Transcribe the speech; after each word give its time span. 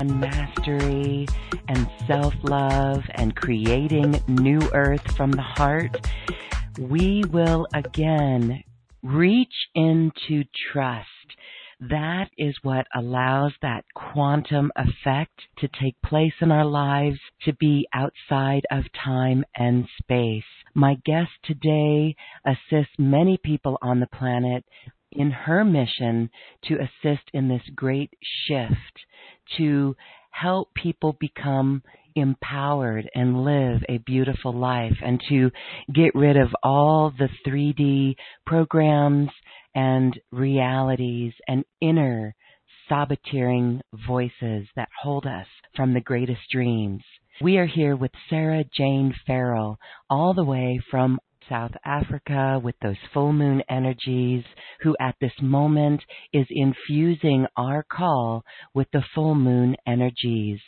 And 0.00 0.20
mastery 0.20 1.26
and 1.68 1.88
self 2.06 2.34
love 2.42 3.02
and 3.14 3.34
creating 3.36 4.20
new 4.28 4.60
earth 4.72 5.16
from 5.16 5.30
the 5.30 5.42
heart 5.42 5.96
we 6.78 7.22
will 7.30 7.66
again 7.74 8.64
reach 9.02 9.68
into 9.74 10.44
trust. 10.72 11.06
That 11.80 12.30
is 12.38 12.54
what 12.62 12.86
allows 12.94 13.52
that 13.60 13.84
quantum 13.94 14.70
effect 14.76 15.38
to 15.58 15.68
take 15.68 16.00
place 16.02 16.34
in 16.40 16.52
our 16.52 16.64
lives, 16.64 17.18
to 17.42 17.52
be 17.54 17.88
outside 17.92 18.62
of 18.70 18.84
time 19.04 19.44
and 19.56 19.86
space. 19.98 20.44
My 20.74 20.96
guest 21.04 21.30
today 21.44 22.14
assists 22.46 22.94
many 22.98 23.36
people 23.36 23.78
on 23.82 24.00
the 24.00 24.06
planet 24.06 24.64
in 25.10 25.30
her 25.30 25.64
mission 25.64 26.30
to 26.64 26.76
assist 26.76 27.24
in 27.34 27.48
this 27.48 27.68
great 27.74 28.14
shift, 28.46 29.04
to 29.58 29.96
help 30.30 30.72
people 30.74 31.16
become 31.20 31.82
empowered 32.14 33.08
and 33.14 33.44
live 33.44 33.82
a 33.88 33.98
beautiful 33.98 34.52
life 34.52 34.96
and 35.02 35.20
to 35.28 35.50
get 35.94 36.14
rid 36.14 36.36
of 36.36 36.48
all 36.62 37.12
the 37.16 37.28
3D 37.46 38.16
programs 38.46 39.30
and 39.74 40.18
realities 40.30 41.32
and 41.48 41.64
inner 41.80 42.34
sabotering 42.90 43.80
voices 44.06 44.66
that 44.76 44.88
hold 45.00 45.26
us 45.26 45.46
from 45.74 45.94
the 45.94 46.00
greatest 46.00 46.42
dreams. 46.50 47.02
We 47.40 47.56
are 47.56 47.66
here 47.66 47.96
with 47.96 48.10
Sarah 48.28 48.64
Jane 48.76 49.14
Farrell, 49.26 49.78
all 50.10 50.34
the 50.34 50.44
way 50.44 50.80
from 50.90 51.18
South 51.48 51.72
Africa 51.84 52.60
with 52.62 52.74
those 52.80 52.96
full 53.12 53.32
moon 53.32 53.62
energies, 53.68 54.44
who 54.80 54.96
at 55.00 55.16
this 55.20 55.32
moment 55.40 56.02
is 56.32 56.46
infusing 56.50 57.46
our 57.56 57.82
call 57.82 58.44
with 58.74 58.88
the 58.92 59.02
full 59.14 59.34
moon 59.34 59.76
energies. 59.86 60.60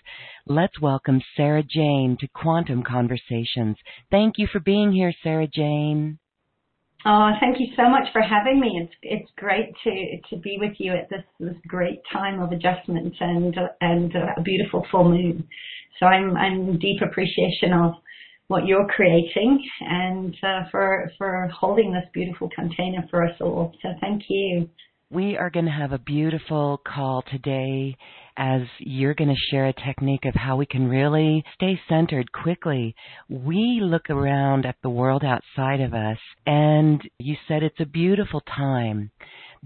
Let's 0.47 0.81
welcome 0.81 1.21
Sarah 1.37 1.63
Jane 1.63 2.17
to 2.21 2.29
Quantum 2.29 2.83
Conversations. 2.83 3.77
Thank 4.11 4.35
you 4.39 4.47
for 4.47 4.61
being 4.61 4.93
here, 4.93 5.13
Sarah 5.23 5.49
Jane. 5.49 6.19
Oh, 7.07 7.33
thank 7.39 7.61
you 7.61 7.67
so 7.77 7.91
much 7.91 8.11
for 8.13 8.23
having 8.23 8.59
me. 8.59 8.81
It's 8.83 8.95
it's 9.03 9.31
great 9.37 9.75
to 9.85 10.21
to 10.31 10.41
be 10.41 10.57
with 10.59 10.73
you 10.79 10.93
at 10.93 11.11
this 11.11 11.25
this 11.39 11.57
great 11.67 12.01
time 12.11 12.41
of 12.41 12.51
adjustment 12.51 13.15
and 13.21 13.55
and 13.83 14.15
a 14.15 14.41
beautiful 14.43 14.87
full 14.91 15.11
moon. 15.11 15.47
So 16.01 16.07
I'm 16.07 16.35
I'm 16.35 16.79
deep 16.79 17.03
appreciation 17.03 17.75
of 17.75 17.93
what 18.49 18.67
you're 18.67 18.87
creating 18.87 19.63
and 19.81 20.37
uh, 20.43 20.63
for 20.71 21.11
for 21.19 21.49
holding 21.49 21.93
this 21.93 22.05
beautiful 22.13 22.49
container 22.55 23.07
for 23.11 23.25
us 23.25 23.37
all. 23.41 23.73
So 23.83 23.89
thank 24.01 24.23
you. 24.29 24.69
We 25.11 25.37
are 25.37 25.51
going 25.51 25.67
to 25.67 25.71
have 25.71 25.93
a 25.93 25.99
beautiful 25.99 26.81
call 26.85 27.23
today 27.31 27.97
as 28.37 28.63
you're 28.81 29.15
going 29.15 29.29
to 29.29 29.51
share 29.51 29.67
a 29.67 29.73
technique 29.73 30.25
of 30.25 30.35
how 30.35 30.57
we 30.57 30.67
can 30.67 30.89
really 30.89 31.45
stay 31.55 31.79
centered 31.89 32.33
quickly. 32.33 32.97
We 33.29 33.79
look 33.81 34.11
around 34.11 34.67
at 34.67 34.77
the 34.83 34.91
world 34.91 35.23
outside 35.23 35.81
of 35.81 35.95
us 35.95 36.19
and 36.47 37.01
you 37.19 37.37
said 37.47 37.63
it's 37.63 37.81
a 37.81 37.87
beautiful 37.87 38.41
time 38.41 39.13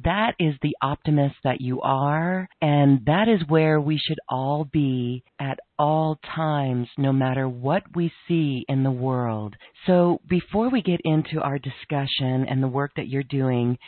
that 0.05 0.35
is 0.39 0.55
the 0.63 0.77
optimist 0.81 1.37
that 1.45 1.61
you 1.61 1.81
are, 1.81 2.49
and 2.61 3.05
that 3.07 3.29
is 3.29 3.41
where 3.49 3.81
we 3.81 3.99
should 3.99 4.19
all 4.29 4.65
be 4.65 5.25
at 5.41 5.59
all 5.79 6.19
times, 6.35 6.89
no 6.97 7.13
matter 7.13 7.49
what 7.49 7.83
we 7.95 8.13
see 8.27 8.65
in 8.69 8.83
the 8.83 8.91
world. 8.91 9.57
So, 9.87 10.21
before 10.29 10.71
we 10.71 10.83
get 10.83 11.01
into 11.05 11.41
our 11.41 11.59
discussion 11.59 12.47
and 12.49 12.63
the 12.63 12.69
work 12.69 12.93
that 12.97 13.09
you're 13.09 13.23
doing, 13.23 13.79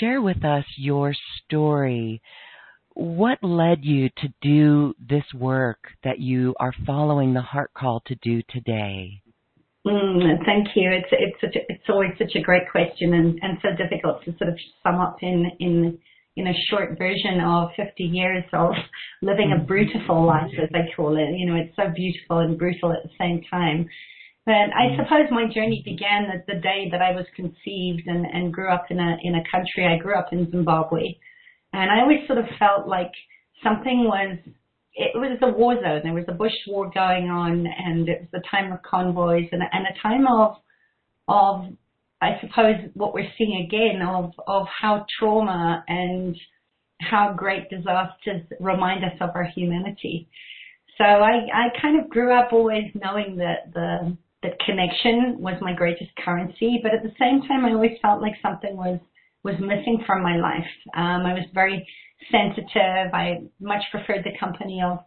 share 0.00 0.20
with 0.20 0.44
us 0.44 0.64
your 0.76 1.14
story. 1.44 2.22
What 2.94 3.42
led 3.42 3.84
you 3.84 4.10
to 4.18 4.34
do 4.42 4.94
this 4.98 5.24
work 5.34 5.78
that 6.04 6.18
you 6.18 6.54
are 6.60 6.74
following 6.84 7.32
the 7.32 7.40
heart 7.40 7.70
call 7.74 8.02
to 8.06 8.14
do 8.16 8.42
today? 8.50 9.22
Mm, 9.86 10.44
thank 10.44 10.68
you. 10.76 10.92
It's 10.92 11.08
it's 11.10 11.40
such 11.40 11.56
a, 11.56 11.72
it's 11.72 11.88
always 11.88 12.12
such 12.16 12.36
a 12.36 12.40
great 12.40 12.70
question 12.70 13.14
and, 13.14 13.38
and 13.42 13.58
so 13.62 13.70
difficult 13.76 14.24
to 14.24 14.36
sort 14.38 14.50
of 14.50 14.58
sum 14.82 15.00
up 15.00 15.16
in 15.22 15.50
in 15.58 15.98
in 16.36 16.46
a 16.46 16.54
short 16.70 16.96
version 16.96 17.40
of 17.44 17.70
50 17.76 18.04
years 18.04 18.44
of 18.52 18.72
living 19.20 19.52
a 19.52 19.64
beautiful 19.64 20.24
life, 20.24 20.50
as 20.62 20.70
I 20.72 20.94
call 20.96 21.16
it. 21.16 21.36
You 21.36 21.46
know, 21.46 21.56
it's 21.56 21.76
so 21.76 21.92
beautiful 21.94 22.38
and 22.38 22.56
brutal 22.56 22.92
at 22.92 23.02
the 23.02 23.10
same 23.18 23.42
time. 23.50 23.88
But 24.46 24.72
I 24.72 24.90
mm. 24.90 24.96
suppose 24.96 25.26
my 25.30 25.52
journey 25.52 25.82
began 25.84 26.30
at 26.32 26.46
the 26.46 26.60
day 26.60 26.88
that 26.90 27.02
I 27.02 27.12
was 27.12 27.26
conceived 27.34 28.06
and, 28.06 28.24
and 28.24 28.52
grew 28.52 28.72
up 28.72 28.86
in 28.90 29.00
a 29.00 29.16
in 29.22 29.34
a 29.34 29.50
country. 29.50 29.86
I 29.86 29.98
grew 30.00 30.14
up 30.14 30.32
in 30.32 30.50
Zimbabwe, 30.50 31.14
and 31.72 31.90
I 31.90 32.00
always 32.00 32.26
sort 32.28 32.38
of 32.38 32.46
felt 32.56 32.86
like 32.86 33.12
something 33.64 34.04
was 34.04 34.38
it 34.94 35.12
was 35.14 35.38
a 35.42 35.48
war 35.48 35.74
zone. 35.74 36.00
There 36.02 36.12
was 36.12 36.24
a 36.28 36.32
bush 36.32 36.52
war 36.66 36.90
going 36.92 37.30
on, 37.30 37.66
and 37.66 38.08
it 38.08 38.28
was 38.32 38.42
a 38.42 38.56
time 38.56 38.72
of 38.72 38.82
convoys 38.82 39.48
and, 39.52 39.62
and 39.72 39.86
a 39.86 40.02
time 40.02 40.26
of 40.26 40.56
of 41.28 41.72
I 42.20 42.38
suppose 42.40 42.76
what 42.94 43.14
we're 43.14 43.30
seeing 43.38 43.64
again 43.66 44.02
of 44.02 44.32
of 44.46 44.66
how 44.80 45.06
trauma 45.18 45.84
and 45.88 46.36
how 47.00 47.34
great 47.36 47.68
disasters 47.68 48.42
remind 48.60 49.04
us 49.04 49.16
of 49.20 49.30
our 49.34 49.44
humanity. 49.44 50.28
So 50.98 51.04
I, 51.04 51.46
I 51.52 51.80
kind 51.80 52.00
of 52.00 52.08
grew 52.10 52.32
up 52.32 52.52
always 52.52 52.84
knowing 52.94 53.36
that 53.36 53.72
the 53.72 54.16
that 54.42 54.58
connection 54.66 55.36
was 55.38 55.54
my 55.60 55.72
greatest 55.72 56.10
currency, 56.24 56.80
but 56.82 56.92
at 56.92 57.02
the 57.02 57.14
same 57.18 57.42
time 57.42 57.64
I 57.64 57.72
always 57.72 57.96
felt 58.02 58.20
like 58.20 58.34
something 58.42 58.76
was 58.76 58.98
was 59.42 59.54
missing 59.58 60.04
from 60.06 60.22
my 60.22 60.36
life. 60.36 60.70
Um, 60.94 61.26
I 61.26 61.34
was 61.34 61.44
very 61.54 61.86
sensitive. 62.30 63.12
I 63.12 63.42
much 63.60 63.82
preferred 63.90 64.24
the 64.24 64.36
company 64.38 64.80
of 64.84 64.98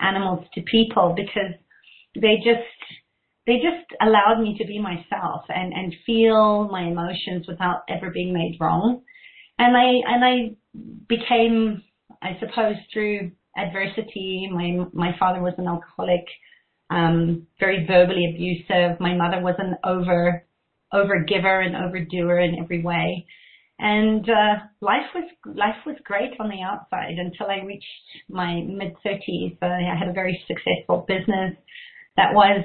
animals 0.00 0.46
to 0.54 0.62
people 0.62 1.14
because 1.16 1.54
they 2.14 2.36
just 2.36 2.62
they 3.46 3.56
just 3.56 3.86
allowed 4.00 4.40
me 4.40 4.56
to 4.58 4.66
be 4.66 4.80
myself 4.80 5.44
and 5.48 5.72
and 5.72 5.94
feel 6.06 6.68
my 6.70 6.82
emotions 6.82 7.46
without 7.46 7.82
ever 7.88 8.10
being 8.10 8.32
made 8.32 8.56
wrong. 8.60 9.02
And 9.58 9.76
I 9.76 10.12
and 10.12 10.24
I 10.24 10.56
became, 11.08 11.82
I 12.22 12.38
suppose, 12.40 12.76
through 12.92 13.32
adversity. 13.56 14.48
My 14.52 14.86
my 14.92 15.16
father 15.18 15.40
was 15.40 15.54
an 15.58 15.68
alcoholic, 15.68 16.26
um, 16.90 17.46
very 17.60 17.86
verbally 17.86 18.32
abusive. 18.34 18.98
My 19.00 19.14
mother 19.14 19.40
was 19.40 19.54
an 19.58 19.76
over 19.84 20.44
over 20.92 21.24
giver 21.24 21.60
and 21.60 21.76
overdoer 21.76 22.40
in 22.40 22.58
every 22.58 22.82
way. 22.82 23.26
And 23.78 24.28
uh, 24.28 24.54
life 24.80 25.10
was 25.14 25.24
life 25.44 25.76
was 25.84 25.96
great 26.04 26.32
on 26.38 26.48
the 26.48 26.62
outside 26.62 27.18
until 27.18 27.46
I 27.46 27.64
reached 27.64 27.84
my 28.28 28.62
mid 28.66 28.94
thirties. 29.02 29.56
Uh, 29.60 29.66
I 29.66 29.96
had 29.98 30.08
a 30.08 30.12
very 30.12 30.40
successful 30.46 31.04
business 31.08 31.56
that 32.16 32.32
was, 32.32 32.64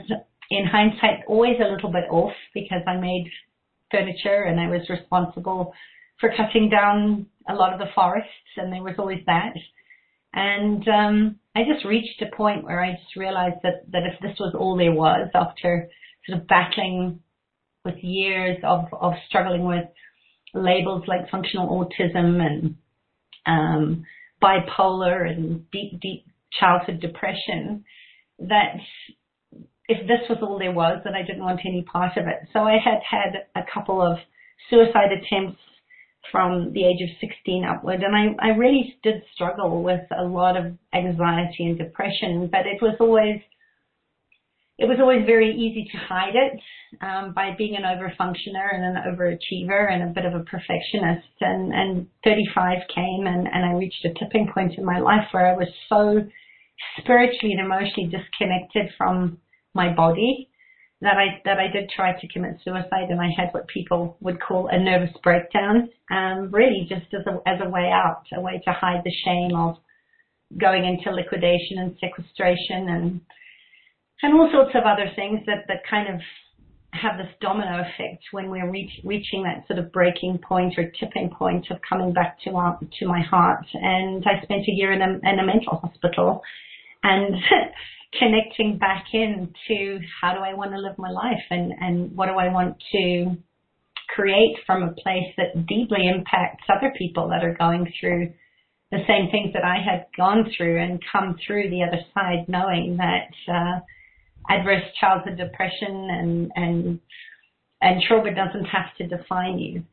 in 0.52 0.66
hindsight, 0.66 1.26
always 1.28 1.58
a 1.60 1.72
little 1.72 1.92
bit 1.92 2.06
off 2.12 2.34
because 2.54 2.82
I 2.86 2.98
made 2.98 3.28
furniture 3.92 4.44
and 4.44 4.60
I 4.60 4.70
was 4.70 4.88
responsible 4.88 5.74
for 6.20 6.32
cutting 6.38 6.70
down 6.70 7.26
a 7.50 7.56
lot 7.56 7.74
of 7.74 7.80
the 7.80 7.92
forests, 7.96 8.30
and 8.58 8.72
there 8.72 8.84
was 8.84 8.96
always 9.00 9.24
that. 9.26 9.54
And 10.34 10.88
um, 10.88 11.40
I 11.56 11.64
just 11.64 11.86
reached 11.86 12.22
a 12.22 12.36
point 12.36 12.64
where 12.64 12.84
I 12.84 12.92
just 12.92 13.16
realized 13.16 13.58
that 13.64 13.92
that 13.92 14.04
if 14.04 14.20
this 14.22 14.38
was 14.40 14.54
all 14.54 14.78
there 14.78 14.94
was, 14.94 15.28
after 15.34 15.90
sort 16.28 16.40
of 16.40 16.48
battling 16.48 17.22
with 17.84 17.96
years 18.04 18.58
of 18.64 18.86
of 18.94 19.14
struggling 19.28 19.66
with 19.66 19.86
labels 20.54 21.04
like 21.08 21.30
functional 21.30 21.68
autism 21.70 22.42
and 22.42 22.76
um, 23.46 24.06
bipolar 24.42 25.30
and 25.30 25.70
deep, 25.72 26.00
deep 26.02 26.26
childhood 26.60 27.00
depression, 27.00 27.84
that 28.40 28.76
if 29.88 30.08
this 30.08 30.20
was 30.30 30.40
all 30.42 30.60
there 30.60 30.72
was, 30.72 31.02
that 31.04 31.14
I 31.14 31.24
didn't 31.24 31.44
want 31.44 31.62
any 31.66 31.84
part 31.84 32.16
of 32.18 32.28
it. 32.28 32.48
So 32.54 32.60
I 32.60 32.78
had 32.84 33.00
had 33.10 33.46
a 33.56 33.66
couple 33.74 34.02
of 34.02 34.18
suicide 34.70 35.12
attempts 35.12 35.60
from 36.32 36.72
the 36.74 36.86
age 36.86 37.02
of 37.02 37.10
16 37.20 37.66
upward, 37.66 38.04
and 38.04 38.16
I, 38.16 38.46
I 38.46 38.50
really 38.50 38.96
did 39.04 39.24
struggle 39.34 39.82
with 39.82 40.02
a 40.16 40.24
lot 40.24 40.58
of 40.58 40.74
anxiety 40.94 41.66
and 41.66 41.78
depression, 41.78 42.50
but 42.52 42.68
it 42.68 42.82
was 42.82 42.96
always 43.00 43.42
it 44.80 44.88
was 44.88 44.98
always 45.02 45.26
very 45.26 45.52
easy 45.52 45.90
to 45.92 45.98
hide 45.98 46.36
it 46.36 46.60
um, 47.02 47.34
by 47.34 47.54
being 47.58 47.76
an 47.76 47.84
overfunctioner 47.84 48.74
and 48.74 48.98
an 48.98 49.04
overachiever 49.12 49.92
and 49.92 50.04
a 50.04 50.14
bit 50.14 50.24
of 50.24 50.34
a 50.34 50.44
perfectionist. 50.46 51.28
And, 51.42 51.74
and 51.74 52.08
35 52.24 52.78
came 52.96 53.28
and, 53.28 53.46
and 53.52 53.66
I 53.66 53.74
reached 53.74 54.06
a 54.06 54.14
tipping 54.18 54.50
point 54.54 54.78
in 54.78 54.86
my 54.86 55.00
life 55.00 55.28
where 55.32 55.48
I 55.48 55.54
was 55.54 55.68
so 55.90 56.24
spiritually 56.98 57.54
and 57.54 57.66
emotionally 57.66 58.10
disconnected 58.10 58.90
from 58.98 59.38
my 59.74 59.94
body 59.94 60.48
that 61.02 61.16
I 61.18 61.42
that 61.46 61.60
I 61.60 61.72
did 61.72 61.90
try 61.96 62.20
to 62.20 62.28
commit 62.28 62.60
suicide 62.64 63.10
and 63.10 63.22
I 63.22 63.30
had 63.36 63.50
what 63.52 63.68
people 63.68 64.18
would 64.20 64.42
call 64.42 64.68
a 64.68 64.78
nervous 64.78 65.16
breakdown, 65.24 65.90
um, 66.12 66.50
really 66.52 66.88
just 66.90 67.14
as 67.14 67.26
a 67.28 67.40
as 67.48 67.60
a 67.62 67.70
way 67.70 67.90
out, 67.92 68.24
a 68.34 68.42
way 68.42 68.62
to 68.66 68.72
hide 68.74 69.02
the 69.06 69.14
shame 69.24 69.56
of 69.56 69.78
going 70.58 70.84
into 70.84 71.16
liquidation 71.16 71.78
and 71.78 71.96
sequestration 72.02 72.90
and 72.90 73.22
and 74.22 74.34
all 74.34 74.50
sorts 74.52 74.72
of 74.76 74.84
other 74.84 75.12
things 75.16 75.42
that, 75.46 75.66
that 75.68 75.82
kind 75.90 76.14
of 76.14 76.22
have 76.92 77.18
this 77.18 77.30
domino 77.40 77.82
effect 77.82 78.24
when 78.32 78.50
we're 78.50 78.70
reach, 78.70 78.92
reaching 79.04 79.44
that 79.44 79.66
sort 79.68 79.80
of 79.80 79.92
breaking 79.92 80.40
point 80.40 80.74
or 80.78 80.92
tipping 81.00 81.30
point 81.30 81.68
of 81.70 81.78
coming 81.88 82.12
back 82.14 82.38
to 82.44 82.52
our, 82.52 82.80
to 83.00 83.08
my 83.08 83.22
heart. 83.22 83.66
And 83.74 84.24
I 84.26 84.44
spent 84.44 84.62
a 84.68 84.72
year 84.72 84.92
in 84.92 85.02
a, 85.02 85.30
in 85.30 85.40
a 85.40 85.46
mental 85.46 85.78
hospital 85.78 86.42
and 87.04 87.36
connecting 88.20 88.78
back 88.80 89.06
in 89.14 89.54
to 89.68 90.00
how 90.22 90.34
do 90.34 90.40
I 90.40 90.56
want 90.56 90.72
to 90.72 90.80
live 90.80 90.98
my 90.98 91.12
life 91.12 91.46
and, 91.52 91.72
and 91.80 92.16
what 92.16 92.26
do 92.26 92.34
I 92.34 92.52
want 92.52 92.76
to 92.94 93.38
create 94.10 94.58
from 94.66 94.82
a 94.82 94.94
place 94.94 95.32
that 95.38 95.68
deeply 95.68 96.08
impacts 96.08 96.64
other 96.68 96.92
people 96.98 97.30
that 97.30 97.44
are 97.44 97.56
going 97.56 97.92
through 98.00 98.34
the 98.92 99.04
same 99.08 99.30
things 99.30 99.54
that 99.54 99.64
I 99.64 99.78
had 99.78 100.08
gone 100.18 100.50
through 100.58 100.82
and 100.82 101.00
come 101.12 101.38
through 101.46 101.70
the 101.70 101.84
other 101.84 102.02
side 102.16 102.46
knowing 102.48 102.98
that, 102.98 103.54
uh, 103.54 103.80
adverse 104.50 104.84
childhood 105.00 105.38
depression 105.38 106.10
and 106.12 106.52
and 106.56 107.00
and 107.82 108.02
trauma 108.08 108.34
doesn't 108.34 108.66
have 108.66 108.96
to 108.98 109.08
define 109.08 109.60
you. 109.60 109.84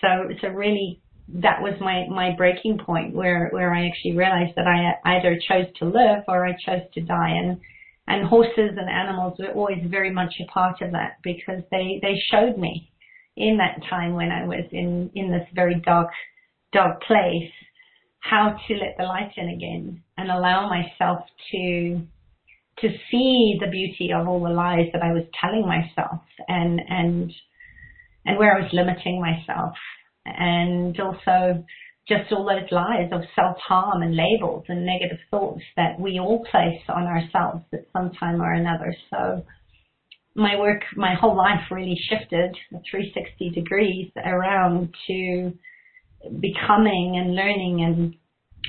So 0.00 0.28
so 0.40 0.48
really 0.48 1.00
that 1.28 1.60
was 1.62 1.74
my 1.80 2.06
my 2.08 2.34
breaking 2.36 2.78
point 2.78 3.14
where 3.14 3.48
where 3.50 3.74
I 3.74 3.86
actually 3.86 4.16
realized 4.16 4.52
that 4.56 4.66
I 4.66 5.16
either 5.16 5.38
chose 5.48 5.66
to 5.78 5.86
live 5.86 6.24
or 6.28 6.46
I 6.46 6.52
chose 6.64 6.82
to 6.94 7.00
die 7.00 7.30
and 7.30 7.58
and 8.06 8.26
horses 8.26 8.76
and 8.76 8.90
animals 8.90 9.38
were 9.38 9.52
always 9.52 9.84
very 9.88 10.10
much 10.10 10.34
a 10.40 10.50
part 10.52 10.80
of 10.82 10.92
that 10.92 11.18
because 11.22 11.62
they 11.70 12.00
they 12.02 12.20
showed 12.30 12.58
me 12.58 12.90
in 13.36 13.58
that 13.58 13.80
time 13.88 14.14
when 14.14 14.30
I 14.30 14.44
was 14.44 14.64
in 14.72 15.10
in 15.14 15.30
this 15.30 15.46
very 15.54 15.80
dark 15.84 16.10
dark 16.72 17.02
place 17.02 17.52
how 18.20 18.54
to 18.68 18.74
let 18.74 18.96
the 18.98 19.04
light 19.04 19.32
in 19.36 19.48
again 19.48 20.02
and 20.18 20.30
allow 20.30 20.68
myself 20.68 21.20
to 21.52 22.02
to 22.80 22.88
see 23.10 23.58
the 23.60 23.70
beauty 23.70 24.12
of 24.12 24.26
all 24.28 24.42
the 24.42 24.50
lies 24.50 24.88
that 24.92 25.02
I 25.02 25.12
was 25.12 25.24
telling 25.40 25.66
myself 25.66 26.22
and 26.48 26.80
and 26.88 27.32
and 28.24 28.38
where 28.38 28.56
I 28.56 28.62
was 28.62 28.72
limiting 28.72 29.20
myself 29.20 29.74
and 30.24 30.98
also 31.00 31.64
just 32.08 32.32
all 32.32 32.44
those 32.44 32.70
lies 32.70 33.08
of 33.12 33.22
self-harm 33.34 34.02
and 34.02 34.16
labels 34.16 34.64
and 34.68 34.84
negative 34.84 35.18
thoughts 35.30 35.62
that 35.76 35.98
we 35.98 36.18
all 36.18 36.44
place 36.50 36.82
on 36.88 37.04
ourselves 37.04 37.64
at 37.72 37.86
some 37.92 38.10
time 38.18 38.42
or 38.42 38.52
another. 38.52 38.94
So 39.10 39.44
my 40.34 40.58
work, 40.58 40.82
my 40.96 41.14
whole 41.14 41.36
life 41.36 41.70
really 41.70 41.98
shifted 42.08 42.56
360 42.90 43.50
degrees 43.50 44.10
around 44.16 44.92
to 45.06 45.52
becoming 46.40 47.16
and 47.16 47.34
learning 47.34 47.82
and 47.84 48.14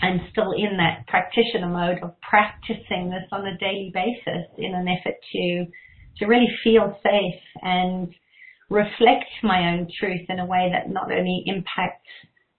I'm 0.02 0.22
still 0.32 0.52
in 0.52 0.78
that 0.78 1.06
practitioner 1.08 1.68
mode 1.68 2.00
of 2.02 2.20
practicing 2.22 3.10
this 3.10 3.28
on 3.32 3.46
a 3.46 3.58
daily 3.58 3.92
basis 3.94 4.48
in 4.58 4.74
an 4.74 4.88
effort 4.88 5.16
to 5.34 5.66
to 6.18 6.26
really 6.26 6.50
feel 6.64 6.98
safe 7.04 7.42
and 7.62 8.14
reflect 8.70 9.26
my 9.44 9.74
own 9.74 9.88
truth 10.00 10.22
in 10.30 10.40
a 10.40 10.46
way 10.46 10.70
that 10.72 10.92
not 10.92 11.12
only 11.12 11.44
impacts 11.46 12.08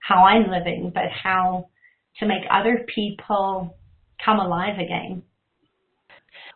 how 0.01 0.25
I'm 0.25 0.51
living, 0.51 0.91
but 0.95 1.11
how 1.11 1.69
to 2.19 2.27
make 2.27 2.43
other 2.51 2.85
people 2.95 3.77
come 4.25 4.39
alive 4.39 4.79
again. 4.79 5.23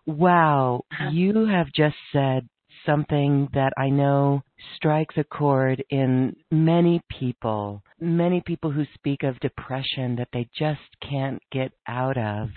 Wow, 0.06 0.84
uh-huh. 0.92 1.10
you 1.12 1.46
have 1.46 1.72
just 1.72 1.96
said 2.12 2.48
something 2.86 3.48
that 3.52 3.72
I 3.76 3.90
know 3.90 4.42
strikes 4.76 5.16
a 5.18 5.24
chord 5.24 5.84
in 5.90 6.36
many 6.50 7.02
people, 7.10 7.82
many 8.00 8.40
people 8.46 8.70
who 8.70 8.84
speak 8.94 9.22
of 9.22 9.40
depression 9.40 10.16
that 10.16 10.28
they 10.32 10.48
just 10.56 10.80
can't 11.02 11.42
get 11.52 11.72
out 11.86 12.16
of. 12.16 12.48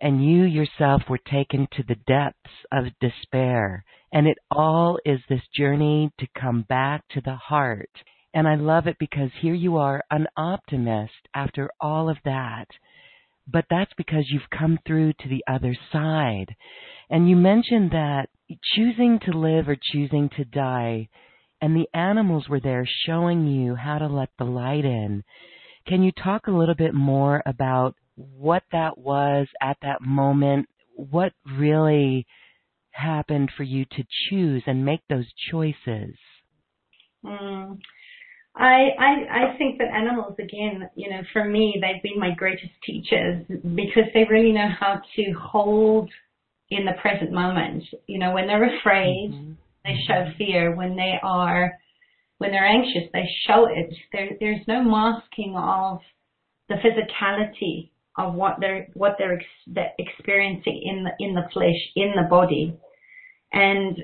And 0.00 0.24
you 0.24 0.44
yourself 0.44 1.02
were 1.08 1.18
taken 1.18 1.68
to 1.72 1.82
the 1.82 1.96
depths 2.06 2.50
of 2.72 2.84
despair. 3.00 3.84
And 4.12 4.26
it 4.26 4.38
all 4.50 4.98
is 5.04 5.20
this 5.28 5.42
journey 5.56 6.10
to 6.18 6.26
come 6.40 6.62
back 6.68 7.02
to 7.10 7.20
the 7.20 7.34
heart. 7.36 7.90
And 8.34 8.46
I 8.46 8.54
love 8.54 8.86
it 8.86 8.96
because 8.98 9.30
here 9.40 9.54
you 9.54 9.76
are, 9.76 10.02
an 10.10 10.26
optimist 10.36 11.28
after 11.34 11.70
all 11.80 12.08
of 12.08 12.18
that. 12.24 12.66
But 13.46 13.64
that's 13.70 13.92
because 13.96 14.24
you've 14.28 14.50
come 14.56 14.78
through 14.86 15.14
to 15.14 15.28
the 15.28 15.42
other 15.48 15.74
side. 15.92 16.54
And 17.10 17.28
you 17.28 17.36
mentioned 17.36 17.90
that 17.92 18.28
choosing 18.74 19.18
to 19.20 19.32
live 19.32 19.68
or 19.68 19.76
choosing 19.92 20.30
to 20.36 20.44
die, 20.44 21.08
and 21.60 21.74
the 21.74 21.88
animals 21.94 22.48
were 22.48 22.60
there 22.60 22.88
showing 23.06 23.46
you 23.46 23.74
how 23.74 23.98
to 23.98 24.06
let 24.06 24.30
the 24.38 24.44
light 24.44 24.84
in. 24.84 25.24
Can 25.86 26.02
you 26.02 26.12
talk 26.12 26.46
a 26.46 26.52
little 26.52 26.74
bit 26.74 26.94
more 26.94 27.42
about 27.46 27.96
what 28.14 28.62
that 28.72 28.98
was 28.98 29.46
at 29.60 29.78
that 29.82 30.02
moment? 30.02 30.68
What 30.94 31.32
really 31.58 32.26
happened 32.90 33.50
for 33.56 33.62
you 33.62 33.84
to 33.84 34.04
choose 34.28 34.62
and 34.66 34.84
make 34.84 35.00
those 35.08 35.26
choices? 35.50 36.14
Mm. 37.24 37.78
I, 38.54 38.88
I 38.98 39.10
I 39.30 39.58
think 39.58 39.78
that 39.78 39.88
animals 39.94 40.34
again, 40.38 40.88
you 40.96 41.08
know, 41.10 41.20
for 41.32 41.44
me, 41.44 41.80
they've 41.80 42.02
been 42.02 42.18
my 42.18 42.34
greatest 42.34 42.72
teachers 42.84 43.44
because 43.48 44.04
they 44.14 44.24
really 44.24 44.52
know 44.52 44.68
how 44.80 45.00
to 45.14 45.32
hold 45.32 46.10
in 46.70 46.84
the 46.84 46.92
present 47.00 47.32
moment. 47.32 47.84
You 48.06 48.18
know, 48.18 48.32
when 48.32 48.46
they're 48.46 48.78
afraid, 48.78 49.32
mm-hmm. 49.32 49.52
they 49.84 49.96
show 50.06 50.24
mm-hmm. 50.24 50.38
fear. 50.38 50.74
When 50.74 50.96
they 50.96 51.14
are, 51.22 51.72
when 52.38 52.50
they're 52.50 52.66
anxious, 52.66 53.08
they 53.12 53.24
show 53.46 53.66
it. 53.66 53.94
There, 54.12 54.30
there's 54.40 54.66
no 54.66 54.82
masking 54.82 55.56
of 55.56 56.00
the 56.68 56.76
physicality 56.76 57.90
of 58.16 58.34
what 58.34 58.56
they're 58.60 58.88
what 58.94 59.16
they're, 59.18 59.34
ex- 59.34 59.44
they're 59.66 59.92
experiencing 59.98 60.82
in 60.84 61.04
the 61.04 61.24
in 61.24 61.34
the 61.34 61.48
flesh, 61.52 61.80
in 61.96 62.12
the 62.16 62.28
body, 62.28 62.76
and 63.52 63.96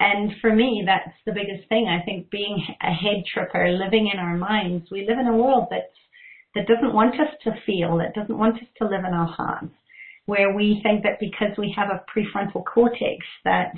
and 0.00 0.32
for 0.40 0.54
me, 0.54 0.84
that's 0.86 1.16
the 1.26 1.32
biggest 1.32 1.68
thing. 1.68 1.88
I 1.88 2.04
think 2.04 2.30
being 2.30 2.64
a 2.82 2.92
head 2.92 3.24
tripper, 3.32 3.68
living 3.68 4.10
in 4.12 4.20
our 4.20 4.36
minds, 4.36 4.88
we 4.90 5.06
live 5.08 5.18
in 5.18 5.26
a 5.26 5.36
world 5.36 5.68
that 5.70 5.90
that 6.54 6.66
doesn't 6.66 6.94
want 6.94 7.14
us 7.20 7.34
to 7.44 7.52
feel, 7.64 7.98
that 7.98 8.14
doesn't 8.14 8.38
want 8.38 8.56
us 8.56 8.68
to 8.78 8.84
live 8.84 9.04
in 9.06 9.14
our 9.14 9.26
hearts 9.26 9.72
where 10.28 10.54
we 10.54 10.78
think 10.82 11.02
that 11.04 11.18
because 11.18 11.56
we 11.56 11.74
have 11.74 11.88
a 11.88 12.04
prefrontal 12.12 12.62
cortex 12.62 13.24
that 13.46 13.72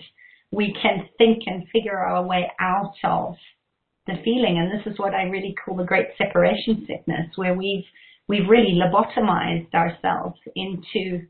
we 0.50 0.74
can 0.82 1.08
think 1.16 1.44
and 1.46 1.62
figure 1.72 1.96
our 1.96 2.26
way 2.26 2.50
out 2.58 2.92
of 3.04 3.36
the 4.08 4.14
feeling. 4.24 4.58
And 4.58 4.68
this 4.68 4.92
is 4.92 4.98
what 4.98 5.14
I 5.14 5.22
really 5.22 5.54
call 5.64 5.76
the 5.76 5.84
great 5.84 6.08
separation 6.18 6.84
sickness, 6.88 7.30
where 7.36 7.54
we've 7.54 7.84
we've 8.26 8.48
really 8.48 8.76
lobotomized 8.76 9.72
ourselves 9.74 10.40
into 10.56 11.24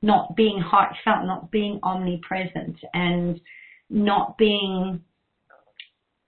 not 0.00 0.34
being 0.36 0.58
heartfelt, 0.58 1.26
not 1.26 1.50
being 1.50 1.78
omnipresent, 1.82 2.78
and 2.94 3.38
not 3.90 4.38
being 4.38 5.02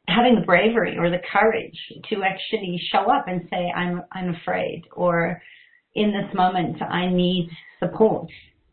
having 0.06 0.34
the 0.34 0.44
bravery 0.44 0.98
or 0.98 1.08
the 1.08 1.22
courage 1.32 1.78
to 2.10 2.22
actually 2.22 2.78
show 2.92 3.10
up 3.10 3.26
and 3.26 3.48
say, 3.50 3.72
I'm, 3.74 4.02
I'm 4.12 4.34
afraid 4.34 4.82
or 4.92 5.40
in 5.98 6.12
this 6.12 6.32
moment, 6.34 6.80
I 6.80 7.06
need 7.06 7.50
support. 7.80 8.28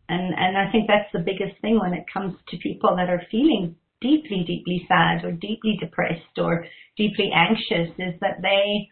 And, 0.08 0.34
and 0.38 0.58
I 0.58 0.72
think 0.72 0.88
that's 0.88 1.12
the 1.12 1.20
biggest 1.20 1.60
thing 1.62 1.80
when 1.80 1.94
it 1.94 2.06
comes 2.12 2.36
to 2.50 2.58
people 2.58 2.96
that 2.96 3.10
are 3.10 3.24
feeling 3.32 3.76
deeply, 4.02 4.44
deeply 4.46 4.86
sad 4.88 5.26
or 5.26 5.32
deeply 5.32 5.78
depressed 5.80 6.38
or 6.38 6.66
deeply 6.96 7.32
anxious 7.34 7.90
is 7.98 8.14
that 8.22 8.42
they, 8.42 8.88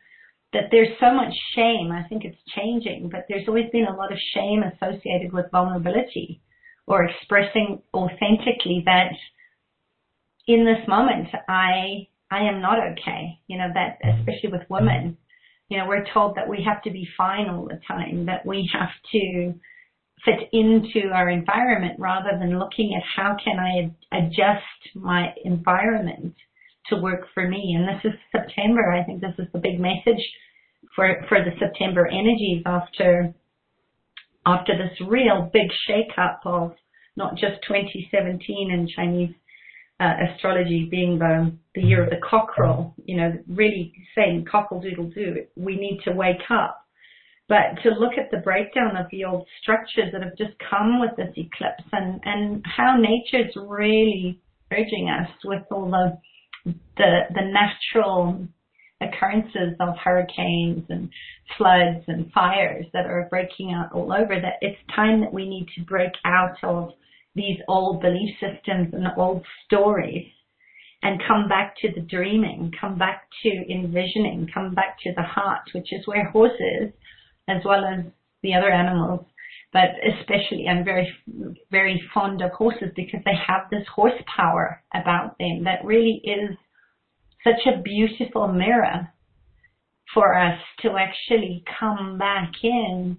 that 0.53 0.69
there's 0.71 0.97
so 0.99 1.13
much 1.13 1.33
shame. 1.55 1.91
I 1.91 2.07
think 2.07 2.25
it's 2.25 2.37
changing, 2.55 3.09
but 3.11 3.25
there's 3.29 3.47
always 3.47 3.69
been 3.71 3.85
a 3.85 3.95
lot 3.95 4.11
of 4.11 4.17
shame 4.33 4.63
associated 4.63 5.31
with 5.31 5.51
vulnerability 5.51 6.41
or 6.87 7.03
expressing 7.05 7.81
authentically 7.93 8.83
that 8.85 9.13
in 10.47 10.65
this 10.65 10.87
moment, 10.87 11.27
I, 11.47 12.07
I 12.29 12.49
am 12.49 12.61
not 12.61 12.79
okay. 12.91 13.39
You 13.47 13.57
know, 13.57 13.69
that 13.73 13.99
especially 14.17 14.51
with 14.51 14.69
women, 14.69 15.17
you 15.69 15.77
know, 15.77 15.87
we're 15.87 16.05
told 16.13 16.35
that 16.35 16.47
we 16.47 16.63
have 16.67 16.81
to 16.83 16.91
be 16.91 17.07
fine 17.17 17.49
all 17.49 17.65
the 17.65 17.79
time, 17.87 18.25
that 18.25 18.45
we 18.45 18.69
have 18.73 18.89
to 19.11 19.53
fit 20.25 20.49
into 20.51 21.09
our 21.13 21.29
environment 21.29 21.99
rather 21.99 22.37
than 22.39 22.59
looking 22.59 22.93
at 22.95 23.03
how 23.15 23.35
can 23.43 23.59
I 23.59 24.17
adjust 24.17 24.95
my 24.95 25.33
environment 25.43 26.35
to 26.87 26.97
work 26.97 27.27
for 27.33 27.47
me. 27.47 27.75
And 27.77 27.87
this 27.87 28.13
is 28.13 28.19
September. 28.31 28.91
I 28.91 29.03
think 29.03 29.21
this 29.21 29.35
is 29.37 29.47
the 29.53 29.59
big 29.59 29.79
message 29.79 30.23
for, 30.95 31.25
for 31.27 31.39
the 31.39 31.51
September 31.59 32.07
energies 32.07 32.63
after, 32.65 33.33
after 34.45 34.73
this 34.77 35.07
real 35.07 35.49
big 35.51 35.69
shake 35.87 36.17
up 36.17 36.41
of 36.45 36.73
not 37.15 37.33
just 37.33 37.61
2017 37.67 38.71
in 38.71 38.87
Chinese 38.95 39.33
uh, 40.03 40.33
astrology 40.33 40.87
being 40.89 41.17
the, 41.17 41.55
the 41.75 41.81
year 41.81 42.03
of 42.03 42.09
the 42.09 42.19
cockerel, 42.29 42.93
you 43.05 43.15
know, 43.15 43.31
really 43.47 43.93
saying 44.15 44.45
cockle 44.49 44.81
doodle 44.81 45.09
doo, 45.09 45.45
we 45.55 45.75
need 45.75 46.01
to 46.03 46.11
wake 46.11 46.41
up. 46.49 46.79
But 47.47 47.81
to 47.83 47.89
look 47.89 48.13
at 48.17 48.31
the 48.31 48.37
breakdown 48.37 48.97
of 48.97 49.05
the 49.11 49.25
old 49.25 49.45
structures 49.61 50.11
that 50.11 50.23
have 50.23 50.37
just 50.37 50.53
come 50.69 50.99
with 50.99 51.11
this 51.17 51.33
eclipse 51.35 51.83
and, 51.91 52.19
and 52.23 52.63
how 52.65 52.95
nature's 52.95 53.53
really 53.55 54.39
urging 54.71 55.09
us 55.09 55.29
with 55.43 55.61
all 55.71 55.89
the, 55.89 56.17
the, 56.97 57.19
the 57.33 57.41
natural 57.41 58.47
occurrences 59.01 59.75
of 59.79 59.95
hurricanes 60.03 60.85
and 60.89 61.09
floods 61.57 62.03
and 62.07 62.31
fires 62.31 62.85
that 62.93 63.05
are 63.05 63.27
breaking 63.29 63.73
out 63.73 63.91
all 63.91 64.13
over 64.13 64.39
that 64.39 64.53
it's 64.61 64.79
time 64.95 65.19
that 65.19 65.33
we 65.33 65.47
need 65.47 65.67
to 65.75 65.83
break 65.83 66.11
out 66.25 66.55
of 66.63 66.91
these 67.35 67.59
old 67.67 68.01
belief 68.01 68.35
systems 68.39 68.93
and 68.93 69.07
old 69.17 69.43
stories 69.65 70.27
and 71.01 71.21
come 71.27 71.49
back 71.49 71.75
to 71.81 71.89
the 71.93 72.01
dreaming, 72.01 72.71
come 72.79 72.97
back 72.97 73.27
to 73.43 73.49
envisioning, 73.49 74.47
come 74.53 74.73
back 74.73 74.97
to 75.03 75.11
the 75.15 75.23
heart, 75.23 75.63
which 75.73 75.91
is 75.91 76.07
where 76.07 76.29
horses, 76.29 76.93
as 77.49 77.61
well 77.65 77.83
as 77.83 78.05
the 78.41 78.53
other 78.53 78.71
animals, 78.71 79.25
but 79.73 79.89
especially 80.17 80.67
I'm 80.69 80.85
very, 80.85 81.13
very 81.71 82.01
fond 82.13 82.41
of 82.41 82.51
horses 82.51 82.91
because 82.95 83.19
they 83.25 83.35
have 83.47 83.69
this 83.69 83.85
horsepower 83.93 84.81
about 84.93 85.37
them 85.39 85.63
that 85.65 85.83
really 85.83 86.21
is 86.23 86.55
such 87.43 87.67
a 87.67 87.81
beautiful 87.81 88.47
mirror 88.47 89.09
for 90.13 90.37
us 90.37 90.59
to 90.81 90.91
actually 90.97 91.63
come 91.79 92.17
back 92.17 92.51
in 92.61 93.17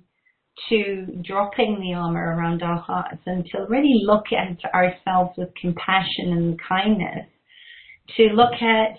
to 0.69 1.07
dropping 1.23 1.81
the 1.81 1.95
armor 1.95 2.37
around 2.37 2.63
our 2.63 2.79
hearts 2.79 3.21
and 3.27 3.45
to 3.47 3.67
really 3.69 4.03
look 4.05 4.27
at 4.33 4.59
ourselves 4.73 5.31
with 5.37 5.55
compassion 5.61 6.33
and 6.33 6.61
kindness, 6.61 7.27
to 8.17 8.25
look 8.35 8.55
at 8.63 8.97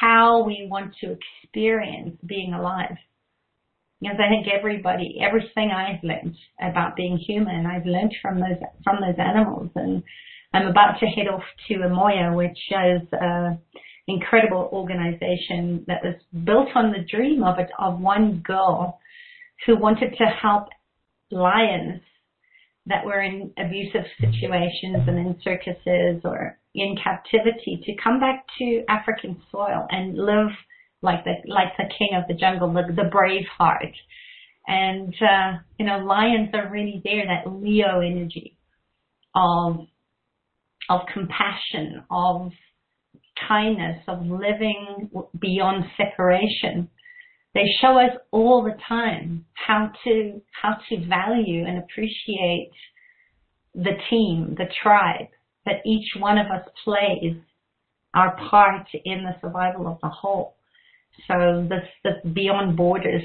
how 0.00 0.44
we 0.44 0.68
want 0.70 0.94
to 1.00 1.16
experience 1.42 2.16
being 2.26 2.52
alive. 2.52 2.96
Because 4.00 4.18
I 4.24 4.28
think 4.28 4.46
everybody, 4.46 5.18
everything 5.20 5.70
I've 5.72 6.02
learned 6.04 6.36
about 6.60 6.94
being 6.94 7.16
human, 7.16 7.66
I've 7.66 7.86
learned 7.86 8.14
from 8.22 8.38
those 8.38 8.58
from 8.84 8.98
those 9.00 9.18
animals. 9.18 9.70
And 9.74 10.04
I'm 10.54 10.68
about 10.68 11.00
to 11.00 11.06
head 11.06 11.26
off 11.26 11.42
to 11.66 11.74
Emoya, 11.74 12.34
which 12.36 12.58
is 12.70 13.08
an 13.12 13.58
incredible 14.06 14.68
organization 14.72 15.84
that 15.88 16.04
was 16.04 16.14
built 16.44 16.68
on 16.76 16.92
the 16.92 17.04
dream 17.10 17.42
of 17.42 17.58
it 17.58 17.70
of 17.78 17.98
one 17.98 18.40
girl 18.46 19.00
who 19.66 19.76
wanted 19.76 20.16
to 20.16 20.24
help 20.26 20.68
lions 21.30 22.00
that 22.86 23.04
were 23.04 23.20
in 23.20 23.52
abusive 23.58 24.04
situations 24.18 25.06
and 25.06 25.18
in 25.18 25.36
circuses 25.42 26.22
or 26.24 26.58
in 26.74 26.96
captivity 27.02 27.80
to 27.84 27.92
come 28.02 28.18
back 28.18 28.46
to 28.58 28.82
African 28.88 29.40
soil 29.52 29.86
and 29.90 30.16
live 30.16 30.50
like 31.02 31.24
the 31.24 31.34
like 31.46 31.76
the 31.76 31.84
king 31.98 32.10
of 32.14 32.24
the 32.28 32.34
jungle, 32.34 32.72
the, 32.72 32.92
the 32.94 33.08
brave 33.10 33.46
heart. 33.56 33.94
And 34.66 35.14
uh, 35.20 35.58
you 35.78 35.86
know, 35.86 35.98
lions 35.98 36.50
are 36.54 36.70
really 36.70 37.00
there, 37.04 37.24
that 37.26 37.50
Leo 37.50 38.00
energy 38.00 38.56
of 39.34 39.86
of 40.88 41.00
compassion, 41.12 42.04
of 42.10 42.52
kindness, 43.48 44.02
of 44.08 44.26
living 44.26 45.10
beyond 45.38 45.84
separation 45.96 46.88
they 47.54 47.64
show 47.80 47.98
us 47.98 48.16
all 48.30 48.62
the 48.62 48.76
time 48.88 49.44
how 49.54 49.90
to 50.04 50.40
how 50.62 50.76
to 50.88 51.06
value 51.06 51.64
and 51.66 51.78
appreciate 51.78 52.70
the 53.74 53.96
team, 54.10 54.54
the 54.56 54.66
tribe, 54.82 55.28
that 55.64 55.86
each 55.86 56.08
one 56.18 56.38
of 56.38 56.46
us 56.46 56.66
plays 56.84 57.36
our 58.14 58.36
part 58.50 58.86
in 59.04 59.24
the 59.24 59.36
survival 59.40 59.86
of 59.86 59.98
the 60.02 60.08
whole. 60.08 60.56
So 61.26 61.66
this, 61.68 61.84
this 62.04 62.32
beyond 62.32 62.76
borders 62.76 63.22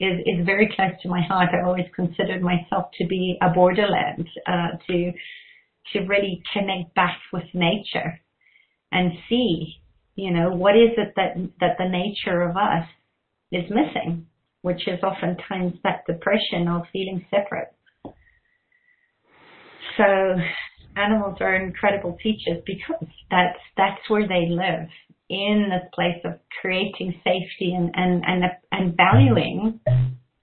is, 0.00 0.18
is 0.26 0.44
very 0.44 0.72
close 0.74 0.92
to 1.02 1.08
my 1.08 1.22
heart. 1.22 1.50
I 1.52 1.66
always 1.66 1.86
considered 1.94 2.42
myself 2.42 2.86
to 2.98 3.06
be 3.06 3.38
a 3.40 3.50
borderland, 3.50 4.28
uh, 4.46 4.76
to 4.88 5.12
to 5.92 6.00
really 6.06 6.42
connect 6.52 6.94
back 6.94 7.18
with 7.30 7.44
nature 7.52 8.18
and 8.90 9.12
see, 9.28 9.74
you 10.14 10.30
know, 10.30 10.50
what 10.50 10.76
is 10.76 10.90
it 10.96 11.12
that 11.16 11.34
that 11.60 11.76
the 11.78 11.88
nature 11.88 12.42
of 12.42 12.56
us 12.56 12.86
is 13.54 13.70
missing, 13.70 14.26
which 14.62 14.86
is 14.88 15.02
oftentimes 15.02 15.74
that 15.84 16.04
depression 16.06 16.68
of 16.68 16.82
feeling 16.92 17.24
separate. 17.30 17.72
So 19.96 20.36
animals 20.96 21.36
are 21.40 21.56
incredible 21.56 22.16
teachers 22.22 22.62
because 22.66 23.08
that's 23.30 23.58
that's 23.76 24.08
where 24.08 24.26
they 24.26 24.48
live 24.48 24.88
in 25.28 25.68
this 25.70 25.88
place 25.94 26.20
of 26.24 26.38
creating 26.60 27.14
safety 27.24 27.74
and 27.74 27.90
and 27.94 28.24
and, 28.26 28.44
and 28.72 28.96
valuing 28.96 29.80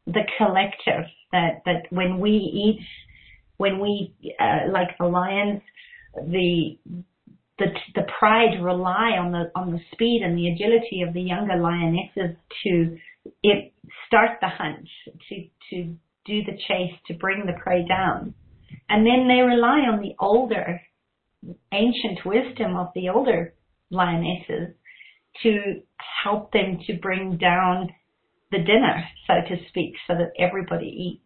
the 0.07 0.23
collective 0.37 1.05
that 1.31 1.61
that 1.65 1.83
when 1.89 2.19
we 2.19 2.31
eat 2.31 2.79
when 3.57 3.79
we 3.79 4.13
uh, 4.39 4.71
like 4.71 4.97
the 4.99 5.05
lions 5.05 5.61
the 6.15 6.77
the 7.59 7.67
the 7.95 8.07
pride 8.19 8.61
rely 8.61 9.11
on 9.19 9.31
the 9.31 9.51
on 9.55 9.71
the 9.71 9.79
speed 9.93 10.21
and 10.23 10.37
the 10.37 10.49
agility 10.49 11.01
of 11.07 11.13
the 11.13 11.21
younger 11.21 11.57
lionesses 11.57 12.35
to 12.63 12.97
it 13.43 13.73
start 14.07 14.39
the 14.41 14.47
hunt, 14.47 14.87
to 15.29 15.47
to 15.69 15.95
do 16.25 16.43
the 16.43 16.57
chase, 16.67 16.93
to 17.07 17.13
bring 17.13 17.45
the 17.45 17.59
prey 17.61 17.85
down, 17.87 18.33
and 18.89 19.05
then 19.05 19.27
they 19.27 19.41
rely 19.41 19.79
on 19.79 20.01
the 20.01 20.15
older 20.19 20.81
ancient 21.71 22.19
wisdom 22.25 22.75
of 22.75 22.89
the 22.93 23.09
older 23.09 23.53
lionesses 23.89 24.75
to 25.41 25.81
help 26.23 26.51
them 26.51 26.79
to 26.85 26.93
bring 27.01 27.37
down 27.37 27.89
the 28.51 28.59
dinner, 28.59 29.03
so 29.27 29.33
to 29.47 29.55
speak, 29.69 29.93
so 30.07 30.13
that 30.13 30.33
everybody 30.37 30.85
eats. 30.87 31.23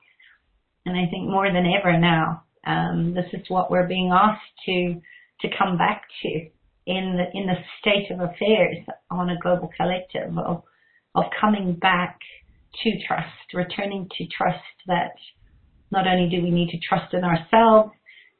And 0.85 0.95
I 0.95 1.09
think 1.09 1.29
more 1.29 1.51
than 1.51 1.65
ever 1.65 1.97
now, 1.97 2.43
um, 2.65 3.13
this 3.13 3.25
is 3.33 3.49
what 3.49 3.71
we're 3.71 3.87
being 3.87 4.11
asked 4.13 4.41
to 4.67 5.01
to 5.41 5.47
come 5.57 5.77
back 5.77 6.03
to 6.21 6.29
in 6.87 7.17
the 7.17 7.37
in 7.37 7.47
the 7.47 7.55
state 7.79 8.11
of 8.11 8.19
affairs 8.19 8.77
on 9.09 9.29
a 9.29 9.39
global 9.39 9.69
collective 9.75 10.37
of 10.37 10.63
of 11.15 11.23
coming 11.39 11.73
back 11.73 12.19
to 12.83 12.91
trust, 13.07 13.53
returning 13.53 14.07
to 14.17 14.25
trust 14.27 14.59
that 14.87 15.13
not 15.91 16.07
only 16.07 16.29
do 16.29 16.43
we 16.43 16.51
need 16.51 16.69
to 16.69 16.79
trust 16.87 17.13
in 17.13 17.23
ourselves, 17.23 17.91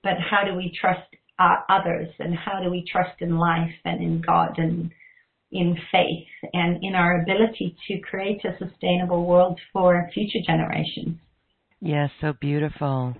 but 0.04 0.14
how 0.20 0.44
do 0.46 0.56
we 0.56 0.78
trust 0.80 1.08
others 1.40 2.08
and 2.20 2.36
how 2.36 2.62
do 2.62 2.70
we 2.70 2.86
trust 2.90 3.22
in 3.22 3.38
life 3.38 3.74
and 3.84 4.02
in 4.02 4.22
God 4.22 4.58
and 4.58 4.92
in 5.52 5.78
faith 5.92 6.28
and 6.54 6.84
in 6.84 6.96
our 6.96 7.22
ability 7.22 7.76
to 7.88 8.00
create 8.00 8.44
a 8.46 8.58
sustainable 8.58 9.26
world 9.26 9.60
for 9.72 10.10
future 10.14 10.40
generations. 10.46 11.18
Yes, 11.82 12.10
so 12.20 12.34
beautiful 12.40 13.16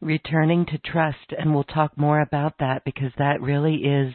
returning 0.00 0.66
to 0.66 0.78
trust, 0.78 1.32
and 1.38 1.54
we'll 1.54 1.64
talk 1.64 1.96
more 1.96 2.20
about 2.20 2.54
that 2.60 2.84
because 2.84 3.12
that 3.18 3.40
really 3.40 3.76
is 3.76 4.14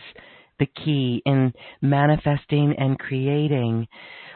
the 0.60 0.66
key 0.66 1.22
in 1.26 1.54
manifesting 1.82 2.76
and 2.78 2.98
creating. 2.98 3.88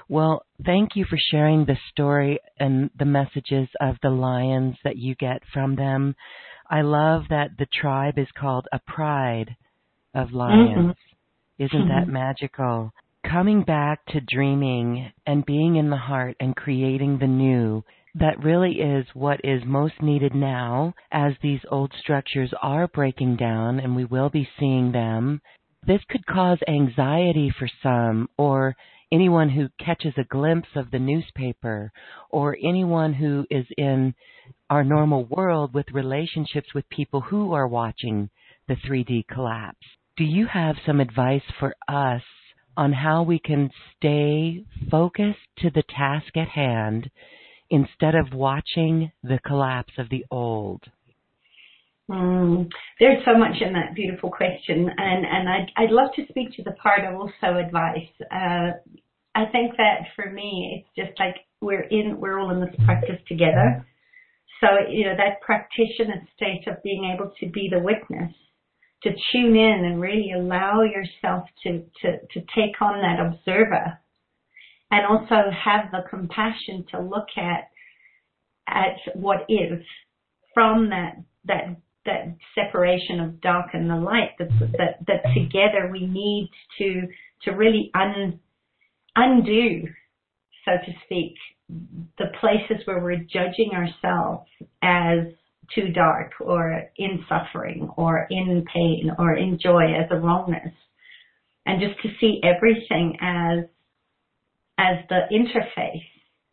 Well, 0.08 0.44
thank 0.66 0.96
you 0.96 1.06
for 1.06 1.18
sharing 1.32 1.66
the 1.66 1.78
story 1.92 2.40
and 2.60 2.90
the 2.98 3.06
messages 3.06 3.70
of 3.80 3.96
the 4.02 4.10
lions 4.10 4.76
that 4.84 4.98
you 4.98 5.16
get 5.16 5.42
from 5.54 5.76
them. 5.76 6.16
I 6.70 6.82
love 6.82 7.24
that 7.30 7.52
the 7.58 7.68
tribe 7.72 8.18
is 8.18 8.28
called 8.38 8.68
a 8.72 8.80
pride 8.80 9.56
of 10.14 10.32
lions. 10.32 10.78
Mm-hmm. 10.78 11.64
Isn't 11.64 11.80
mm-hmm. 11.80 11.90
that 11.90 12.12
magical? 12.12 12.92
coming 13.30 13.64
back 13.64 14.06
to 14.08 14.22
dreaming 14.22 15.12
and 15.26 15.46
being 15.46 15.76
in 15.76 15.90
the 15.90 15.98
heart 15.98 16.36
and 16.40 16.56
creating 16.56 17.20
the 17.20 17.28
new 17.28 17.84
that 18.16 18.44
really 18.44 18.80
is 18.80 19.06
what 19.14 19.40
is 19.44 19.62
most 19.66 20.02
needed 20.02 20.34
now 20.34 20.94
as 21.12 21.34
these 21.42 21.62
old 21.70 21.92
structures 22.00 22.52
are 22.62 22.88
breaking 22.88 23.36
down 23.36 23.80
and 23.80 23.96
we 23.96 24.06
will 24.06 24.30
be 24.30 24.50
seeing 24.60 24.92
them. 24.92 25.42
This 25.86 26.02
could 26.10 26.26
cause 26.26 26.58
anxiety 26.68 27.54
for 27.58 27.70
some 27.82 28.28
or 28.38 28.76
anyone 29.12 29.50
who 29.50 29.70
catches 29.84 30.14
a 30.18 30.24
glimpse 30.26 30.70
of 30.76 30.92
the 30.92 31.00
newspaper 31.00 31.92
or 32.30 32.58
anyone 32.64 33.14
who 33.14 33.46
is 33.50 33.66
in 33.78 34.14
our 34.70 34.84
normal 34.84 35.26
world 35.26 35.74
with 35.74 35.86
relationships 35.92 36.74
with 36.74 36.90
people 36.90 37.22
who 37.22 37.54
are 37.54 37.68
watching 37.68 38.30
the 38.68 38.76
3D 38.76 39.28
collapse. 39.28 39.78
Do 40.18 40.24
you 40.24 40.48
have 40.48 40.76
some 40.86 41.00
advice 41.00 41.44
for 41.60 41.76
us 41.88 42.22
on 42.76 42.94
how 42.94 43.24
we 43.24 43.40
can 43.40 43.70
stay 43.98 44.64
focused 44.92 45.40
to 45.60 45.70
the 45.70 45.84
task 45.96 46.36
at 46.36 46.50
hand 46.50 47.10
instead 47.70 48.16
of 48.16 48.34
watching 48.34 49.12
the 49.24 49.40
collapse 49.46 49.94
of 49.98 50.10
the 50.10 50.26
old? 50.32 50.84
Mm, 52.10 52.68
there's 53.00 53.24
so 53.24 53.38
much 53.38 53.62
in 53.62 53.74
that 53.74 53.94
beautiful 53.94 54.32
question, 54.32 54.90
and 54.98 55.26
and 55.26 55.48
I'd 55.48 55.72
I'd 55.78 55.92
love 55.92 56.10
to 56.16 56.26
speak 56.28 56.56
to 56.56 56.64
the 56.64 56.72
part 56.72 57.06
of 57.06 57.16
also 57.20 57.58
advice. 57.58 58.10
Uh, 58.32 58.72
I 59.36 59.46
think 59.52 59.78
that 59.78 60.08
for 60.16 60.32
me, 60.32 60.82
it's 60.82 61.08
just 61.08 61.20
like 61.20 61.36
we're 61.62 61.84
in 61.84 62.20
we're 62.20 62.40
all 62.40 62.50
in 62.50 62.62
this 62.62 62.76
practice 62.84 63.20
together. 63.28 63.86
So 64.60 64.90
you 64.90 65.06
know 65.06 65.16
that 65.18 65.42
practitioner 65.42 66.28
state 66.36 66.66
of 66.68 66.82
being 66.82 67.14
able 67.14 67.32
to 67.40 67.46
be 67.48 67.70
the 67.72 67.80
witness, 67.80 68.34
to 69.04 69.12
tune 69.32 69.56
in 69.56 69.86
and 69.86 70.02
really 70.02 70.32
allow 70.36 70.82
yourself 70.82 71.44
to 71.64 71.84
to 72.02 72.18
to 72.34 72.40
take 72.56 72.82
on 72.82 73.02
that 73.02 73.20
observer 73.20 74.00
and 74.92 75.06
also 75.06 75.50
have 75.52 75.92
the 75.92 76.08
compassion 76.10 76.86
to 76.92 77.00
look 77.00 77.28
at 77.38 77.70
at 78.68 78.98
what 79.16 79.46
is 79.50 79.84
from 80.54 80.90
that 80.90 81.16
that 81.46 81.78
that 82.06 82.36
separation 82.56 83.20
of 83.20 83.42
dark 83.42 83.68
and 83.74 83.90
the 83.90 83.96
light 83.96 84.32
that 84.40 84.50
that 84.78 85.06
that 85.08 85.24
together 85.34 85.90
we 85.92 86.06
need 86.06 86.50
to 86.78 87.02
to 87.44 87.52
really 87.52 87.92
un, 87.94 88.40
undo 89.16 89.88
so 90.66 90.72
to 90.86 90.92
speak 91.06 91.36
the 92.18 92.26
places 92.40 92.86
where 92.86 93.00
we're 93.00 93.18
judging 93.18 93.72
ourselves 93.74 94.50
as 94.82 95.20
too 95.74 95.90
dark 95.90 96.32
or 96.40 96.90
in 96.98 97.24
suffering 97.30 97.90
or 97.96 98.28
in 98.30 98.66
pain 98.74 99.12
or 99.20 99.36
in 99.36 99.60
joy 99.62 99.94
as 99.94 100.10
a 100.12 100.16
wrongness. 100.16 100.74
And 101.66 101.80
just 101.80 102.02
to 102.02 102.10
see 102.20 102.42
everything 102.44 103.18
as 103.22 103.66
as 104.80 104.98
the 105.10 105.22
interface 105.32 106.08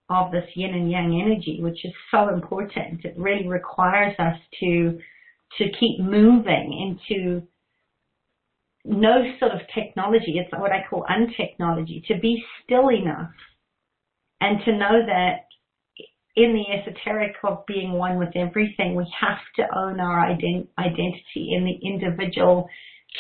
of 0.09 0.33
this 0.33 0.49
yin 0.55 0.75
and 0.75 0.91
yang 0.91 1.21
energy, 1.21 1.59
which 1.61 1.85
is 1.85 1.93
so 2.11 2.29
important. 2.29 3.05
It 3.05 3.15
really 3.17 3.49
requires 3.49 4.15
us 4.19 4.37
to 4.61 4.99
to 5.59 5.65
keep 5.79 6.01
moving 6.01 6.99
into 7.09 7.41
no 8.85 9.23
sort 9.39 9.53
of 9.53 9.61
technology. 9.73 10.39
It's 10.39 10.53
what 10.53 10.73
I 10.73 10.85
call 10.89 11.07
untechnology. 11.09 12.05
To 12.09 12.19
be 12.19 12.43
still 12.65 12.91
enough 12.91 13.31
and 14.41 14.59
to 14.65 14.73
know 14.73 15.07
that 15.07 15.47
in 16.35 16.53
the 16.53 16.67
esoteric 16.73 17.37
of 17.45 17.65
being 17.67 17.93
one 17.93 18.19
with 18.19 18.37
everything, 18.37 18.95
we 18.95 19.07
have 19.19 19.39
to 19.57 19.63
own 19.79 20.01
our 20.01 20.19
ident- 20.29 20.69
identity 20.79 21.55
in 21.55 21.65
the 21.65 21.79
individual 21.83 22.69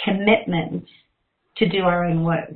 commitment 0.05 0.85
to 1.57 1.69
do 1.69 1.85
our 1.85 2.05
own 2.05 2.25
work. 2.25 2.55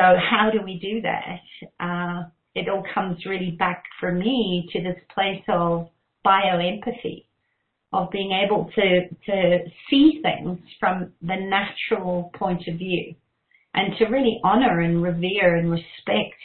So 0.00 0.16
how 0.18 0.48
do 0.50 0.62
we 0.64 0.78
do 0.78 1.02
that? 1.02 1.40
Uh, 1.78 2.22
it 2.54 2.70
all 2.70 2.82
comes 2.94 3.18
really 3.26 3.50
back 3.50 3.84
for 4.00 4.10
me 4.10 4.66
to 4.72 4.82
this 4.82 4.98
place 5.14 5.42
of 5.48 5.88
bioempathy, 6.24 7.26
of 7.92 8.10
being 8.10 8.32
able 8.32 8.70
to, 8.74 9.08
to 9.26 9.58
see 9.90 10.22
things 10.22 10.58
from 10.78 11.12
the 11.20 11.36
natural 11.36 12.30
point 12.34 12.66
of 12.66 12.78
view 12.78 13.14
and 13.74 13.94
to 13.98 14.06
really 14.06 14.40
honor 14.42 14.80
and 14.80 15.02
revere 15.02 15.56
and 15.56 15.70
respect 15.70 16.40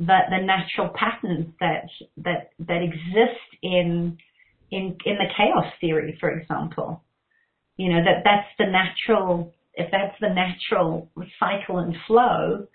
the, 0.00 0.18
the 0.28 0.44
natural 0.44 0.92
patterns 0.96 1.54
that, 1.60 1.86
that, 2.16 2.50
that 2.58 2.82
exist 2.82 3.38
in, 3.62 4.18
in, 4.72 4.96
in 5.04 5.14
the 5.14 5.32
chaos 5.36 5.72
theory, 5.80 6.16
for 6.18 6.30
example. 6.30 7.04
You 7.76 7.92
know, 7.92 8.02
that 8.04 8.24
that's 8.24 8.48
the 8.58 8.66
natural 8.66 9.54
if 9.78 9.90
that's 9.90 10.16
the 10.20 10.28
natural 10.28 11.10
cycle 11.38 11.78
and 11.78 11.94
flow, 12.06 12.66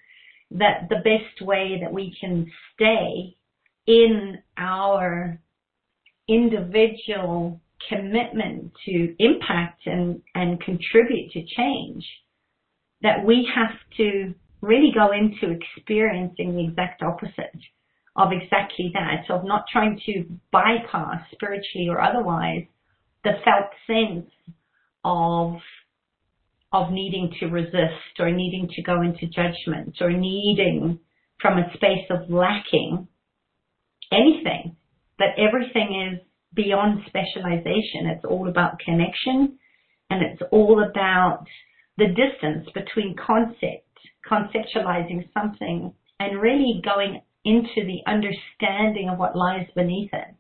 that 0.52 0.88
the 0.90 0.98
best 0.98 1.46
way 1.46 1.80
that 1.82 1.92
we 1.92 2.16
can 2.20 2.50
stay 2.74 3.36
in 3.86 4.38
our 4.58 5.38
individual 6.30 7.60
commitment 7.90 8.72
to 8.86 9.16
impact 9.20 9.86
and, 9.86 10.22
and 10.36 10.62
contribute 10.62 11.32
to 11.32 11.44
change, 11.58 12.06
that 13.02 13.26
we 13.26 13.48
have 13.54 13.76
to 13.98 14.34
really 14.62 14.92
go 14.96 15.12
into 15.12 15.54
experiencing 15.54 16.56
the 16.56 16.64
exact 16.64 17.02
opposite 17.02 17.60
of 18.16 18.30
exactly 18.32 18.92
that, 18.94 19.30
of 19.30 19.44
not 19.44 19.66
trying 19.72 20.00
to 20.06 20.24
bypass 20.52 21.22
spiritually 21.34 21.90
or 21.90 22.00
otherwise 22.00 22.64
the 23.24 23.34
felt 23.44 23.70
sense 23.88 24.30
of 25.04 25.56
of 26.74 26.92
needing 26.92 27.32
to 27.40 27.46
resist 27.46 28.20
or 28.20 28.32
needing 28.32 28.68
to 28.76 28.82
go 28.82 29.02
into 29.04 29.28
judgment 29.28 29.96
or 30.02 30.12
needing 30.12 31.00
from 31.40 31.60
a 31.60 31.72
space 31.76 32.06
of 32.10 32.30
lacking 32.30 33.08
anything, 34.12 34.76
but 35.20 35.28
everything 35.38 36.12
is 36.12 36.20
beyond 36.56 37.02
specialization. 37.06 38.08
It's 38.08 38.26
all 38.26 38.50
about 38.50 38.80
connection 38.80 39.60
and 40.10 40.24
it's 40.24 40.42
all 40.52 40.84
about 40.84 41.46
the 41.98 42.08
distance 42.08 42.68
between 42.74 43.16
concept, 43.16 43.88
conceptualizing 44.30 45.30
something 45.32 45.94
and 46.20 46.42
really 46.42 46.82
going 46.84 47.22
into 47.46 47.86
the 47.86 48.00
understanding 48.08 49.10
of 49.10 49.20
what 49.20 49.36
lies 49.36 49.68
beneath 49.76 50.12
it. 50.12 50.36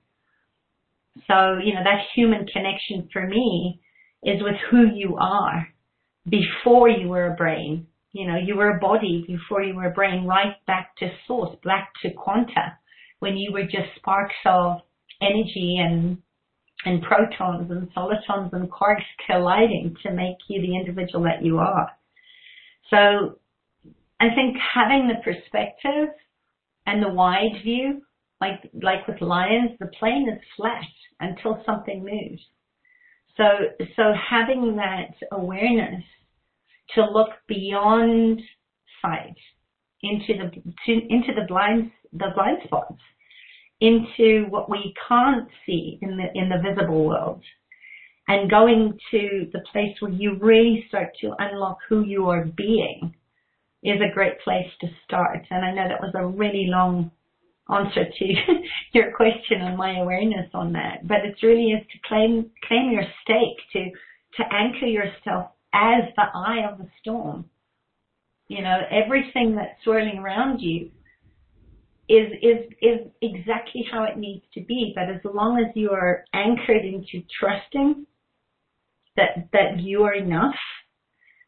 So, 1.27 1.59
you 1.63 1.75
know, 1.75 1.83
that 1.83 2.05
human 2.15 2.47
connection 2.47 3.07
for 3.13 3.27
me 3.27 3.81
is 4.23 4.41
with 4.41 4.55
who 4.71 4.87
you 4.95 5.17
are 5.17 5.72
before 6.29 6.89
you 6.89 7.09
were 7.09 7.27
a 7.27 7.35
brain. 7.35 7.87
You 8.11 8.27
know, 8.27 8.37
you 8.37 8.55
were 8.55 8.77
a 8.77 8.79
body 8.79 9.23
before 9.27 9.63
you 9.63 9.75
were 9.75 9.87
a 9.87 9.93
brain, 9.93 10.25
right 10.25 10.53
back 10.67 10.95
to 10.97 11.09
source, 11.27 11.55
back 11.63 11.91
to 12.03 12.11
quanta, 12.11 12.77
when 13.19 13.37
you 13.37 13.51
were 13.51 13.63
just 13.63 13.95
sparks 13.95 14.35
of 14.45 14.81
energy 15.21 15.77
and 15.79 16.17
and 16.85 17.01
protons 17.01 17.71
and 17.71 17.87
solitons 17.93 18.51
and 18.51 18.69
quarks 18.69 19.05
colliding 19.25 19.95
to 20.03 20.11
make 20.11 20.35
you 20.49 20.61
the 20.61 20.75
individual 20.75 21.23
that 21.23 21.43
you 21.43 21.57
are. 21.57 21.89
So 22.89 23.39
I 24.19 24.27
think 24.35 24.57
having 24.73 25.07
the 25.07 25.21
perspective 25.23 26.09
and 26.85 27.01
the 27.01 27.09
wide 27.09 27.61
view, 27.63 28.01
like 28.41 28.69
like 28.81 29.07
with 29.07 29.21
lions, 29.21 29.71
the 29.79 29.89
plain 29.99 30.27
is 30.29 30.41
flat 30.57 30.83
until 31.19 31.63
something 31.65 32.03
moves. 32.03 32.41
So, 33.37 33.43
so 33.95 34.13
having 34.29 34.75
that 34.75 35.15
awareness 35.31 36.03
to 36.95 37.03
look 37.03 37.29
beyond 37.47 38.41
sight 39.01 39.35
into 40.01 40.33
the 40.33 40.51
to, 40.85 40.91
into 40.91 41.33
the 41.33 41.45
blind 41.47 41.91
the 42.11 42.29
blind 42.35 42.59
spots, 42.65 42.99
into 43.81 44.45
what 44.49 44.69
we 44.69 44.93
can't 45.07 45.47
see 45.65 45.97
in 46.01 46.17
the 46.17 46.25
in 46.35 46.49
the 46.49 46.61
visible 46.61 47.05
world, 47.05 47.41
and 48.27 48.49
going 48.49 48.97
to 49.11 49.49
the 49.51 49.61
place 49.71 49.95
where 49.99 50.11
you 50.11 50.37
really 50.39 50.85
start 50.87 51.09
to 51.21 51.33
unlock 51.39 51.77
who 51.89 52.03
you 52.05 52.29
are 52.29 52.45
being 52.45 53.15
is 53.83 53.99
a 53.99 54.13
great 54.13 54.39
place 54.41 54.69
to 54.79 54.87
start. 55.03 55.45
And 55.49 55.65
I 55.65 55.73
know 55.73 55.87
that 55.87 56.01
was 56.01 56.13
a 56.15 56.25
really 56.25 56.67
long 56.67 57.11
answer 57.69 58.05
to 58.17 58.25
your 58.93 59.11
question 59.15 59.61
on 59.61 59.77
my 59.77 59.99
awareness 59.99 60.49
on 60.53 60.73
that. 60.73 61.07
But 61.07 61.25
it 61.25 61.35
really 61.41 61.71
is 61.71 61.85
to 61.91 62.07
claim 62.07 62.51
claim 62.67 62.91
your 62.91 63.05
stake, 63.23 63.57
to 63.73 63.91
to 64.37 64.53
anchor 64.53 64.85
yourself 64.85 65.51
as 65.73 66.03
the 66.15 66.23
eye 66.33 66.67
of 66.69 66.77
the 66.77 66.87
storm. 67.01 67.45
You 68.47 68.61
know, 68.61 68.81
everything 68.91 69.55
that's 69.55 69.81
swirling 69.83 70.19
around 70.19 70.59
you 70.59 70.91
is 72.09 72.31
is 72.41 72.71
is 72.81 72.99
exactly 73.21 73.85
how 73.91 74.03
it 74.03 74.17
needs 74.17 74.43
to 74.53 74.61
be. 74.61 74.93
But 74.95 75.09
as 75.09 75.21
long 75.23 75.59
as 75.59 75.71
you 75.75 75.91
are 75.91 76.25
anchored 76.33 76.85
into 76.85 77.25
trusting 77.39 78.05
that 79.15 79.47
that 79.53 79.79
you 79.79 80.03
are 80.03 80.13
enough 80.13 80.55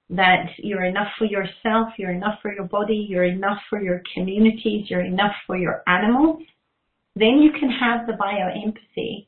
that 0.09 0.45
you're 0.57 0.85
enough 0.85 1.07
for 1.17 1.25
yourself, 1.25 1.89
you're 1.97 2.11
enough 2.11 2.39
for 2.41 2.53
your 2.53 2.65
body, 2.65 3.05
you're 3.09 3.23
enough 3.23 3.57
for 3.69 3.81
your 3.81 4.01
communities, 4.13 4.85
you're 4.89 5.05
enough 5.05 5.33
for 5.47 5.57
your 5.57 5.81
animals, 5.87 6.43
then 7.15 7.39
you 7.39 7.51
can 7.51 7.69
have 7.69 8.05
the 8.05 8.13
bioempathy 8.13 9.27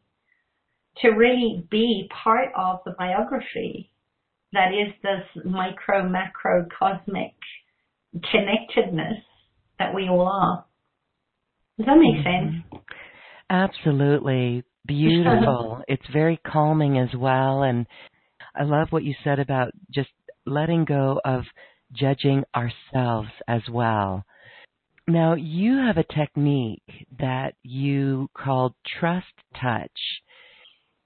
to 1.01 1.09
really 1.09 1.65
be 1.69 2.09
part 2.23 2.49
of 2.55 2.79
the 2.85 2.93
biography 2.97 3.89
that 4.53 4.69
is 4.69 4.93
this 5.03 5.43
micro, 5.45 6.07
macro, 6.07 6.65
cosmic 6.77 7.33
connectedness 8.31 9.23
that 9.79 9.93
we 9.93 10.07
all 10.09 10.27
are. 10.27 10.65
Does 11.77 11.85
that 11.85 11.97
make 11.97 12.25
mm-hmm. 12.25 12.71
sense? 12.71 12.83
Absolutely. 13.49 14.63
Beautiful. 14.85 15.83
it's 15.87 16.05
very 16.11 16.39
calming 16.45 16.97
as 16.97 17.09
well. 17.15 17.63
And 17.63 17.85
I 18.55 18.63
love 18.63 18.87
what 18.89 19.03
you 19.03 19.13
said 19.23 19.39
about 19.39 19.71
just 19.93 20.09
letting 20.47 20.85
go 20.85 21.19
of 21.23 21.43
judging 21.93 22.43
ourselves 22.55 23.29
as 23.47 23.61
well. 23.71 24.25
Now, 25.07 25.35
you 25.35 25.77
have 25.77 25.97
a 25.97 26.03
technique 26.03 27.07
that 27.19 27.55
you 27.63 28.29
called 28.33 28.73
trust 28.99 29.25
touch. 29.61 29.91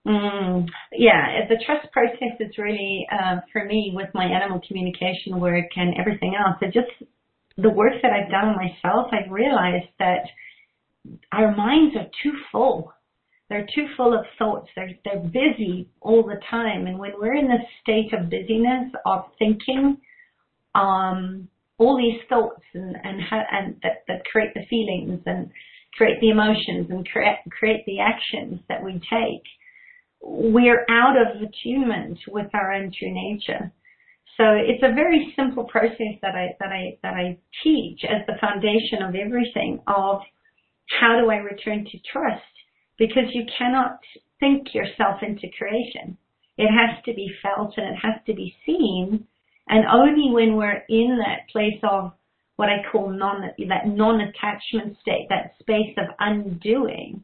Mm, 0.08 0.68
yeah, 0.92 1.48
the 1.48 1.64
trust 1.64 1.92
process 1.92 2.34
is 2.40 2.58
really, 2.58 3.08
uh, 3.12 3.42
for 3.54 3.66
me, 3.66 3.92
with 3.94 4.10
my 4.16 4.26
animal 4.26 4.60
communication 4.68 5.40
work 5.40 5.68
and 5.76 5.94
everything 6.00 6.34
else, 6.36 6.58
it 6.62 6.74
just, 6.74 6.90
the 7.58 7.70
work 7.70 7.94
that 8.02 8.12
I've 8.12 8.32
done 8.32 8.50
on 8.50 8.56
myself, 8.56 9.12
I've 9.12 9.32
realized 9.32 9.90
that 10.00 10.24
our 11.32 11.56
minds 11.56 11.96
are 11.96 12.08
too 12.24 12.34
full. 12.52 12.94
They're 13.52 13.68
too 13.76 13.88
full 13.98 14.18
of 14.18 14.24
thoughts. 14.40 14.70
They're, 14.78 14.94
they're 15.04 15.20
busy 15.20 15.90
all 16.00 16.24
the 16.24 16.40
time. 16.50 16.88
And 16.88 16.98
when 16.98 17.12
we're 17.20 17.36
in 17.36 17.50
this 17.50 17.68
state 17.82 18.14
of 18.14 18.30
busyness, 18.30 18.94
of 19.06 19.26
thinking, 19.38 19.98
um, 20.74 21.50
all 21.78 21.98
these 21.98 22.22
thoughts 22.30 22.64
and, 22.74 22.96
and, 23.04 23.20
and 23.52 23.76
that, 23.84 24.04
that 24.08 24.24
create 24.32 24.54
the 24.54 24.66
feelings 24.70 25.20
and 25.26 25.52
create 25.98 26.22
the 26.22 26.30
emotions 26.30 26.88
and 26.92 27.06
create, 27.06 27.40
create 27.50 27.84
the 27.86 28.00
actions 28.00 28.62
that 28.70 28.82
we 28.82 28.94
take, 28.94 29.44
we're 30.22 30.86
out 30.90 31.18
of 31.18 31.42
attunement 31.42 32.20
with 32.30 32.48
our 32.54 32.72
own 32.72 32.90
true 32.98 33.14
nature. 33.14 33.70
So 34.38 34.46
it's 34.48 34.82
a 34.82 34.96
very 34.96 35.34
simple 35.36 35.66
process 35.66 36.16
that 36.22 36.36
I 36.36 36.56
that 36.62 36.70
I 36.70 36.98
that 37.04 37.16
I 37.16 37.38
teach 37.66 38.00
as 38.06 38.26
the 38.28 38.40
foundation 38.40 39.04
of 39.04 39.14
everything 39.14 39.82
of 39.88 40.22
how 41.02 41.20
do 41.22 41.30
I 41.30 41.36
return 41.36 41.84
to 41.84 41.98
trust? 42.12 42.42
Because 43.02 43.34
you 43.34 43.46
cannot 43.58 43.98
think 44.40 44.76
yourself 44.76 45.24
into 45.24 45.48
creation. 45.58 46.16
It 46.60 46.68
has 46.68 47.04
to 47.06 47.16
be 47.16 47.34
felt 47.42 47.74
and 47.76 47.88
it 47.88 48.00
has 48.00 48.22
to 48.28 48.36
be 48.36 48.56
seen. 48.64 49.26
And 49.68 49.86
only 49.92 50.32
when 50.32 50.56
we're 50.56 50.84
in 50.88 51.18
that 51.18 51.50
place 51.52 51.80
of 51.82 52.12
what 52.58 52.70
I 52.70 52.84
call 52.92 53.10
non, 53.10 53.42
that 53.42 53.88
non-attachment 53.88 54.98
state, 55.02 55.26
that 55.30 55.54
space 55.60 55.96
of 55.98 56.14
undoing 56.20 57.24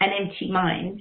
an 0.00 0.08
empty 0.20 0.50
mind, 0.50 1.00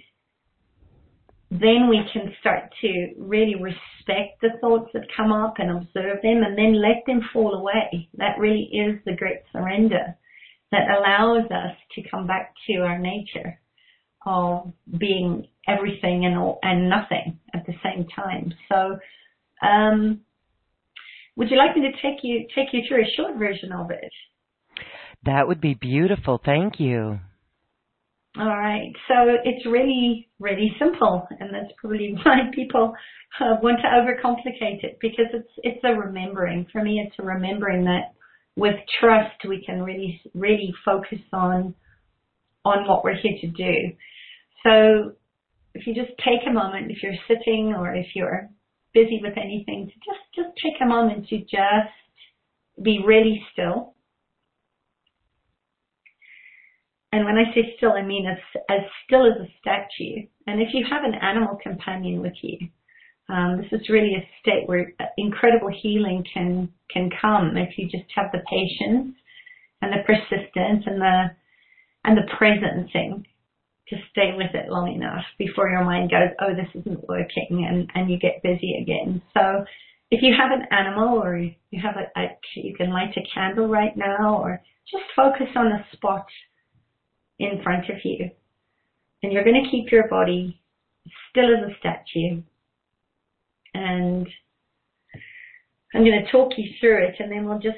then 1.50 1.90
we 1.90 2.08
can 2.14 2.36
start 2.40 2.72
to 2.82 3.14
really 3.18 3.56
respect 3.56 4.42
the 4.42 4.60
thoughts 4.62 4.92
that 4.94 5.08
come 5.18 5.32
up 5.32 5.56
and 5.58 5.72
observe 5.72 6.22
them 6.22 6.44
and 6.44 6.56
then 6.56 6.80
let 6.80 7.02
them 7.08 7.22
fall 7.34 7.56
away. 7.56 8.08
That 8.20 8.38
really 8.38 8.70
is 8.72 9.00
the 9.06 9.16
great 9.16 9.40
surrender 9.52 10.16
that 10.72 10.88
allows 10.88 11.50
us 11.50 11.76
to 11.96 12.10
come 12.12 12.28
back 12.28 12.54
to 12.68 12.82
our 12.82 13.00
nature 13.00 13.58
of 14.26 14.72
being 14.98 15.48
everything 15.68 16.26
and 16.26 16.38
all, 16.38 16.60
and 16.64 16.90
nothing 16.90 17.40
at 17.54 17.66
the 17.66 17.74
same 17.84 18.08
time. 18.16 18.54
So, 18.70 18.98
um, 19.66 20.22
would 21.36 21.50
you 21.50 21.58
like 21.58 21.76
me 21.76 21.84
to 21.84 21.92
take 22.02 22.24
you 22.24 22.48
take 22.56 22.74
you 22.74 22.82
through 22.88 23.04
a 23.04 23.14
short 23.16 23.38
version 23.38 23.72
of 23.72 23.92
it? 23.92 24.12
That 25.24 25.48
would 25.48 25.62
be 25.62 25.76
beautiful. 25.76 26.42
Thank 26.44 26.80
you. 26.80 27.20
All 28.40 28.48
right. 28.48 28.94
So 29.08 29.14
it's 29.44 29.66
really, 29.66 30.30
really 30.40 30.74
simple, 30.80 31.28
and 31.40 31.54
that's 31.54 31.72
probably 31.78 32.16
why 32.24 32.50
people 32.54 32.94
uh, 33.40 33.56
want 33.62 33.80
to 33.82 33.88
overcomplicate 33.88 34.84
it 34.84 34.98
because 35.02 35.26
it's 35.34 35.52
it's 35.64 35.84
a 35.84 35.94
remembering. 35.94 36.66
For 36.72 36.84
me, 36.84 37.04
it's 37.06 37.16
a 37.20 37.24
remembering 37.24 37.84
that 37.86 38.14
with 38.56 38.76
trust, 39.00 39.36
we 39.48 39.64
can 39.66 39.82
really, 39.82 40.22
really 40.34 40.74
focus 40.84 41.20
on 41.34 41.74
on 42.66 42.88
what 42.88 43.04
we're 43.04 43.16
here 43.16 43.38
to 43.42 43.48
do. 43.48 43.96
So 44.64 45.14
if 45.74 45.88
you 45.88 45.96
just 45.96 46.18
take 46.20 46.48
a 46.48 46.54
moment, 46.54 46.92
if 46.92 47.02
you're 47.02 47.14
sitting 47.28 47.74
or 47.78 47.94
if 47.96 48.08
you're 48.16 48.50
busy 48.94 49.20
with 49.22 49.38
anything, 49.38 49.88
to 49.88 49.94
just 49.94 50.20
just 50.36 50.50
take 50.64 50.82
a 50.82 50.86
moment 50.86 51.28
to 51.30 51.40
just 51.40 51.96
be 52.82 53.02
really 53.06 53.42
still. 53.54 53.94
And 57.14 57.26
when 57.26 57.38
I 57.38 57.54
say 57.54 57.74
still, 57.78 57.94
I 57.94 58.04
mean 58.04 58.26
as 58.28 58.38
as 58.70 58.82
still 59.06 59.26
as 59.26 59.40
a 59.42 59.48
statue. 59.60 60.28
And 60.48 60.62
if 60.62 60.70
you 60.74 60.86
have 60.90 61.04
an 61.04 61.16
animal 61.16 61.58
companion 61.62 62.22
with 62.22 62.34
you, 62.42 62.58
um, 63.30 63.58
this 63.58 63.72
is 63.72 63.90
really 63.90 64.16
a 64.16 64.28
state 64.42 64.68
where 64.68 64.92
incredible 65.18 65.70
healing 65.70 66.24
can 66.34 66.72
can 66.90 67.10
come 67.22 67.58
if 67.58 67.78
you 67.78 67.86
just 67.86 68.10
have 68.16 68.32
the 68.32 68.44
patience 68.50 69.16
and 69.82 69.92
the 69.92 70.04
persistence 70.06 70.84
and 70.86 71.02
the 71.02 71.32
and 72.04 72.18
the 72.18 72.30
presencing 72.40 73.26
to 73.90 73.96
stay 74.12 74.34
with 74.36 74.54
it 74.54 74.70
long 74.70 74.94
enough 74.94 75.24
before 75.38 75.70
your 75.70 75.84
mind 75.84 76.12
goes, 76.12 76.30
oh, 76.40 76.56
this 76.56 76.70
isn't 76.82 77.08
working, 77.08 77.66
and 77.68 77.90
and 77.96 78.10
you 78.10 78.18
get 78.18 78.44
busy 78.44 78.78
again. 78.82 79.22
So 79.34 79.66
if 80.10 80.22
you 80.22 80.34
have 80.38 80.52
an 80.52 80.68
animal 80.72 81.22
or 81.22 81.38
you 81.38 81.82
have 81.82 81.96
a, 81.98 82.20
a 82.20 82.38
you 82.56 82.76
can 82.76 82.92
light 82.92 83.16
a 83.18 83.22
candle 83.34 83.68
right 83.68 83.96
now, 83.96 84.42
or 84.42 84.62
just 84.90 85.04
focus 85.16 85.48
on 85.56 85.68
a 85.68 85.86
spot 85.94 86.26
in 87.40 87.62
front 87.64 87.90
of 87.90 87.98
you, 88.04 88.30
and 89.24 89.32
you're 89.32 89.44
going 89.44 89.64
to 89.64 89.72
keep 89.72 89.92
your 89.92 90.08
body 90.08 90.62
still 91.30 91.54
as 91.56 91.70
a 91.70 91.80
statue 91.80 92.42
and 93.74 94.28
I'm 95.94 96.04
going 96.06 96.24
to 96.24 96.32
talk 96.32 96.54
you 96.58 96.70
through 96.80 97.06
it 97.06 97.16
and 97.20 97.32
then 97.32 97.46
we'll 97.46 97.60
just 97.60 97.78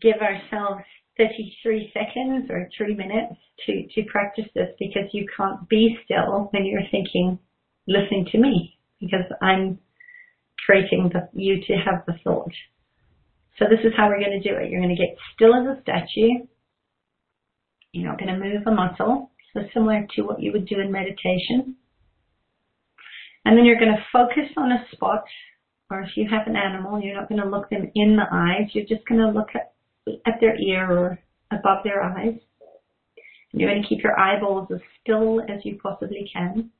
give 0.00 0.16
ourselves 0.16 0.84
33 1.18 1.92
seconds 1.92 2.50
or 2.50 2.68
three 2.76 2.94
minutes 2.94 3.34
to, 3.66 3.86
to 3.94 4.08
practice 4.10 4.46
this 4.54 4.68
because 4.78 5.08
you 5.12 5.26
can't 5.36 5.68
be 5.68 5.96
still 6.04 6.48
when 6.52 6.64
you're 6.64 6.88
thinking, 6.90 7.38
listening 7.86 8.26
to 8.32 8.38
me 8.38 8.78
because 9.00 9.24
I'm 9.42 9.78
creating 10.64 11.10
the, 11.12 11.28
you 11.32 11.60
to 11.66 11.74
have 11.74 12.04
the 12.06 12.14
thought. 12.24 12.52
So 13.58 13.66
this 13.68 13.84
is 13.84 13.92
how 13.96 14.08
we're 14.08 14.20
going 14.20 14.40
to 14.40 14.48
do 14.48 14.56
it. 14.56 14.70
You're 14.70 14.80
going 14.80 14.96
to 14.96 15.00
get 15.00 15.16
still 15.34 15.54
as 15.54 15.78
a 15.78 15.82
statue. 15.82 16.46
You're 17.92 18.08
not 18.08 18.18
going 18.18 18.32
to 18.32 18.40
move 18.40 18.62
a 18.66 18.70
muscle. 18.70 19.30
So 19.52 19.60
similar 19.74 20.06
to 20.16 20.22
what 20.22 20.40
you 20.40 20.52
would 20.52 20.66
do 20.66 20.80
in 20.80 20.90
meditation. 20.90 21.76
And 23.44 23.58
then 23.58 23.64
you're 23.64 23.78
going 23.78 23.94
to 23.94 24.06
focus 24.12 24.50
on 24.56 24.72
a 24.72 24.84
spot, 24.92 25.24
or 25.90 26.00
if 26.00 26.10
you 26.16 26.26
have 26.30 26.46
an 26.46 26.56
animal, 26.56 27.00
you're 27.02 27.14
not 27.18 27.28
going 27.28 27.42
to 27.42 27.48
look 27.48 27.68
them 27.70 27.90
in 27.94 28.16
the 28.16 28.24
eyes. 28.30 28.70
You're 28.72 28.86
just 28.86 29.06
going 29.06 29.20
to 29.20 29.28
look 29.28 29.48
at, 29.54 29.71
at 30.26 30.40
their 30.40 30.56
ear 30.56 30.90
or 30.90 31.18
above 31.50 31.84
their 31.84 32.02
eyes. 32.02 32.38
And 33.52 33.60
you're 33.60 33.70
going 33.70 33.82
to 33.82 33.88
keep 33.88 34.02
your 34.02 34.18
eyeballs 34.18 34.68
as 34.72 34.80
still 35.02 35.40
as 35.42 35.64
you 35.64 35.78
possibly 35.82 36.28
can. 36.32 36.70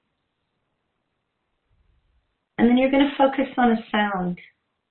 And 2.59 2.69
then 2.69 2.77
you're 2.79 2.91
going 2.91 3.09
to 3.09 3.17
focus 3.19 3.53
on 3.57 3.73
a 3.73 3.85
sound. 3.91 4.39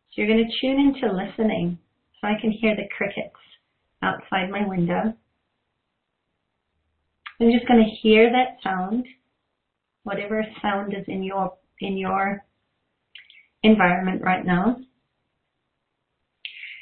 So 0.09 0.21
you're 0.21 0.27
going 0.27 0.45
to 0.45 0.59
tune 0.59 0.79
into 0.79 1.13
listening. 1.13 1.77
So 2.19 2.27
I 2.27 2.39
can 2.39 2.51
hear 2.51 2.75
the 2.75 2.87
crickets 2.95 3.35
outside 4.01 4.49
my 4.49 4.67
window. 4.67 5.13
I'm 7.39 7.51
just 7.51 7.67
going 7.67 7.83
to 7.83 7.95
hear 8.01 8.31
that 8.31 8.57
sound, 8.63 9.05
whatever 10.03 10.45
sound 10.61 10.93
is 10.93 11.05
in 11.07 11.23
your 11.23 11.53
in 11.79 11.97
your 11.97 12.43
environment 13.63 14.21
right 14.23 14.45
now. 14.45 14.77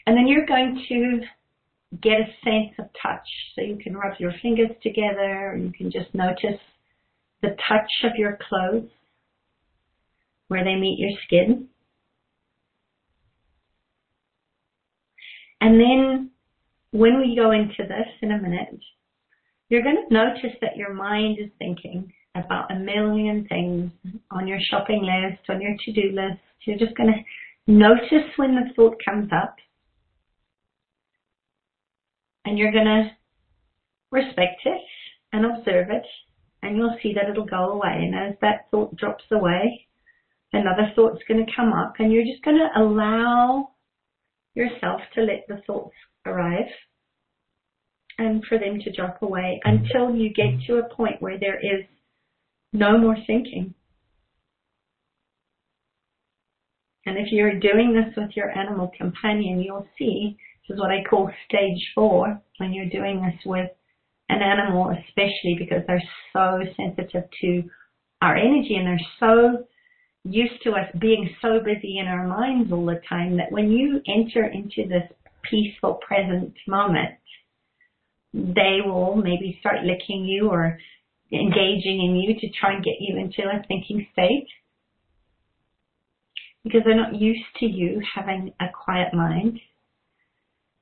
And 0.06 0.18
then 0.18 0.28
you're 0.28 0.46
going 0.46 0.84
to 0.90 1.22
get 2.02 2.20
a 2.20 2.26
sense 2.44 2.74
of 2.78 2.86
touch. 3.02 3.28
So 3.56 3.62
you 3.62 3.78
can 3.82 3.96
rub 3.96 4.14
your 4.20 4.34
fingers 4.42 4.70
together, 4.84 5.58
you 5.58 5.72
can 5.72 5.92
just 5.92 6.14
notice 6.14 6.60
the 7.42 7.56
touch 7.68 7.90
of 8.04 8.12
your 8.18 8.38
clothes 8.48 8.90
where 10.50 10.64
they 10.64 10.76
meet 10.76 11.00
your 11.00 11.18
skin. 11.26 11.68
And 15.62 15.80
then 15.80 16.32
when 16.92 17.20
we 17.20 17.36
go 17.36 17.52
into 17.52 17.84
this 17.88 18.08
in 18.22 18.32
a 18.32 18.42
minute, 18.42 18.80
you're 19.70 19.84
going 19.84 20.04
to 20.08 20.14
notice 20.14 20.58
that 20.62 20.78
your 20.78 20.94
mind 20.94 21.38
is 21.40 21.50
thinking 21.60 22.12
about 22.36 22.72
a 22.72 22.80
million 22.80 23.46
things 23.48 23.92
on 24.32 24.48
your 24.48 24.60
shopping 24.70 25.04
list, 25.04 25.42
on 25.50 25.62
your 25.62 25.76
to-do 25.86 26.16
list. 26.16 26.40
You're 26.66 26.78
just 26.78 26.96
going 26.96 27.14
to 27.14 27.72
notice 27.72 28.30
when 28.38 28.56
the 28.56 28.74
thought 28.76 28.96
comes 29.04 29.30
up 29.32 29.56
and 32.50 32.58
you're 32.58 32.72
going 32.72 32.86
to 32.86 33.12
respect 34.12 34.62
it 34.66 34.82
and 35.34 35.46
observe 35.46 35.92
it 35.92 36.06
and 36.64 36.76
you'll 36.76 36.98
see 37.02 37.14
that 37.14 37.30
it'll 37.30 37.46
go 37.46 37.74
away. 37.74 37.94
And 37.94 38.16
as 38.16 38.36
that 38.42 38.66
thought 38.72 38.96
drops 38.96 39.24
away, 39.32 39.86
another 40.52 40.92
thought's 40.96 41.22
going 41.28 41.46
to 41.46 41.52
come 41.56 41.72
up 41.72 41.94
and 42.00 42.12
you're 42.12 42.26
just 42.26 42.44
going 42.44 42.58
to 42.58 42.82
allow 42.82 43.70
yourself 44.56 45.02
to 45.14 45.22
let 45.22 45.46
the 45.48 45.62
thoughts 45.68 45.94
arrive 46.26 46.66
and 48.18 48.44
for 48.46 48.58
them 48.58 48.80
to 48.80 48.92
drop 48.92 49.22
away 49.22 49.62
until 49.64 50.16
you 50.16 50.34
get 50.34 50.60
to 50.66 50.80
a 50.80 50.96
point 50.96 51.22
where 51.22 51.40
there 51.40 51.60
is 51.60 51.86
no 52.74 52.98
more 52.98 53.16
thinking. 53.28 53.76
And 57.06 57.16
if 57.16 57.32
you're 57.32 57.60
doing 57.60 57.94
this 57.94 58.16
with 58.18 58.32
your 58.36 58.50
animal 58.50 58.92
companion, 58.98 59.62
you'll 59.62 59.88
see 60.00 60.36
This 60.70 60.76
is 60.76 60.82
what 60.82 60.92
I 60.92 61.04
call 61.04 61.32
stage 61.48 61.82
four 61.96 62.40
when 62.58 62.74
you're 62.74 62.90
doing 62.90 63.24
this 63.24 63.44
with 63.44 63.72
an 64.30 64.44
animal, 64.44 64.92
especially 64.92 65.56
because 65.58 65.82
they're 65.88 66.04
so 66.32 66.60
sensitive 66.78 67.24
to 67.42 67.64
our 68.22 68.36
energy 68.36 68.76
and 68.76 68.86
they're 68.86 69.08
so 69.20 69.66
used 70.26 70.62
to 70.64 70.74
us 70.74 70.86
being 71.00 71.28
so 71.42 71.60
busy 71.60 71.98
in 71.98 72.06
our 72.06 72.28
minds 72.28 72.72
all 72.72 72.86
the 72.86 73.02
time 73.10 73.36
that 73.38 73.52
when 73.52 73.72
you 73.72 74.00
enter 74.08 74.46
into 74.46 74.88
this 74.88 75.12
peaceful 75.42 75.96
present 76.08 76.54
moment, 76.68 77.16
they 78.32 78.78
will 78.86 79.16
maybe 79.16 79.58
start 79.62 79.84
licking 79.84 80.24
you 80.26 80.50
or 80.50 80.78
engaging 81.34 82.04
in 82.04 82.16
you 82.16 82.40
to 82.40 82.48
try 82.60 82.74
and 82.76 82.84
get 82.84 82.98
you 83.00 83.18
into 83.18 83.42
a 83.42 83.64
thinking 83.68 84.06
state 84.14 84.48
because 86.64 86.82
they're 86.86 86.96
not 86.96 87.16
used 87.16 87.46
to 87.60 87.66
you 87.66 88.00
having 88.16 88.54
a 88.60 88.66
quiet 88.72 89.16
mind. 89.16 89.60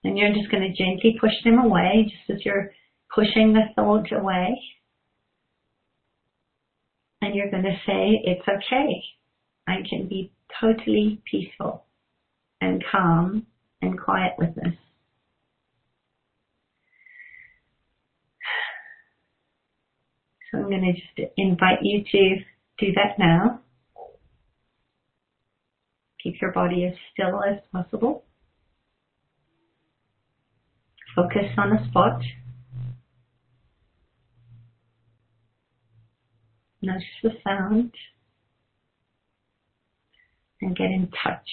And 0.04 0.18
you're 0.18 0.34
just 0.34 0.52
going 0.52 0.64
to 0.64 0.84
gently 0.84 1.18
push 1.20 1.34
them 1.44 1.60
away, 1.60 2.06
just 2.10 2.40
as 2.40 2.46
you're 2.46 2.72
pushing 3.14 3.54
the 3.54 3.64
thought 3.76 4.12
away. 4.12 4.58
And 7.22 7.36
you're 7.36 7.52
going 7.52 7.64
to 7.64 7.78
say, 7.86 8.22
it's 8.24 8.48
okay. 8.48 9.04
I 9.68 9.78
can 9.90 10.08
be 10.08 10.32
totally 10.62 11.22
peaceful 11.30 11.86
and 12.62 12.84
calm 12.92 13.46
and 13.82 14.00
quiet 14.00 14.34
with 14.38 14.56
this. 14.56 14.74
So 20.52 20.60
I'm 20.60 20.70
going 20.70 20.82
to 20.82 20.94
just 20.94 21.32
invite 21.36 21.80
you 21.82 22.04
to 22.12 22.36
do 22.80 22.94
that 22.94 23.20
now. 23.20 23.60
Keep 26.24 26.36
your 26.42 26.52
body 26.54 26.86
as 26.86 26.94
still 27.14 27.42
as 27.44 27.60
possible. 27.72 28.24
Focus 31.18 31.50
on 31.58 31.72
a 31.72 31.90
spot. 31.90 32.22
Notice 36.84 37.04
the 37.24 37.32
sound 37.44 37.92
and 40.62 40.78
get 40.78 40.92
in 40.92 41.10
touch 41.24 41.50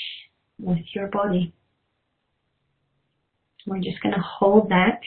with 0.61 0.85
your 0.95 1.07
body. 1.07 1.55
We're 3.67 3.79
just 3.79 4.03
going 4.03 4.15
to 4.15 4.21
hold 4.21 4.69
that 4.69 5.01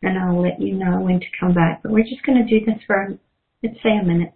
and 0.00 0.18
I'll 0.18 0.40
let 0.40 0.58
you 0.58 0.72
know 0.72 0.98
when 1.00 1.20
to 1.20 1.26
come 1.38 1.52
back. 1.52 1.82
But 1.82 1.92
we're 1.92 2.04
just 2.04 2.24
going 2.24 2.42
to 2.42 2.58
do 2.58 2.64
this 2.64 2.82
for, 2.86 3.18
let's 3.62 3.76
say, 3.82 3.98
a 4.00 4.02
minute. 4.02 4.32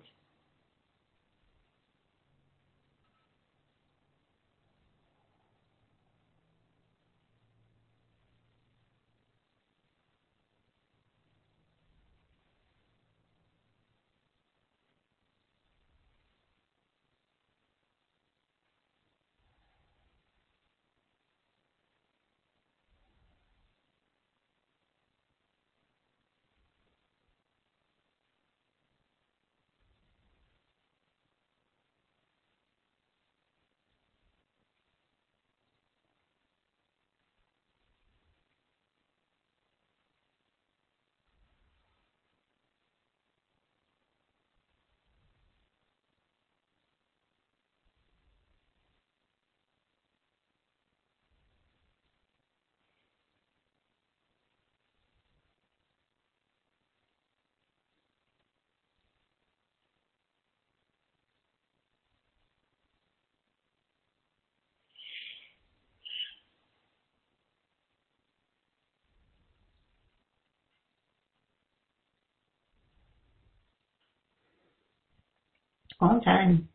All 76.01 76.21
done. 76.25 76.69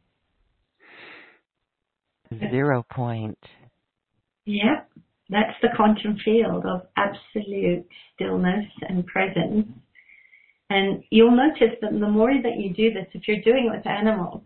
Zero 2.50 2.84
point. 2.92 3.38
Yep. 4.46 4.90
That's 5.30 5.56
the 5.62 5.70
quantum 5.76 6.18
field 6.24 6.66
of 6.66 6.82
absolute 6.98 7.86
stillness 8.14 8.66
and 8.88 9.06
presence. 9.06 9.68
And 10.70 11.04
you'll 11.10 11.36
notice 11.36 11.78
that 11.82 11.92
the 11.92 12.10
more 12.10 12.34
that 12.42 12.58
you 12.58 12.74
do 12.74 12.94
this, 12.94 13.08
if 13.14 13.28
you're 13.28 13.42
doing 13.42 13.70
it 13.72 13.78
with 13.78 13.88
animals, 13.88 14.42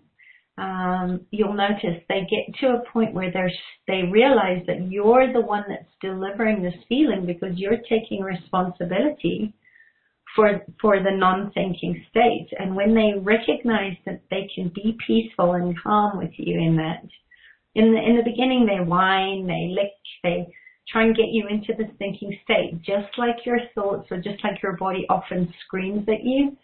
um, 0.58 1.22
you'll 1.32 1.54
notice 1.54 2.02
they 2.10 2.22
get 2.30 2.60
to 2.60 2.76
a 2.76 2.92
point 2.92 3.13
where 3.13 3.32
they're, 3.32 3.52
they 3.88 4.10
realize 4.12 4.63
that 4.68 4.92
you're 4.92 5.32
the 5.32 5.42
one 5.42 5.63
that's 5.68 5.90
delivering 6.02 6.63
this 6.63 6.74
feeling 6.90 7.26
because 7.26 7.58
you're 7.58 7.78
taking 7.90 8.22
responsibility 8.22 9.54
for 10.38 10.62
for 10.80 11.02
the 11.02 11.12
non-thinking 11.12 12.06
state. 12.10 12.47
And 12.58 12.76
when 12.76 12.93
they 12.93 13.19
recognize 13.19 13.97
that 14.06 14.21
they 14.30 14.47
can 14.54 14.71
be 14.73 14.95
peaceful 15.06 15.54
and 15.54 15.76
calm 15.82 16.17
with 16.17 16.32
you 16.38 16.58
in 16.60 16.78
that, 16.78 17.04
in 17.76 17.91
the 17.91 18.00
in 18.00 18.15
the 18.15 18.23
beginning 18.23 18.65
they 18.65 18.86
whine, 18.86 19.47
they 19.47 19.73
lick, 19.73 19.91
they 20.23 20.47
try 20.88 21.04
and 21.04 21.15
get 21.15 21.28
you 21.32 21.47
into 21.50 21.73
this 21.78 21.91
thinking 21.97 22.38
state, 22.43 22.80
just 22.86 23.17
like 23.17 23.45
your 23.45 23.60
thoughts 23.76 24.08
or 24.12 24.17
just 24.17 24.41
like 24.43 24.62
your 24.63 24.78
body 24.78 25.06
often 25.10 25.52
screams 25.65 26.08
at 26.08 26.23
you. 26.23 26.56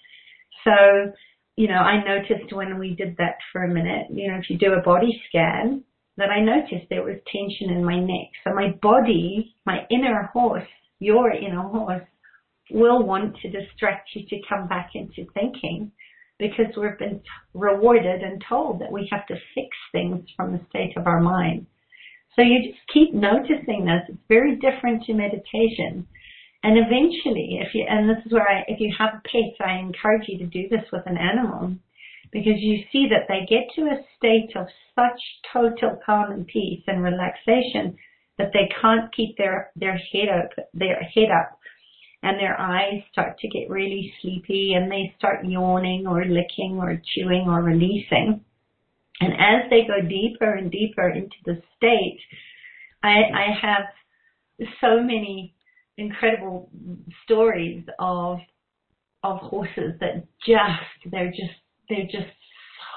So, 0.64 1.12
you 1.58 1.68
know, 1.68 1.76
I 1.80 2.04
noticed 2.04 2.54
when 2.54 2.80
we 2.80 2.96
did 2.96 3.18
that 3.18 3.38
for 3.52 3.64
a 3.64 3.74
minute, 3.74 4.08
you 4.12 4.32
know, 4.32 4.38
if 4.38 4.50
you 4.50 4.58
do 4.58 4.74
a 4.74 4.82
body 4.82 5.22
scan, 5.28 5.84
that 6.16 6.30
I 6.30 6.40
noticed 6.40 6.88
there 6.90 7.04
was 7.04 7.18
tension 7.32 7.76
in 7.76 7.84
my 7.84 8.00
neck. 8.00 8.30
So 8.44 8.54
my 8.54 8.76
body, 8.82 9.56
my 9.66 9.80
inner 9.90 10.30
horse, 10.32 10.70
your 11.00 11.32
inner 11.32 11.64
horse, 11.64 12.04
will 12.74 13.04
want 13.04 13.38
to 13.38 13.50
distract 13.50 14.10
you 14.16 14.26
to 14.28 14.42
come 14.50 14.68
back 14.68 14.92
into 14.96 15.30
thinking 15.34 15.92
because 16.40 16.76
we've 16.76 16.98
been 16.98 17.22
rewarded 17.54 18.22
and 18.22 18.44
told 18.50 18.82
that 18.82 18.92
we 18.92 19.08
have 19.12 19.26
to 19.28 19.36
fix 19.54 19.70
things 19.92 20.26
from 20.36 20.52
the 20.52 20.62
state 20.70 20.98
of 20.98 21.08
our 21.08 21.22
mind. 21.22 21.66
So 22.36 22.42
you 22.42 22.72
just 22.72 22.82
keep 22.92 23.14
noticing 23.14 23.86
this. 23.86 24.02
It's 24.10 24.18
very 24.28 24.56
different 24.56 25.04
to 25.04 25.14
meditation. 25.14 26.08
And 26.64 26.78
eventually, 26.78 27.60
if 27.62 27.76
you, 27.76 27.86
and 27.88 28.10
this 28.10 28.26
is 28.26 28.32
where 28.32 28.50
I, 28.50 28.64
if 28.68 28.80
you 28.80 28.92
have 28.98 29.16
a 29.16 29.22
pet, 29.28 29.66
I 29.66 29.78
encourage 29.80 30.28
you 30.28 30.40
to 30.40 30.46
do 30.46 30.68
this 30.70 30.86
with 30.92 31.04
an 31.06 31.18
animal 31.18 31.76
because 32.32 32.58
you 32.58 32.84
see 32.92 33.08
that 33.10 33.28
they 33.28 33.46
get 33.48 33.68
to 33.76 33.92
a 33.92 34.04
state 34.18 34.56
of 34.56 34.66
such 34.96 35.20
total 35.52 36.00
calm 36.04 36.32
and 36.32 36.48
peace 36.48 36.82
and 36.88 37.04
relaxation 37.04 37.96
that 38.40 38.52
they 38.54 38.68
can't 38.82 39.14
keep 39.16 39.38
their, 39.38 39.72
their 39.76 39.98
head 39.98 40.30
up, 40.30 40.50
their 40.74 41.00
head 41.04 41.30
up 41.30 41.60
and 42.24 42.40
their 42.40 42.60
eyes 42.60 43.02
start 43.12 43.38
to 43.40 43.50
get 43.50 43.70
really 43.70 44.14
sleepy 44.22 44.74
and 44.74 44.90
they 44.90 45.14
start 45.18 45.46
yawning 45.46 46.08
or 46.08 46.24
licking 46.24 46.80
or 46.80 47.00
chewing 47.14 47.48
or 47.48 47.62
releasing. 47.62 48.40
And 49.20 49.34
as 49.34 49.70
they 49.70 49.82
go 49.86 50.02
deeper 50.08 50.54
and 50.54 50.72
deeper 50.72 51.10
into 51.10 51.36
the 51.46 51.62
state, 51.78 52.20
I, 53.04 53.24
I 53.34 53.58
have 53.62 53.84
so 54.80 55.04
many 55.04 55.54
incredible 55.98 56.70
stories 57.24 57.84
of 58.00 58.40
of 59.24 59.38
horses 59.38 59.94
that 60.00 60.26
just 60.46 61.12
they're 61.12 61.30
just 61.30 61.60
they're 61.88 62.06
just 62.06 62.34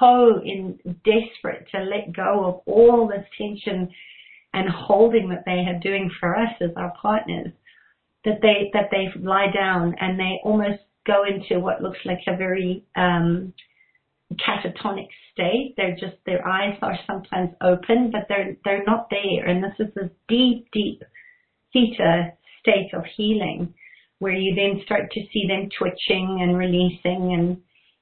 so 0.00 0.40
in 0.44 0.78
desperate 1.04 1.66
to 1.72 1.82
let 1.82 2.14
go 2.14 2.44
of 2.46 2.54
all 2.66 3.06
this 3.06 3.24
tension 3.36 3.88
and 4.54 4.68
holding 4.68 5.28
that 5.28 5.44
they 5.44 5.64
are 5.68 5.78
doing 5.82 6.10
for 6.18 6.36
us 6.36 6.50
as 6.60 6.70
our 6.76 6.92
partners 7.00 7.52
that 8.26 8.42
they 8.42 8.70
that 8.74 8.90
they 8.90 9.08
lie 9.18 9.50
down 9.54 9.94
and 9.98 10.18
they 10.18 10.40
almost 10.44 10.82
go 11.06 11.24
into 11.24 11.60
what 11.60 11.80
looks 11.80 11.98
like 12.04 12.18
a 12.26 12.36
very 12.36 12.84
um, 12.96 13.54
catatonic 14.32 15.06
state. 15.32 15.74
They're 15.76 15.96
just 15.98 16.16
their 16.26 16.46
eyes 16.46 16.76
are 16.82 16.98
sometimes 17.06 17.50
open, 17.62 18.10
but 18.10 18.26
they're 18.28 18.56
they're 18.64 18.84
not 18.84 19.08
there. 19.10 19.46
And 19.46 19.64
this 19.64 19.72
is 19.78 19.94
this 19.94 20.10
deep, 20.28 20.66
deep 20.72 21.02
theta 21.72 22.32
state 22.60 22.90
of 22.92 23.04
healing, 23.16 23.72
where 24.18 24.34
you 24.34 24.54
then 24.54 24.82
start 24.84 25.10
to 25.12 25.20
see 25.32 25.46
them 25.46 25.70
twitching 25.78 26.40
and 26.42 26.58
releasing, 26.58 27.32
and 27.32 27.56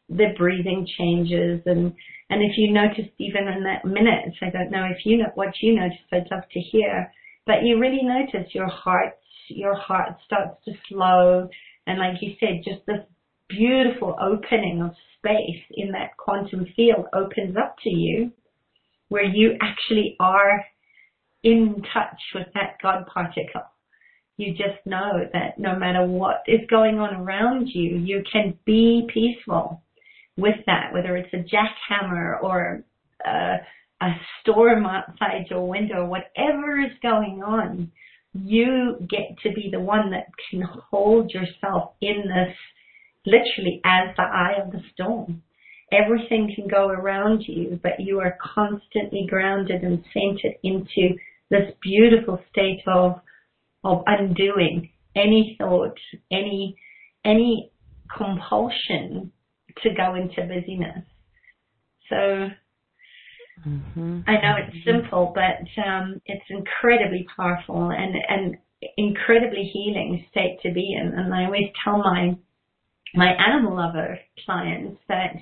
the 0.09 0.35
breathing 0.39 0.89
changes. 0.99 1.61
And 1.67 1.93
and 2.31 2.43
if 2.43 2.57
you 2.57 2.73
noticed 2.73 3.15
even 3.19 3.47
in 3.47 3.63
that 3.65 3.85
minute, 3.85 4.33
I 4.41 4.49
don't 4.49 4.71
know 4.71 4.85
if 4.85 5.05
you 5.05 5.19
know 5.19 5.33
what 5.35 5.53
you 5.61 5.75
noticed. 5.75 6.01
I'd 6.11 6.31
love 6.31 6.49
to 6.51 6.61
hear 6.61 7.13
but 7.47 7.63
you 7.63 7.79
really 7.79 8.03
notice 8.03 8.55
your 8.55 8.69
heart, 8.69 9.19
your 9.49 9.75
heart 9.75 10.17
starts 10.25 10.57
to 10.65 10.73
slow. 10.89 11.49
And 11.87 11.99
like 11.99 12.21
you 12.21 12.35
said, 12.41 12.63
just 12.65 12.85
this 12.87 13.05
beautiful 13.49 14.17
opening 14.21 14.83
of 14.83 14.93
space 15.19 15.63
in 15.73 15.93
that 15.93 16.17
quantum 16.17 16.67
field 16.77 17.07
opens 17.13 17.57
up 17.57 17.77
to 17.85 17.91
you 17.91 18.33
where 19.09 19.25
you 19.25 19.57
actually 19.61 20.17
are 20.19 20.65
in 21.43 21.83
touch 21.93 22.21
with 22.35 22.47
that 22.55 22.77
God 22.83 23.07
particle. 23.07 23.63
You 24.37 24.53
just 24.53 24.85
know 24.85 25.29
that 25.33 25.59
no 25.59 25.77
matter 25.79 26.05
what 26.05 26.43
is 26.49 26.61
going 26.69 26.99
on 26.99 27.15
around 27.15 27.69
you, 27.69 27.99
you 27.99 28.25
can 28.31 28.59
be 28.65 29.07
peaceful 29.13 29.83
with 30.37 30.57
that, 30.67 30.93
whether 30.93 31.17
it's 31.17 31.33
a 31.33 31.37
jackhammer 31.55 32.43
or 32.43 32.83
a, 33.25 33.57
a 34.01 34.11
storm 34.41 34.87
outside 34.87 35.47
your 35.49 35.69
window, 35.69 36.05
whatever 36.05 36.81
is 36.81 36.91
going 37.01 37.43
on, 37.47 37.93
you 38.35 38.97
get 39.09 39.39
to 39.43 39.53
be 39.53 39.69
the 39.71 39.81
one 39.81 40.11
that 40.11 40.27
can 40.51 40.63
hold 40.63 41.31
yourself 41.31 41.93
in 42.01 42.25
this 42.27 42.57
literally 43.25 43.81
as 43.85 44.15
the 44.17 44.23
eye 44.23 44.55
of 44.63 44.73
the 44.73 44.81
storm. 44.93 45.43
Everything 45.93 46.53
can 46.55 46.67
go 46.67 46.89
around 46.89 47.45
you, 47.47 47.79
but 47.83 48.01
you 48.01 48.21
are 48.21 48.37
constantly 48.43 49.27
grounded 49.29 49.83
and 49.83 50.05
centered 50.13 50.57
into 50.63 51.17
this 51.51 51.73
beautiful 51.83 52.41
state 52.51 52.83
of 52.87 53.21
of 53.85 54.03
undoing 54.07 54.91
any 55.15 55.57
thought, 55.59 55.99
any 56.31 56.77
any 57.25 57.71
compulsion 58.17 59.31
to 59.83 59.95
go 59.95 60.15
into 60.15 60.43
busyness. 60.43 61.05
So 62.09 62.49
mm-hmm. 63.67 64.21
I 64.27 64.33
know 64.33 64.57
it's 64.59 64.85
simple, 64.85 65.33
but 65.35 65.83
um, 65.83 66.21
it's 66.27 66.45
incredibly 66.51 67.27
powerful 67.37 67.91
and 67.91 68.15
and 68.29 68.57
incredibly 68.97 69.71
healing 69.73 70.27
state 70.31 70.59
to 70.63 70.73
be 70.73 70.95
in. 70.95 71.19
And 71.19 71.35
I 71.35 71.45
always 71.45 71.71
tell 71.85 71.99
my 71.99 72.37
my 73.15 73.33
animal 73.33 73.77
lover 73.77 74.19
clients 74.45 75.01
that 75.09 75.35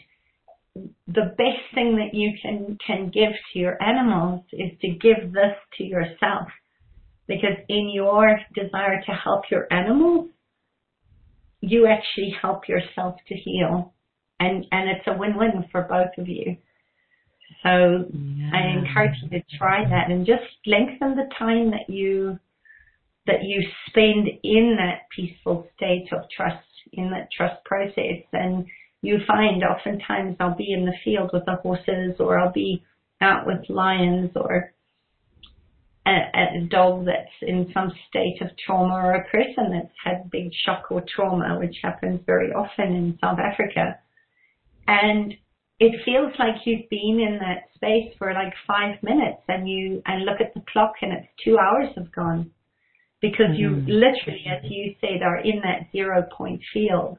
the 1.07 1.35
best 1.37 1.75
thing 1.75 1.97
that 1.97 2.15
you 2.15 2.33
can 2.41 2.79
can 2.87 3.11
give 3.11 3.33
to 3.53 3.59
your 3.59 3.83
animals 3.83 4.45
is 4.53 4.71
to 4.81 4.89
give 4.89 5.33
this 5.33 5.57
to 5.77 5.85
yourself 5.85 6.49
because 7.27 7.57
in 7.69 7.91
your 7.93 8.39
desire 8.55 9.01
to 9.05 9.13
help 9.13 9.45
your 9.51 9.67
animals 9.71 10.29
you 11.61 11.87
actually 11.87 12.35
help 12.41 12.69
yourself 12.69 13.17
to 13.29 13.35
heal 13.35 13.93
and 14.41 14.65
and 14.73 14.89
it's 14.89 15.07
a 15.07 15.17
win-win 15.17 15.65
for 15.71 15.83
both 15.83 16.17
of 16.17 16.29
you 16.29 16.57
so 17.63 18.05
yeah. 18.13 18.51
i 18.53 18.79
encourage 18.79 19.15
you 19.23 19.29
to 19.29 19.43
try 19.59 19.85
that 19.89 20.11
and 20.11 20.27
just 20.27 20.43
lengthen 20.67 21.15
the 21.17 21.29
time 21.39 21.71
that 21.71 21.89
you 21.89 22.39
that 23.27 23.45
you 23.45 23.63
spend 23.87 24.29
in 24.43 24.77
that 24.79 25.03
peaceful 25.15 25.67
state 25.77 26.09
of 26.13 26.23
trust 26.35 26.67
in 26.93 27.11
that 27.11 27.29
trust 27.31 27.63
process 27.65 28.23
and 28.33 28.67
you 29.03 29.19
find 29.27 29.65
oftentimes 29.65 30.37
I'll 30.39 30.57
be 30.57 30.73
in 30.73 30.87
the 30.87 30.95
field 31.05 31.31
with 31.33 31.45
the 31.45 31.57
horses 31.57 32.15
or 32.21 32.39
I'll 32.39 32.53
be 32.53 32.85
out 33.21 33.47
with 33.47 33.69
lions 33.69 34.31
or 34.37 34.73
a, 36.07 36.11
a 36.11 36.67
dog 36.71 37.07
that's 37.07 37.31
in 37.43 37.71
some 37.75 37.93
state 38.09 38.41
of 38.41 38.49
trauma 38.65 38.95
or 38.95 39.15
a 39.15 39.29
person 39.29 39.71
that's 39.73 39.95
had 40.03 40.31
big 40.31 40.51
shock 40.65 40.85
or 40.91 41.03
trauma, 41.15 41.59
which 41.59 41.77
happens 41.83 42.21
very 42.27 42.53
often 42.53 42.95
in 42.95 43.19
South 43.21 43.39
Africa. 43.39 43.99
And 44.87 45.35
it 45.79 46.01
feels 46.05 46.33
like 46.39 46.55
you've 46.65 46.89
been 46.91 47.19
in 47.21 47.39
that 47.41 47.65
space 47.75 48.15
for 48.19 48.33
like 48.33 48.53
five 48.67 49.03
minutes 49.03 49.43
and 49.49 49.69
you 49.69 50.03
and 50.07 50.25
look 50.25 50.41
at 50.41 50.55
the 50.55 50.63
clock 50.73 50.95
and 51.03 51.13
it's 51.13 51.27
two 51.45 51.59
hours 51.59 51.89
have 51.97 52.13
gone 52.13 52.51
because 53.21 53.47
mm-hmm. 53.47 53.89
you 53.89 53.99
literally, 53.99 54.45
as 54.51 54.63
you 54.71 54.95
said, 55.01 55.23
are 55.23 55.39
in 55.39 55.61
that 55.63 55.91
zero 55.93 56.27
point 56.37 56.61
field 56.73 57.19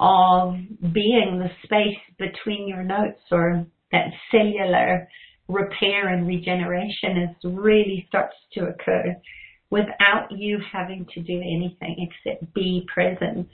of 0.00 0.54
being 0.92 1.40
the 1.40 1.50
space 1.64 1.98
between 2.18 2.68
your 2.68 2.84
notes 2.84 3.20
or 3.30 3.66
that 3.90 4.12
cellular 4.30 5.08
repair 5.48 6.08
and 6.08 6.28
regeneration 6.28 7.16
is 7.16 7.36
really 7.44 8.04
starts 8.08 8.36
to 8.52 8.66
occur 8.66 9.16
without 9.70 10.28
you 10.30 10.58
having 10.72 11.06
to 11.14 11.20
do 11.20 11.38
anything 11.38 12.08
except 12.08 12.54
be 12.54 12.86
present 12.92 13.48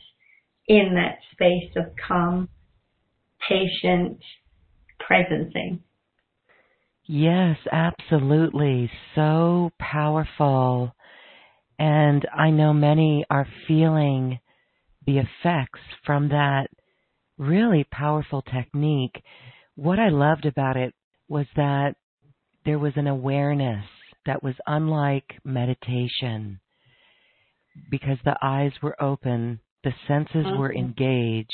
in 0.68 0.94
that 0.94 1.18
space 1.32 1.70
of 1.76 1.84
calm, 2.06 2.48
patient 3.48 4.18
presencing. 5.00 5.80
Yes, 7.06 7.58
absolutely. 7.70 8.90
So 9.14 9.70
powerful. 9.78 10.94
And 11.78 12.24
I 12.34 12.50
know 12.50 12.72
many 12.72 13.24
are 13.28 13.46
feeling 13.68 14.38
the 15.06 15.18
effects 15.18 15.80
from 16.06 16.28
that 16.28 16.68
really 17.36 17.84
powerful 17.90 18.42
technique. 18.42 19.22
What 19.74 19.98
I 19.98 20.08
loved 20.08 20.46
about 20.46 20.76
it 20.76 20.94
was 21.28 21.46
that 21.56 21.96
there 22.64 22.78
was 22.78 22.92
an 22.96 23.06
awareness 23.06 23.84
that 24.24 24.42
was 24.42 24.54
unlike 24.66 25.34
meditation 25.44 26.60
because 27.90 28.18
the 28.24 28.36
eyes 28.40 28.72
were 28.82 29.00
open, 29.02 29.60
the 29.82 29.92
senses 30.08 30.46
were 30.56 30.70
mm-hmm. 30.70 30.86
engaged, 30.86 31.50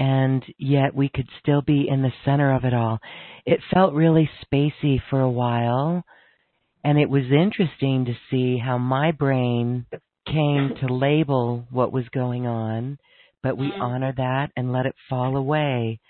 and 0.00 0.42
yet 0.56 0.94
we 0.94 1.10
could 1.10 1.28
still 1.42 1.60
be 1.60 1.86
in 1.86 2.00
the 2.00 2.12
center 2.24 2.54
of 2.54 2.64
it 2.64 2.72
all. 2.72 2.98
It 3.44 3.60
felt 3.72 3.92
really 3.92 4.30
spacey 4.42 4.98
for 5.10 5.20
a 5.20 5.30
while, 5.30 6.04
and 6.82 6.98
it 6.98 7.10
was 7.10 7.24
interesting 7.24 8.06
to 8.06 8.14
see 8.30 8.56
how 8.56 8.78
my 8.78 9.12
brain 9.12 9.84
came 10.26 10.72
to 10.80 10.94
label 10.94 11.66
what 11.70 11.92
was 11.92 12.08
going 12.14 12.46
on, 12.46 12.98
but 13.42 13.58
we 13.58 13.66
mm. 13.66 13.78
honor 13.78 14.14
that 14.16 14.50
and 14.56 14.72
let 14.72 14.86
it 14.86 14.94
fall 15.10 15.36
away. 15.36 16.00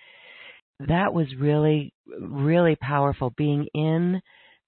That 0.86 1.12
was 1.12 1.26
really, 1.36 1.92
really 2.06 2.76
powerful. 2.76 3.34
Being 3.36 3.66
in 3.74 4.22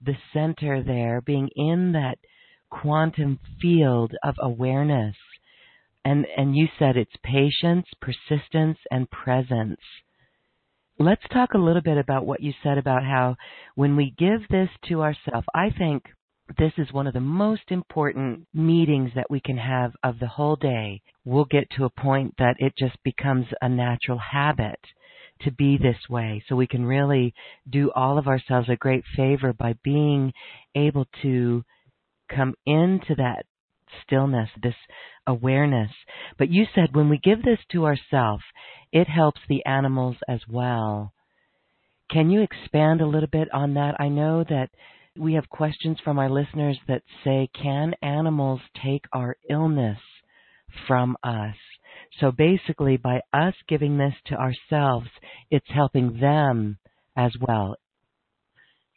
the 0.05 0.17
center 0.33 0.83
there, 0.83 1.21
being 1.21 1.49
in 1.55 1.93
that 1.93 2.17
quantum 2.69 3.39
field 3.61 4.11
of 4.21 4.35
awareness. 4.41 5.15
And, 6.05 6.25
and 6.37 6.55
you 6.55 6.67
said 6.77 6.97
it's 6.97 7.15
patience, 7.23 7.85
persistence, 8.01 8.77
and 8.91 9.09
presence. 9.09 9.79
Let's 10.99 11.23
talk 11.31 11.53
a 11.53 11.59
little 11.59 11.81
bit 11.81 11.97
about 11.97 12.25
what 12.25 12.41
you 12.41 12.53
said 12.61 12.77
about 12.77 13.03
how 13.03 13.35
when 13.75 13.95
we 13.95 14.13
give 14.17 14.47
this 14.49 14.69
to 14.89 15.01
ourselves, 15.01 15.47
I 15.55 15.69
think 15.77 16.03
this 16.57 16.73
is 16.77 16.91
one 16.91 17.07
of 17.07 17.13
the 17.13 17.19
most 17.19 17.63
important 17.69 18.47
meetings 18.53 19.11
that 19.15 19.31
we 19.31 19.39
can 19.39 19.57
have 19.57 19.93
of 20.03 20.19
the 20.19 20.27
whole 20.27 20.55
day. 20.55 21.01
We'll 21.25 21.45
get 21.45 21.69
to 21.77 21.85
a 21.85 21.89
point 21.89 22.35
that 22.37 22.57
it 22.59 22.73
just 22.77 23.01
becomes 23.03 23.47
a 23.61 23.69
natural 23.69 24.19
habit 24.19 24.79
to 25.41 25.51
be 25.51 25.77
this 25.77 25.97
way. 26.09 26.43
So 26.47 26.55
we 26.55 26.67
can 26.67 26.85
really 26.85 27.33
do 27.69 27.91
all 27.95 28.17
of 28.17 28.27
ourselves 28.27 28.69
a 28.69 28.75
great 28.75 29.03
favor 29.15 29.53
by 29.53 29.75
being 29.83 30.33
able 30.75 31.05
to 31.21 31.63
come 32.29 32.53
into 32.65 33.15
that 33.15 33.45
stillness, 34.05 34.49
this 34.61 34.75
awareness. 35.27 35.91
But 36.37 36.49
you 36.49 36.65
said 36.73 36.95
when 36.95 37.09
we 37.09 37.17
give 37.17 37.43
this 37.43 37.59
to 37.71 37.85
ourselves, 37.85 38.43
it 38.91 39.07
helps 39.07 39.41
the 39.47 39.65
animals 39.65 40.17
as 40.27 40.41
well. 40.49 41.13
Can 42.09 42.29
you 42.29 42.41
expand 42.41 43.01
a 43.01 43.07
little 43.07 43.29
bit 43.29 43.47
on 43.53 43.73
that? 43.75 43.95
I 43.99 44.09
know 44.09 44.43
that 44.43 44.69
we 45.17 45.33
have 45.33 45.49
questions 45.49 45.97
from 46.03 46.19
our 46.19 46.29
listeners 46.29 46.77
that 46.87 47.03
say, 47.23 47.49
Can 47.59 47.93
animals 48.01 48.61
take 48.83 49.05
our 49.13 49.37
illness 49.49 49.99
from 50.87 51.15
us? 51.23 51.55
So 52.19 52.31
basically, 52.31 52.97
by 52.97 53.21
us 53.31 53.55
giving 53.67 53.97
this 53.97 54.13
to 54.27 54.35
ourselves, 54.35 55.07
it's 55.49 55.69
helping 55.69 56.19
them 56.19 56.77
as 57.15 57.31
well. 57.39 57.75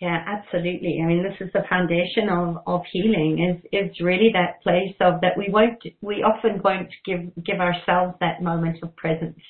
Yeah, 0.00 0.22
absolutely. 0.26 1.00
I 1.02 1.06
mean, 1.06 1.22
this 1.22 1.40
is 1.40 1.50
the 1.54 1.62
foundation 1.70 2.28
of, 2.28 2.58
of 2.66 2.82
healing 2.92 3.38
is, 3.56 3.64
is 3.72 4.00
really 4.00 4.30
that 4.34 4.62
place 4.62 4.94
of 5.00 5.22
that 5.22 5.38
we 5.38 5.48
won't, 5.48 5.82
we 6.02 6.16
often 6.16 6.60
won't 6.62 6.90
give, 7.06 7.20
give 7.44 7.60
ourselves 7.60 8.14
that 8.20 8.42
moment 8.42 8.78
of 8.82 8.94
presence 8.96 9.40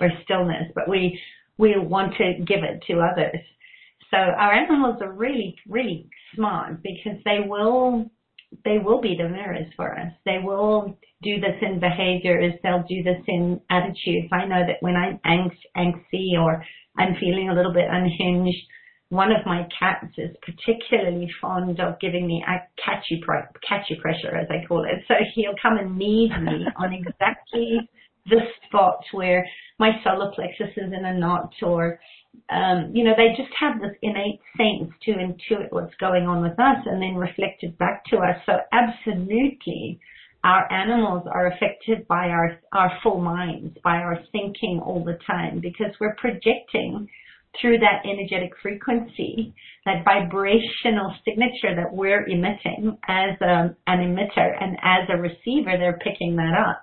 or 0.00 0.08
stillness, 0.22 0.70
but 0.76 0.88
we, 0.88 1.18
we 1.58 1.74
want 1.76 2.14
to 2.18 2.34
give 2.46 2.62
it 2.62 2.80
to 2.86 3.00
others. 3.00 3.40
So 4.12 4.18
our 4.18 4.52
animals 4.52 4.98
are 5.02 5.12
really, 5.12 5.56
really 5.68 6.08
smart 6.34 6.80
because 6.80 7.18
they 7.24 7.40
will, 7.44 8.08
they 8.64 8.78
will 8.78 9.00
be 9.00 9.16
the 9.20 9.28
mirrors 9.28 9.66
for 9.76 9.98
us. 9.98 10.12
They 10.24 10.38
will 10.40 10.96
do 11.22 11.40
this 11.40 11.56
in 11.60 11.80
behaviors. 11.80 12.54
They'll 12.62 12.84
do 12.88 13.02
this 13.02 13.20
in 13.26 13.60
attitudes. 13.68 14.28
I 14.30 14.46
know 14.46 14.64
that 14.64 14.76
when 14.80 14.94
I'm 14.94 15.18
angsty 15.26 16.40
or 16.40 16.64
I'm 16.96 17.16
feeling 17.18 17.48
a 17.50 17.54
little 17.54 17.74
bit 17.74 17.88
unhinged, 17.90 18.62
one 19.10 19.32
of 19.32 19.46
my 19.46 19.66
cats 19.78 20.12
is 20.18 20.36
particularly 20.42 21.30
fond 21.40 21.80
of 21.80 21.98
giving 22.00 22.26
me 22.26 22.44
a 22.46 22.60
catchy, 22.82 23.22
catchy 23.66 23.96
pressure, 24.00 24.36
as 24.36 24.48
I 24.50 24.66
call 24.66 24.84
it. 24.84 25.02
So 25.08 25.14
he'll 25.34 25.54
come 25.60 25.78
and 25.78 25.96
knead 25.96 26.30
me 26.42 26.66
on 26.76 26.92
exactly 26.92 27.88
the 28.26 28.40
spot 28.66 29.00
where 29.12 29.48
my 29.78 29.92
solar 30.04 30.30
plexus 30.32 30.68
is 30.76 30.92
in 30.92 31.04
a 31.04 31.18
knot 31.18 31.52
or 31.62 31.98
um, 32.50 32.92
you 32.94 33.04
know, 33.04 33.14
they 33.16 33.28
just 33.36 33.52
have 33.58 33.80
this 33.80 33.96
innate 34.02 34.40
sense 34.56 34.92
to 35.02 35.12
intuit 35.12 35.70
what's 35.70 35.94
going 35.96 36.26
on 36.26 36.42
with 36.42 36.58
us 36.58 36.76
and 36.86 37.02
then 37.02 37.16
reflect 37.16 37.62
it 37.62 37.76
back 37.78 38.04
to 38.06 38.18
us. 38.18 38.36
So 38.46 38.52
absolutely, 38.72 39.98
our 40.44 40.70
animals 40.72 41.26
are 41.30 41.48
affected 41.48 42.06
by 42.06 42.28
our, 42.28 42.58
our 42.72 42.92
full 43.02 43.20
minds, 43.20 43.76
by 43.82 43.96
our 43.96 44.18
thinking 44.30 44.80
all 44.84 45.04
the 45.04 45.18
time 45.26 45.60
because 45.60 45.92
we're 46.00 46.14
projecting 46.16 47.08
through 47.60 47.78
that 47.78 48.02
energetic 48.04 48.52
frequency, 48.62 49.54
that 49.84 50.04
vibrational 50.04 51.14
signature 51.24 51.74
that 51.74 51.92
we're 51.92 52.26
emitting 52.26 52.96
as 53.08 53.40
a, 53.40 53.74
an 53.86 53.98
emitter 53.98 54.50
and 54.60 54.76
as 54.82 55.08
a 55.08 55.20
receiver, 55.20 55.76
they're 55.78 56.00
picking 56.04 56.36
that 56.36 56.54
up. 56.54 56.82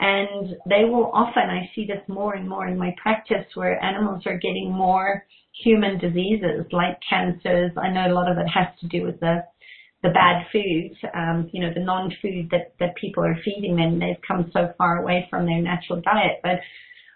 And 0.00 0.54
they 0.68 0.84
will 0.84 1.10
often, 1.12 1.50
I 1.50 1.68
see 1.74 1.84
this 1.86 2.02
more 2.08 2.34
and 2.34 2.48
more 2.48 2.68
in 2.68 2.78
my 2.78 2.94
practice 3.02 3.46
where 3.54 3.82
animals 3.82 4.22
are 4.26 4.38
getting 4.38 4.72
more 4.72 5.24
human 5.64 5.98
diseases 5.98 6.66
like 6.70 6.98
cancers. 7.08 7.72
I 7.76 7.90
know 7.90 8.06
a 8.06 8.14
lot 8.14 8.30
of 8.30 8.38
it 8.38 8.46
has 8.46 8.68
to 8.80 8.88
do 8.88 9.04
with 9.04 9.18
the 9.20 9.42
the 10.02 10.10
bad 10.10 10.46
foods, 10.52 10.94
um, 11.12 11.50
you 11.52 11.60
know, 11.60 11.74
the 11.74 11.82
non-food 11.82 12.48
that, 12.52 12.72
that 12.78 12.94
people 12.94 13.24
are 13.24 13.36
feeding 13.44 13.74
them. 13.74 13.98
They've 13.98 14.22
come 14.26 14.48
so 14.52 14.72
far 14.78 15.02
away 15.02 15.26
from 15.28 15.44
their 15.44 15.60
natural 15.60 16.00
diet. 16.00 16.38
But 16.40 16.60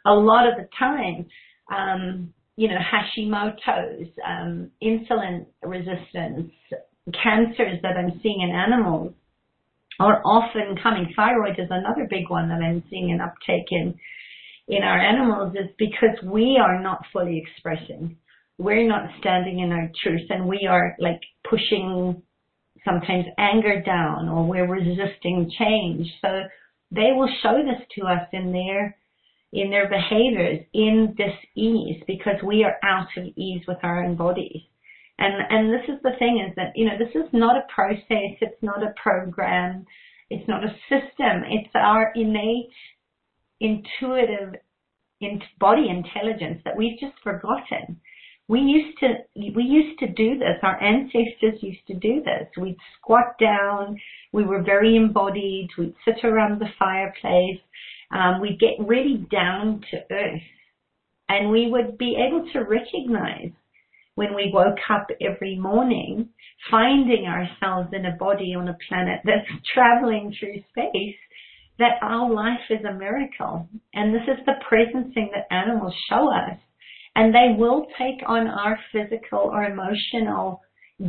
a 0.04 0.12
lot 0.12 0.48
of 0.48 0.54
the 0.56 0.68
time, 0.76 1.26
um, 1.72 2.34
you 2.62 2.68
know, 2.68 2.78
Hashimoto's, 2.78 4.08
um, 4.24 4.70
insulin 4.80 5.46
resistance, 5.64 6.52
cancers 7.12 7.82
that 7.82 7.96
I'm 7.96 8.20
seeing 8.22 8.40
in 8.40 8.54
animals 8.54 9.14
are 9.98 10.22
often 10.24 10.76
coming. 10.80 11.12
Thyroid 11.16 11.58
is 11.58 11.66
another 11.70 12.06
big 12.08 12.30
one 12.30 12.48
that 12.50 12.62
I'm 12.62 12.84
seeing 12.88 13.10
an 13.10 13.20
uptake 13.20 13.66
in 13.72 13.98
in 14.68 14.84
our 14.84 15.00
animals 15.00 15.56
is 15.56 15.74
because 15.76 16.16
we 16.24 16.56
are 16.62 16.80
not 16.80 17.00
fully 17.12 17.42
expressing. 17.44 18.16
We're 18.58 18.86
not 18.86 19.10
standing 19.18 19.58
in 19.58 19.72
our 19.72 19.90
truth 20.00 20.30
and 20.30 20.46
we 20.46 20.68
are 20.70 20.94
like 21.00 21.20
pushing 21.50 22.22
sometimes 22.84 23.24
anger 23.38 23.82
down 23.82 24.28
or 24.28 24.46
we're 24.46 24.68
resisting 24.68 25.50
change. 25.58 26.06
So 26.20 26.42
they 26.92 27.10
will 27.12 27.28
show 27.42 27.58
this 27.64 27.84
to 27.98 28.06
us 28.06 28.28
in 28.32 28.52
their 28.52 28.96
in 29.52 29.70
their 29.70 29.88
behaviors 29.88 30.64
in 30.72 31.14
dis-ease 31.16 32.02
because 32.06 32.42
we 32.44 32.64
are 32.64 32.76
out 32.82 33.08
of 33.16 33.24
ease 33.36 33.62
with 33.68 33.78
our 33.82 34.04
own 34.04 34.16
bodies. 34.16 34.62
And 35.18 35.34
and 35.50 35.72
this 35.72 35.88
is 35.88 36.02
the 36.02 36.16
thing 36.18 36.44
is 36.48 36.54
that 36.56 36.72
you 36.74 36.86
know 36.86 36.98
this 36.98 37.14
is 37.14 37.28
not 37.32 37.56
a 37.56 37.72
process, 37.72 38.36
it's 38.40 38.62
not 38.62 38.82
a 38.82 38.94
program, 39.00 39.84
it's 40.30 40.48
not 40.48 40.64
a 40.64 40.74
system. 40.88 41.44
It's 41.48 41.70
our 41.74 42.12
innate, 42.14 42.72
intuitive, 43.60 44.54
body 45.60 45.88
intelligence 45.88 46.62
that 46.64 46.76
we've 46.76 46.98
just 46.98 47.14
forgotten 47.22 48.00
we 48.48 48.60
used 48.60 48.98
to 48.98 49.08
we 49.54 49.62
used 49.62 49.98
to 50.00 50.08
do 50.08 50.38
this. 50.38 50.58
Our 50.62 50.80
ancestors 50.82 51.62
used 51.62 51.86
to 51.86 51.94
do 51.94 52.22
this. 52.22 52.48
We'd 52.60 52.76
squat 52.98 53.38
down. 53.40 53.98
We 54.32 54.44
were 54.44 54.62
very 54.62 54.96
embodied. 54.96 55.68
We'd 55.78 55.94
sit 56.04 56.24
around 56.24 56.60
the 56.60 56.68
fireplace. 56.78 57.60
Um, 58.12 58.40
we'd 58.40 58.60
get 58.60 58.86
really 58.86 59.26
down 59.30 59.82
to 59.90 59.96
earth, 60.10 60.42
and 61.28 61.50
we 61.50 61.70
would 61.70 61.98
be 61.98 62.16
able 62.16 62.48
to 62.52 62.60
recognize 62.60 63.52
when 64.14 64.34
we 64.34 64.50
woke 64.52 64.78
up 64.90 65.06
every 65.20 65.58
morning, 65.58 66.28
finding 66.70 67.26
ourselves 67.26 67.88
in 67.92 68.04
a 68.04 68.16
body 68.16 68.54
on 68.54 68.68
a 68.68 68.76
planet 68.88 69.20
that's 69.24 69.48
traveling 69.74 70.34
through 70.38 70.62
space, 70.70 71.16
that 71.78 71.98
our 72.02 72.30
life 72.30 72.60
is 72.68 72.84
a 72.84 72.92
miracle. 72.92 73.66
And 73.94 74.14
this 74.14 74.22
is 74.28 74.44
the 74.44 74.60
presencing 74.70 75.30
that 75.32 75.46
animals 75.50 75.94
show 76.08 76.30
us 76.30 76.58
and 77.14 77.34
they 77.34 77.54
will 77.58 77.86
take 77.98 78.22
on 78.26 78.46
our 78.46 78.78
physical 78.90 79.40
or 79.40 79.64
emotional 79.64 80.60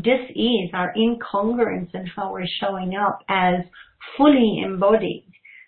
dis-ease, 0.02 0.70
our 0.74 0.94
incongruence 0.98 1.94
in 1.94 2.06
how 2.08 2.32
we're 2.32 2.48
showing 2.60 2.96
up 2.96 3.20
as 3.30 3.60
fully 4.18 4.62
embodied 4.66 5.26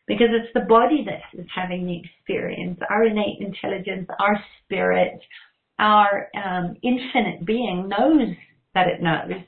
because 0.08 0.28
it's 0.32 0.54
the 0.54 0.68
body 0.68 1.06
that 1.06 1.40
is 1.40 1.48
having 1.54 1.86
the 1.86 2.00
experience, 2.00 2.80
our 2.90 3.06
innate 3.06 3.40
intelligence, 3.40 4.08
our 4.20 4.40
spirit, 4.64 5.20
our 5.80 6.30
um, 6.36 6.76
infinite 6.84 7.46
being 7.46 7.90
knows 7.90 8.36
that 8.74 8.88
it 8.88 9.02
knows. 9.02 9.42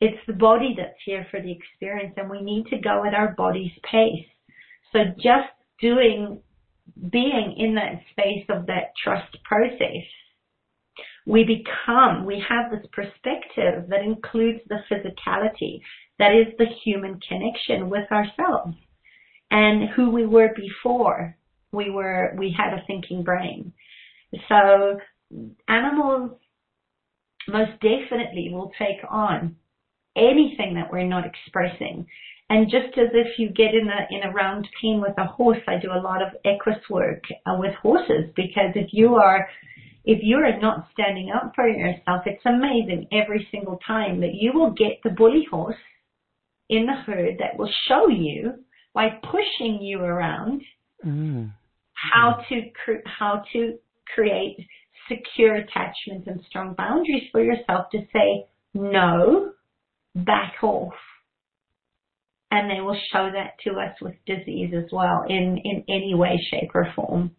It's 0.00 0.20
the 0.26 0.32
body 0.32 0.74
that's 0.76 0.98
here 1.04 1.26
for 1.30 1.40
the 1.40 1.52
experience 1.52 2.14
and 2.16 2.30
we 2.30 2.42
need 2.42 2.66
to 2.66 2.78
go 2.78 3.04
at 3.04 3.14
our 3.14 3.34
body's 3.36 3.72
pace. 3.90 4.26
So 4.92 5.00
just 5.16 5.50
doing 5.80 6.40
being 7.10 7.54
in 7.56 7.74
that 7.74 8.00
space 8.12 8.44
of 8.48 8.66
that 8.66 8.92
trust 9.02 9.36
process, 9.44 10.04
we 11.26 11.44
become, 11.44 12.26
we 12.26 12.42
have 12.46 12.70
this 12.70 12.86
perspective 12.92 13.88
that 13.88 14.02
includes 14.02 14.60
the 14.68 14.80
physicality, 14.90 15.80
that 16.18 16.32
is 16.32 16.52
the 16.58 16.66
human 16.84 17.18
connection 17.26 17.88
with 17.88 18.10
ourselves 18.12 18.76
and 19.50 19.88
who 19.90 20.10
we 20.10 20.26
were 20.26 20.52
before 20.56 21.36
we 21.72 21.90
were, 21.90 22.34
we 22.38 22.54
had 22.56 22.72
a 22.72 22.84
thinking 22.86 23.22
brain. 23.22 23.72
So 24.48 24.98
animals 25.68 26.32
most 27.48 27.72
definitely 27.80 28.50
will 28.52 28.70
take 28.78 28.98
on 29.08 29.56
anything 30.16 30.74
that 30.74 30.90
we're 30.90 31.04
not 31.04 31.24
expressing 31.26 32.06
and 32.50 32.70
just 32.70 32.98
as 32.98 33.08
if 33.14 33.38
you 33.38 33.48
get 33.48 33.74
in 33.74 33.88
a 33.88 34.06
in 34.10 34.22
a 34.22 34.32
round 34.32 34.68
pen 34.80 35.00
with 35.00 35.16
a 35.16 35.24
horse, 35.24 35.58
I 35.66 35.78
do 35.78 35.92
a 35.92 36.00
lot 36.00 36.20
of 36.20 36.28
equus 36.44 36.78
work 36.90 37.24
uh, 37.46 37.56
with 37.58 37.74
horses 37.74 38.30
because 38.36 38.72
if 38.74 38.90
you 38.92 39.14
are 39.14 39.48
if 40.04 40.18
you 40.22 40.36
are 40.36 40.60
not 40.60 40.88
standing 40.92 41.30
up 41.34 41.52
for 41.54 41.66
yourself, 41.66 42.22
it's 42.26 42.44
amazing 42.44 43.08
every 43.12 43.48
single 43.50 43.78
time 43.86 44.20
that 44.20 44.34
you 44.34 44.52
will 44.52 44.72
get 44.72 45.00
the 45.02 45.10
bully 45.10 45.46
horse 45.50 45.76
in 46.68 46.84
the 46.84 46.92
herd 46.92 47.36
that 47.38 47.58
will 47.58 47.70
show 47.88 48.08
you 48.08 48.52
by 48.94 49.08
pushing 49.22 49.80
you 49.82 50.00
around 50.00 50.62
mm. 51.04 51.50
how 51.92 52.44
to 52.48 52.62
cre- 52.84 53.06
how 53.06 53.42
to 53.52 53.76
create 54.14 54.56
secure 55.08 55.56
attachments 55.56 56.26
and 56.26 56.40
strong 56.48 56.74
boundaries 56.74 57.24
for 57.30 57.42
yourself 57.42 57.90
to 57.90 57.98
say 58.12 58.46
no, 58.72 59.52
back 60.14 60.54
off 60.62 60.94
and 62.54 62.70
they 62.70 62.80
will 62.80 62.98
show 63.12 63.30
that 63.32 63.54
to 63.64 63.80
us 63.80 63.94
with 64.00 64.14
disease 64.26 64.72
as 64.76 64.90
well 64.92 65.24
in, 65.28 65.58
in 65.64 65.84
any 65.88 66.14
way, 66.14 66.40
shape, 66.50 66.70
or 66.72 66.86
form. 66.94 67.32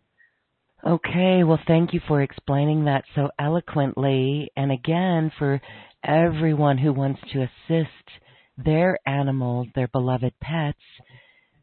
Okay, 0.85 1.43
well, 1.43 1.59
thank 1.67 1.93
you 1.93 2.01
for 2.07 2.21
explaining 2.21 2.85
that 2.85 3.05
so 3.15 3.29
eloquently. 3.39 4.51
And 4.57 4.71
again, 4.71 5.31
for 5.39 5.61
everyone 6.03 6.77
who 6.77 6.91
wants 6.91 7.21
to 7.31 7.43
assist 7.43 7.89
their 8.57 8.99
animals, 9.07 9.67
their 9.73 9.87
beloved 9.87 10.33
pets, 10.41 10.77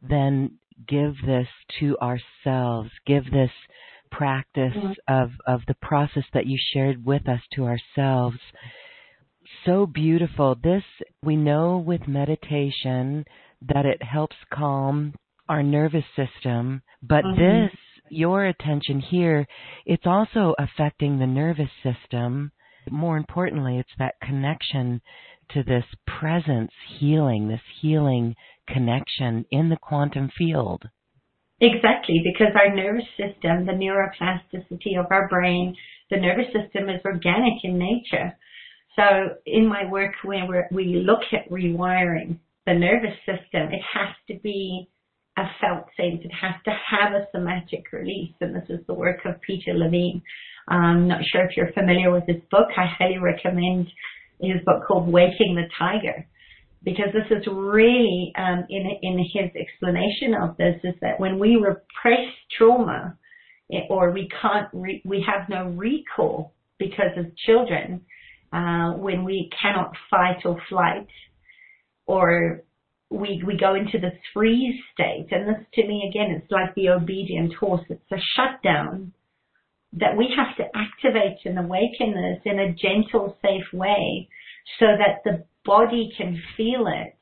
then 0.03 0.59
give 0.86 1.14
this 1.24 1.48
to 1.80 1.96
ourselves. 1.98 2.90
Give 3.07 3.24
this 3.24 3.50
practice 4.11 4.74
mm-hmm. 4.76 4.92
of, 5.09 5.30
of 5.46 5.61
the 5.66 5.76
process 5.80 6.24
that 6.34 6.46
you 6.46 6.59
shared 6.74 7.05
with 7.05 7.28
us 7.28 7.40
to 7.55 7.64
ourselves 7.64 8.38
so 9.64 9.86
beautiful. 9.86 10.57
This, 10.62 10.82
we 11.22 11.36
know 11.36 11.78
with 11.78 12.09
meditation 12.09 13.24
that 13.62 13.86
it 13.86 14.03
helps 14.03 14.36
calm 14.53 15.14
our 15.48 15.62
nervous 15.62 16.05
system, 16.16 16.82
but 17.03 17.24
mm-hmm. 17.24 17.66
this, 17.66 17.78
your 18.09 18.46
attention 18.46 19.00
here, 19.00 19.46
it's 19.86 20.07
also 20.07 20.55
affecting 20.59 21.18
the 21.18 21.26
nervous 21.26 21.70
system. 21.82 22.53
More 22.90 23.16
importantly, 23.16 23.78
it's 23.78 23.92
that 23.98 24.14
connection 24.22 25.00
to 25.50 25.62
this 25.62 25.84
presence 26.07 26.72
healing, 26.98 27.48
this 27.48 27.61
healing 27.80 28.34
connection 28.68 29.44
in 29.50 29.68
the 29.68 29.76
quantum 29.76 30.30
field. 30.36 30.82
Exactly, 31.60 32.22
because 32.24 32.54
our 32.56 32.74
nervous 32.74 33.06
system, 33.16 33.66
the 33.66 33.72
neuroplasticity 33.72 34.98
of 34.98 35.06
our 35.10 35.28
brain, 35.28 35.76
the 36.10 36.16
nervous 36.16 36.46
system 36.46 36.88
is 36.88 37.00
organic 37.04 37.62
in 37.62 37.78
nature. 37.78 38.36
So 38.96 39.36
in 39.46 39.66
my 39.66 39.88
work, 39.90 40.12
when 40.24 40.48
we 40.70 41.04
look 41.06 41.22
at 41.32 41.50
rewiring 41.50 42.38
the 42.66 42.74
nervous 42.74 43.16
system, 43.24 43.72
it 43.72 43.80
has 43.94 44.14
to 44.28 44.38
be 44.42 44.88
a 45.38 45.44
felt 45.60 45.86
sense. 45.96 46.20
It 46.24 46.32
has 46.32 46.54
to 46.64 46.70
have 46.70 47.12
a 47.12 47.26
somatic 47.32 47.84
release. 47.92 48.34
And 48.40 48.54
this 48.54 48.68
is 48.68 48.84
the 48.86 48.94
work 48.94 49.24
of 49.24 49.40
Peter 49.40 49.72
Levine. 49.72 50.20
I'm 50.68 51.08
not 51.08 51.22
sure 51.24 51.44
if 51.44 51.56
you're 51.56 51.72
familiar 51.72 52.10
with 52.10 52.24
his 52.26 52.42
book. 52.50 52.68
I 52.76 52.86
highly 52.86 53.18
recommend 53.18 53.88
his 54.40 54.60
book 54.66 54.84
called 54.86 55.10
Waking 55.10 55.54
the 55.54 55.68
Tiger. 55.78 56.26
Because 56.84 57.12
this 57.12 57.38
is 57.38 57.46
really, 57.46 58.32
um, 58.36 58.66
in, 58.68 58.90
in 59.02 59.18
his 59.18 59.50
explanation 59.54 60.34
of 60.34 60.56
this, 60.56 60.80
is 60.82 60.94
that 61.00 61.20
when 61.20 61.38
we 61.38 61.56
repress 61.56 62.26
trauma, 62.56 63.16
or 63.88 64.10
we 64.10 64.28
can't, 64.40 64.68
re- 64.72 65.02
we 65.04 65.24
have 65.26 65.48
no 65.48 65.70
recall 65.70 66.52
because 66.78 67.16
of 67.16 67.26
children, 67.46 68.02
uh, 68.52 68.92
when 68.92 69.24
we 69.24 69.48
cannot 69.60 69.92
fight 70.10 70.44
or 70.44 70.60
flight, 70.68 71.06
or 72.06 72.62
we 73.10 73.42
we 73.46 73.56
go 73.56 73.74
into 73.74 73.98
this 73.98 74.18
freeze 74.32 74.80
state. 74.92 75.28
And 75.30 75.48
this, 75.48 75.64
to 75.74 75.86
me, 75.86 76.10
again, 76.10 76.30
it's 76.30 76.50
like 76.50 76.74
the 76.74 76.88
obedient 76.90 77.54
horse. 77.54 77.84
It's 77.88 78.12
a 78.12 78.16
shutdown 78.36 79.12
that 79.94 80.16
we 80.16 80.34
have 80.36 80.56
to 80.56 80.64
activate 80.74 81.38
and 81.44 81.58
awaken 81.58 82.14
this 82.14 82.40
in 82.44 82.58
a 82.58 82.72
gentle, 82.72 83.36
safe 83.42 83.72
way 83.72 84.28
so 84.78 84.86
that 84.86 85.22
the 85.24 85.44
body 85.64 86.12
can 86.16 86.40
feel 86.56 86.86
it. 86.86 87.16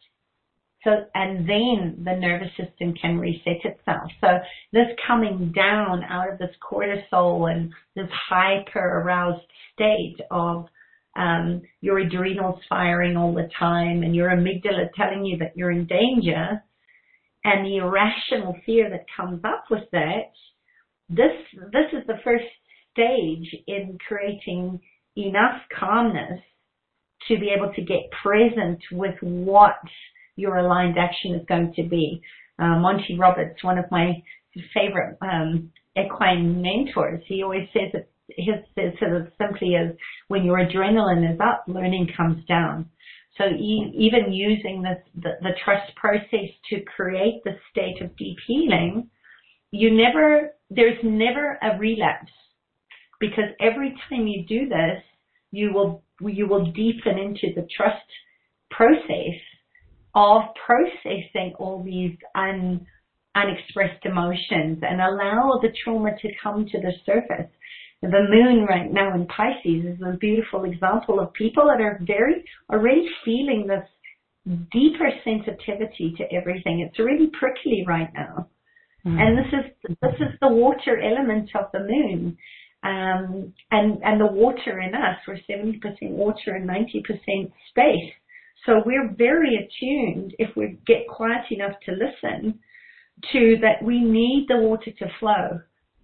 So, 0.84 1.04
and 1.14 1.46
then 1.46 2.02
the 2.04 2.16
nervous 2.16 2.50
system 2.56 2.94
can 2.94 3.18
reset 3.18 3.64
itself. 3.64 4.10
So 4.22 4.28
this 4.72 4.86
coming 5.06 5.52
down 5.54 6.02
out 6.04 6.32
of 6.32 6.38
this 6.38 6.54
cortisol 6.62 7.52
and 7.52 7.70
this 7.94 8.08
hyper 8.28 9.00
aroused 9.00 9.44
state 9.74 10.16
of 10.30 10.66
um, 11.16 11.60
your 11.82 11.98
adrenals 11.98 12.60
firing 12.68 13.16
all 13.16 13.34
the 13.34 13.50
time 13.58 14.02
and 14.02 14.14
your 14.14 14.30
amygdala 14.30 14.88
telling 14.96 15.24
you 15.24 15.36
that 15.38 15.54
you're 15.54 15.70
in 15.70 15.86
danger 15.86 16.62
and 17.44 17.66
the 17.66 17.76
irrational 17.76 18.56
fear 18.64 18.88
that 18.90 19.04
comes 19.14 19.42
up 19.44 19.64
with 19.70 19.84
that, 19.92 20.32
this, 21.08 21.32
this 21.72 21.92
is 21.92 22.06
the 22.06 22.20
first 22.24 22.44
stage 22.92 23.54
in 23.66 23.98
creating 24.06 24.80
enough 25.16 25.60
calmness 25.78 26.40
to 27.28 27.38
be 27.38 27.52
able 27.56 27.72
to 27.74 27.82
get 27.82 28.10
present 28.22 28.80
with 28.92 29.14
what 29.20 29.76
your 30.36 30.56
aligned 30.56 30.98
action 30.98 31.34
is 31.34 31.46
going 31.46 31.72
to 31.74 31.82
be. 31.82 32.20
Uh, 32.58 32.78
Monty 32.78 33.16
Roberts, 33.18 33.62
one 33.62 33.78
of 33.78 33.84
my 33.90 34.22
favorite 34.74 35.16
um, 35.22 35.70
equine 35.96 36.60
mentors, 36.60 37.22
he 37.26 37.42
always 37.42 37.68
says 37.72 37.90
that 37.92 38.08
his 38.36 38.56
says 38.74 38.92
of 39.02 39.32
simply 39.38 39.74
as 39.74 39.94
when 40.28 40.44
your 40.44 40.58
adrenaline 40.58 41.32
is 41.32 41.38
up, 41.40 41.64
learning 41.66 42.08
comes 42.16 42.44
down. 42.46 42.88
So 43.36 43.44
e- 43.44 43.92
even 43.94 44.32
using 44.32 44.82
this, 44.82 44.98
the, 45.14 45.32
the 45.40 45.54
trust 45.64 45.94
process 45.96 46.48
to 46.70 46.82
create 46.96 47.42
the 47.44 47.56
state 47.70 48.02
of 48.02 48.16
deep 48.16 48.36
healing, 48.46 49.08
you 49.70 49.90
never, 49.94 50.50
there's 50.68 50.98
never 51.02 51.58
a 51.62 51.78
relapse 51.78 52.32
because 53.20 53.44
every 53.60 53.94
time 54.08 54.26
you 54.26 54.44
do 54.46 54.68
this, 54.68 55.02
you 55.52 55.72
will 55.72 56.02
you 56.20 56.46
will 56.46 56.70
deepen 56.72 57.18
into 57.18 57.54
the 57.54 57.66
trust 57.76 58.06
process 58.70 59.40
of 60.14 60.42
processing 60.66 61.54
all 61.58 61.82
these 61.82 62.16
un, 62.34 62.86
unexpressed 63.34 64.04
emotions 64.04 64.78
and 64.82 65.00
allow 65.00 65.58
the 65.62 65.72
trauma 65.84 66.10
to 66.20 66.28
come 66.42 66.66
to 66.66 66.80
the 66.80 66.92
surface. 67.06 67.50
The 68.02 68.08
moon 68.08 68.64
right 68.64 68.90
now 68.90 69.14
in 69.14 69.26
Pisces 69.26 69.84
is 69.84 70.00
a 70.02 70.16
beautiful 70.16 70.64
example 70.64 71.20
of 71.20 71.32
people 71.34 71.66
that 71.66 71.82
are 71.82 72.00
very 72.02 72.44
already 72.72 73.08
feeling 73.24 73.66
this 73.66 73.86
deeper 74.72 75.10
sensitivity 75.22 76.14
to 76.16 76.24
everything. 76.32 76.80
It's 76.80 76.98
really 76.98 77.30
prickly 77.38 77.84
right 77.86 78.08
now. 78.14 78.48
Mm. 79.04 79.18
And 79.20 79.38
this 79.38 79.52
is 79.52 79.96
this 80.00 80.14
is 80.14 80.38
the 80.40 80.48
water 80.48 81.00
element 81.00 81.50
of 81.54 81.66
the 81.72 81.80
moon. 81.80 82.36
Um, 82.82 83.52
and, 83.70 83.98
and 84.02 84.20
the 84.20 84.26
water 84.26 84.80
in 84.80 84.94
us, 84.94 85.18
we're 85.28 85.38
70% 85.48 85.78
water 86.10 86.54
and 86.54 86.68
90% 86.68 87.52
space. 87.68 88.12
So 88.66 88.82
we're 88.84 89.14
very 89.16 89.56
attuned 89.56 90.34
if 90.38 90.54
we 90.56 90.78
get 90.86 91.08
quiet 91.08 91.44
enough 91.50 91.76
to 91.86 91.92
listen 91.92 92.58
to 93.32 93.56
that 93.60 93.82
we 93.84 94.00
need 94.00 94.46
the 94.48 94.58
water 94.58 94.90
to 94.98 95.06
flow. 95.18 95.60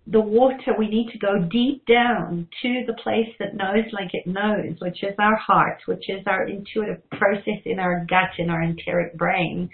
The 0.06 0.20
water, 0.20 0.72
we 0.78 0.88
need 0.88 1.10
to 1.12 1.18
go 1.18 1.38
deep 1.50 1.84
down 1.86 2.46
to 2.62 2.84
the 2.86 2.94
place 3.02 3.34
that 3.40 3.56
knows 3.56 3.84
like 3.92 4.10
it 4.12 4.26
knows, 4.26 4.76
which 4.78 5.02
is 5.02 5.14
our 5.18 5.34
heart, 5.34 5.80
which 5.86 6.08
is 6.08 6.22
our 6.26 6.46
intuitive 6.46 7.08
process 7.10 7.60
in 7.64 7.78
our 7.78 8.06
gut, 8.08 8.30
in 8.38 8.48
our 8.48 8.62
enteric 8.62 9.14
brain, 9.14 9.68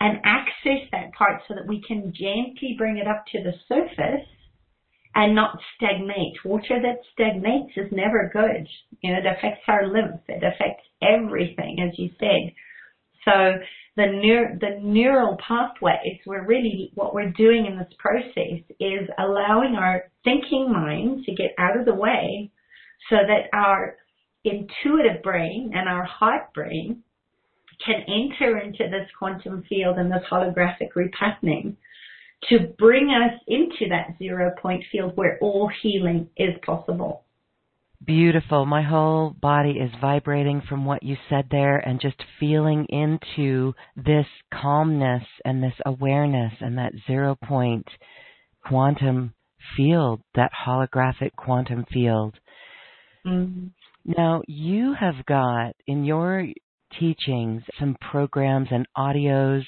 and 0.00 0.18
access 0.24 0.88
that 0.90 1.12
part 1.12 1.42
so 1.46 1.54
that 1.54 1.66
we 1.66 1.82
can 1.86 2.12
gently 2.12 2.74
bring 2.78 2.96
it 2.96 3.06
up 3.06 3.24
to 3.32 3.42
the 3.42 3.52
surface 3.68 4.26
and 5.14 5.34
not 5.34 5.58
stagnate. 5.76 6.44
Water 6.44 6.80
that 6.80 7.00
stagnates 7.12 7.72
is 7.76 7.92
never 7.92 8.30
good. 8.32 8.66
You 9.02 9.12
know, 9.12 9.18
it 9.18 9.26
affects 9.26 9.62
our 9.68 9.86
lymph. 9.86 10.20
It 10.28 10.42
affects 10.42 10.84
everything, 11.02 11.78
as 11.80 11.98
you 11.98 12.10
said. 12.18 12.52
So 13.24 13.58
the 13.96 14.02
neur- 14.02 14.58
the 14.58 14.80
neural 14.82 15.36
pathways, 15.46 16.18
we're 16.24 16.46
really, 16.46 16.92
what 16.94 17.14
we're 17.14 17.30
doing 17.30 17.66
in 17.66 17.76
this 17.76 17.92
process 17.98 18.60
is 18.80 19.08
allowing 19.18 19.76
our 19.76 20.04
thinking 20.24 20.72
mind 20.72 21.24
to 21.24 21.34
get 21.34 21.54
out 21.58 21.78
of 21.78 21.84
the 21.84 21.94
way 21.94 22.50
so 23.10 23.16
that 23.16 23.48
our 23.52 23.96
intuitive 24.44 25.22
brain 25.22 25.72
and 25.74 25.88
our 25.88 26.04
heart 26.04 26.52
brain 26.54 27.02
can 27.84 28.02
enter 28.08 28.58
into 28.58 28.88
this 28.90 29.08
quantum 29.18 29.62
field 29.68 29.98
and 29.98 30.10
this 30.10 30.24
holographic 30.30 30.92
repatterning 30.96 31.76
to 32.48 32.58
bring 32.78 33.10
us 33.10 33.40
into 33.46 33.88
that 33.90 34.16
zero 34.18 34.52
point 34.60 34.84
field 34.90 35.12
where 35.16 35.38
all 35.40 35.70
healing 35.82 36.28
is 36.36 36.54
possible. 36.64 37.24
Beautiful. 38.04 38.66
My 38.66 38.82
whole 38.82 39.30
body 39.30 39.72
is 39.72 39.90
vibrating 40.00 40.60
from 40.68 40.84
what 40.84 41.04
you 41.04 41.16
said 41.30 41.46
there 41.50 41.76
and 41.78 42.00
just 42.00 42.20
feeling 42.40 42.84
into 42.88 43.74
this 43.94 44.26
calmness 44.52 45.22
and 45.44 45.62
this 45.62 45.74
awareness 45.86 46.52
and 46.60 46.78
that 46.78 46.92
zero 47.06 47.36
point 47.44 47.86
quantum 48.66 49.34
field, 49.76 50.20
that 50.34 50.50
holographic 50.66 51.30
quantum 51.36 51.84
field. 51.92 52.34
Mm-hmm. 53.24 53.68
Now, 54.04 54.42
you 54.48 54.94
have 54.98 55.24
got 55.26 55.76
in 55.86 56.04
your 56.04 56.46
teachings 56.98 57.62
some 57.78 57.96
programs 58.10 58.68
and 58.72 58.86
audios 58.98 59.62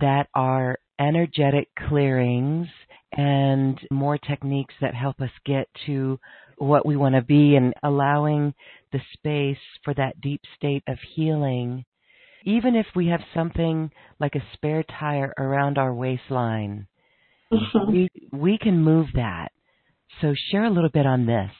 that 0.00 0.26
are 0.34 0.78
energetic 1.02 1.68
clearings 1.88 2.68
and 3.12 3.78
more 3.90 4.16
techniques 4.16 4.74
that 4.80 4.94
help 4.94 5.20
us 5.20 5.30
get 5.44 5.68
to 5.86 6.18
what 6.56 6.86
we 6.86 6.96
want 6.96 7.14
to 7.14 7.22
be 7.22 7.56
and 7.56 7.74
allowing 7.82 8.54
the 8.92 9.00
space 9.14 9.62
for 9.84 9.92
that 9.94 10.20
deep 10.20 10.40
state 10.56 10.82
of 10.88 10.96
healing. 11.14 11.84
Even 12.44 12.74
if 12.74 12.86
we 12.94 13.08
have 13.08 13.20
something 13.34 13.90
like 14.18 14.34
a 14.34 14.42
spare 14.54 14.84
tire 14.98 15.32
around 15.38 15.78
our 15.78 15.92
waistline, 15.94 16.86
mm-hmm. 17.52 17.92
we, 17.92 18.08
we 18.32 18.58
can 18.58 18.82
move 18.82 19.08
that. 19.14 19.48
So 20.20 20.34
share 20.50 20.64
a 20.64 20.70
little 20.70 20.90
bit 20.90 21.06
on 21.06 21.26
this. 21.26 21.50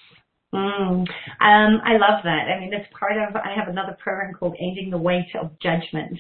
Mm. 0.54 1.00
Um, 1.00 1.06
I 1.40 1.92
love 1.92 2.22
that. 2.24 2.48
I 2.48 2.60
mean, 2.60 2.72
it's 2.74 2.88
part 2.98 3.12
of, 3.16 3.36
I 3.36 3.54
have 3.56 3.68
another 3.68 3.96
program 4.02 4.34
called 4.34 4.54
Ending 4.60 4.90
the 4.90 4.98
Weight 4.98 5.28
of 5.40 5.58
Judgment, 5.60 6.18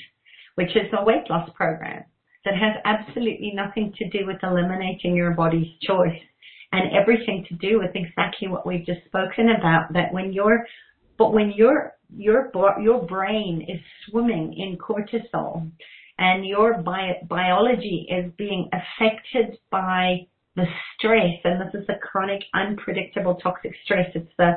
which 0.54 0.70
is 0.70 0.90
a 0.98 1.04
weight 1.04 1.28
loss 1.28 1.50
program 1.54 2.04
that 2.44 2.54
has 2.54 2.76
absolutely 2.84 3.52
nothing 3.54 3.92
to 3.98 4.08
do 4.10 4.26
with 4.26 4.38
eliminating 4.42 5.16
your 5.16 5.32
body's 5.32 5.68
choice. 5.82 6.20
And 6.72 6.90
everything 6.96 7.44
to 7.50 7.54
do 7.56 7.78
with 7.78 7.90
exactly 7.94 8.48
what 8.48 8.66
we've 8.66 8.86
just 8.86 9.04
spoken 9.04 9.50
about 9.58 9.92
that 9.92 10.12
when 10.12 10.32
you're 10.32 10.66
but 11.18 11.32
when 11.32 11.52
your 11.52 11.92
your 12.16 12.50
your 12.80 13.06
brain 13.06 13.64
is 13.68 13.80
swimming 14.06 14.54
in 14.56 14.78
cortisol 14.78 15.70
and 16.18 16.46
your 16.46 16.78
bio, 16.82 17.12
biology 17.28 18.06
is 18.08 18.32
being 18.38 18.68
affected 18.72 19.58
by 19.70 20.26
the 20.56 20.64
stress 20.94 21.38
and 21.44 21.60
this 21.60 21.80
is 21.80 21.86
the 21.86 21.94
chronic 22.02 22.42
unpredictable 22.54 23.34
toxic 23.36 23.72
stress 23.84 24.10
it's 24.14 24.32
the 24.38 24.52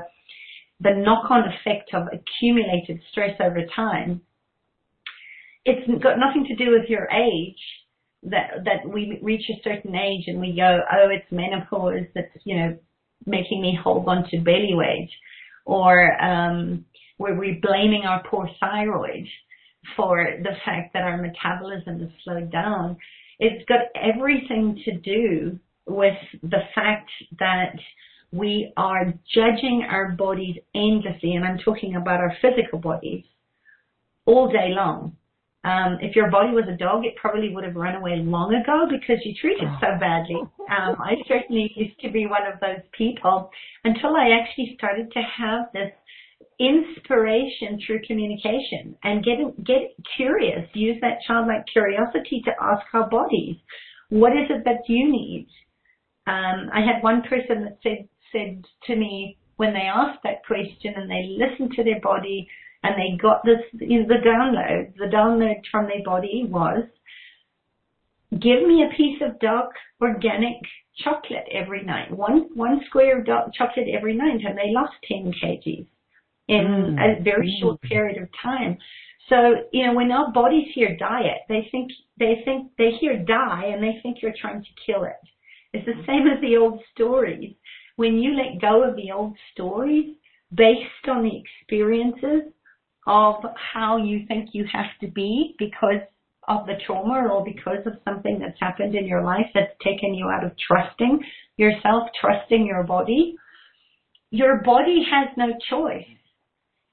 the 0.82 0.94
knock-on 0.94 1.44
effect 1.54 1.94
of 1.94 2.08
accumulated 2.08 3.00
stress 3.12 3.36
over 3.40 3.62
time 3.74 4.20
it's 5.66 6.03
got 6.03 6.20
nothing 6.20 6.45
to 6.45 6.55
do 6.55 6.72
with 6.72 6.89
your 6.89 7.09
age 7.11 7.57
that 8.24 8.63
that 8.66 8.88
we 8.88 9.20
reach 9.22 9.49
a 9.49 9.61
certain 9.63 9.95
age 9.95 10.26
and 10.28 10.39
we 10.39 10.55
go, 10.55 10.80
oh, 10.91 11.09
it's 11.09 11.32
menopause 11.32 12.05
that's 12.13 12.30
you 12.43 12.57
know 12.57 12.78
making 13.26 13.61
me 13.61 13.78
hold 13.82 14.07
on 14.07 14.28
to 14.30 14.38
belly 14.39 14.74
weight, 14.74 15.09
or 15.66 16.22
um, 16.22 16.86
where 17.18 17.36
we're 17.36 17.59
blaming 17.61 18.03
our 18.05 18.22
poor 18.30 18.49
thyroid 18.59 19.26
for 19.95 20.38
the 20.43 20.55
fact 20.66 20.93
that 20.93 21.03
our 21.03 21.18
metabolism 21.18 22.01
is 22.01 22.09
slowed 22.24 22.51
down. 22.51 22.97
It's 23.39 23.66
got 23.68 23.82
everything 23.95 24.82
to 24.86 24.97
do 24.97 25.59
with 25.88 26.18
the 26.41 26.61
fact 26.74 27.09
that 27.39 27.76
we 28.32 28.72
are 28.76 29.13
judging 29.34 29.86
our 29.89 30.11
bodies 30.11 30.57
endlessly, 30.74 31.36
and 31.36 31.45
I'm 31.45 31.59
talking 31.59 31.95
about 31.95 32.20
our 32.20 32.36
physical 32.41 32.80
bodies 32.80 33.24
all 34.26 34.51
day 34.51 34.70
long. 34.70 35.16
Um, 35.66 35.97
if 35.99 36.16
your 36.16 36.30
body 36.30 36.53
was 36.53 36.66
a 36.70 36.78
dog, 36.78 37.05
it 37.05 37.16
probably 37.16 37.49
would 37.49 37.63
have 37.63 37.76
run 37.76 37.95
away 37.95 38.18
long 38.18 38.53
ago 38.53 38.86
because 38.88 39.18
you 39.26 39.34
treat 39.34 39.57
it 39.57 39.70
so 39.82 39.97
badly. 39.99 40.38
Um, 40.70 40.95
I 41.01 41.16
certainly 41.28 41.74
used 41.76 41.99
to 42.01 42.11
be 42.11 42.28
one 42.28 42.45
of 42.45 42.59
those 42.59 42.86
people 42.95 43.49
until 43.84 44.16
I 44.16 44.38
actually 44.39 44.76
started 44.78 45.11
to 45.11 45.22
have 45.22 45.66
this 45.74 45.91
inspiration 46.59 47.80
through 47.86 48.01
communication 48.05 48.95
and 49.03 49.26
get 49.26 49.38
get 49.66 49.95
curious. 50.16 50.70
Use 50.74 50.97
that 51.01 51.18
childlike 51.28 51.66
curiosity 51.74 52.41
to 52.45 52.51
ask 52.61 52.86
our 52.93 53.09
bodies, 53.09 53.55
what 54.09 54.34
is 54.34 54.47
it 54.49 54.63
that 54.66 54.88
you 54.88 55.11
need? 55.11 55.47
Um, 56.28 56.70
I 56.74 56.82
had 56.82 57.01
one 57.01 57.24
person 57.24 57.66
that 57.66 57.78
said 57.82 58.07
said 58.32 58.63
to 58.84 58.95
me 58.95 59.38
when 59.57 59.74
they 59.74 59.89
asked 59.89 60.20
that 60.24 60.45
question 60.45 60.93
and 60.95 61.09
they 61.09 61.38
listened 61.39 61.72
to 61.76 61.84
their 61.84 62.01
body 62.01 62.47
and 62.86 62.96
they 63.00 63.18
got 63.22 63.44
this, 63.44 63.60
the 63.74 64.22
download. 64.26 64.96
The 64.98 65.06
download 65.06 65.62
from 65.72 65.88
their 65.88 66.04
body 66.04 66.46
was, 66.48 66.84
give 68.32 68.68
me 68.68 68.84
a 68.84 68.96
piece 68.96 69.22
of 69.22 69.40
dark, 69.40 69.72
organic 70.02 70.58
chocolate 71.04 71.48
every 71.52 71.84
night, 71.84 72.12
one 72.12 72.48
one 72.54 72.80
square 72.88 73.20
of 73.20 73.26
dark 73.26 73.54
chocolate 73.54 73.88
every 73.94 74.16
night, 74.16 74.42
and 74.46 74.58
they 74.58 74.72
lost 74.72 74.94
10 75.08 75.34
kgs 75.44 75.88
in 76.48 76.96
mm. 76.98 77.20
a 77.20 77.24
very 77.24 77.48
mm. 77.48 77.60
short 77.60 77.82
period 77.82 78.22
of 78.22 78.30
time. 78.42 78.78
So, 79.30 79.36
you 79.74 79.86
know, 79.86 79.94
when 79.94 80.12
our 80.12 80.32
bodies 80.32 80.68
hear 80.74 80.96
diet, 80.96 81.42
they 81.50 81.68
think, 81.72 81.92
they 82.20 82.42
think, 82.46 82.72
they 82.78 82.92
hear 83.00 83.18
die 83.18 83.72
and 83.74 83.82
they 83.82 84.00
think 84.04 84.18
you're 84.22 84.36
trying 84.40 84.62
to 84.62 84.70
kill 84.86 85.04
it. 85.04 85.14
It's 85.74 85.86
the 85.86 86.04
same 86.06 86.28
as 86.28 86.40
the 86.42 86.58
old 86.58 86.80
stories. 86.94 87.56
When 87.96 88.20
you 88.20 88.36
let 88.36 88.62
go 88.62 88.84
of 88.84 88.96
the 88.96 89.12
old 89.12 89.36
stories 89.52 90.16
based 90.54 91.08
on 91.08 91.24
the 91.24 91.42
experiences 91.42 92.52
of 93.06 93.36
how 93.74 93.97
you 93.97 94.26
think 94.28 94.49
you 94.53 94.66
have 94.72 94.89
to 95.01 95.08
be 95.08 95.56
because 95.60 96.01
of 96.47 96.66
the 96.66 96.74
trauma 96.86 97.28
or 97.28 97.43
because 97.43 97.86
of 97.86 97.93
something 98.03 98.39
that's 98.39 98.60
happened 98.60 98.95
in 98.95 99.08
your 99.08 99.24
life 99.24 99.47
that's 99.53 99.74
taken 99.84 100.14
you 100.14 100.30
out 100.30 100.43
of 100.43 100.51
trusting 100.68 101.20
yourself, 101.58 102.10
trusting 102.20 102.66
your 102.66 102.84
body, 102.84 103.36
your 104.32 104.62
body 104.64 105.06
has 105.12 105.30
no 105.38 105.53
choice. 105.70 106.08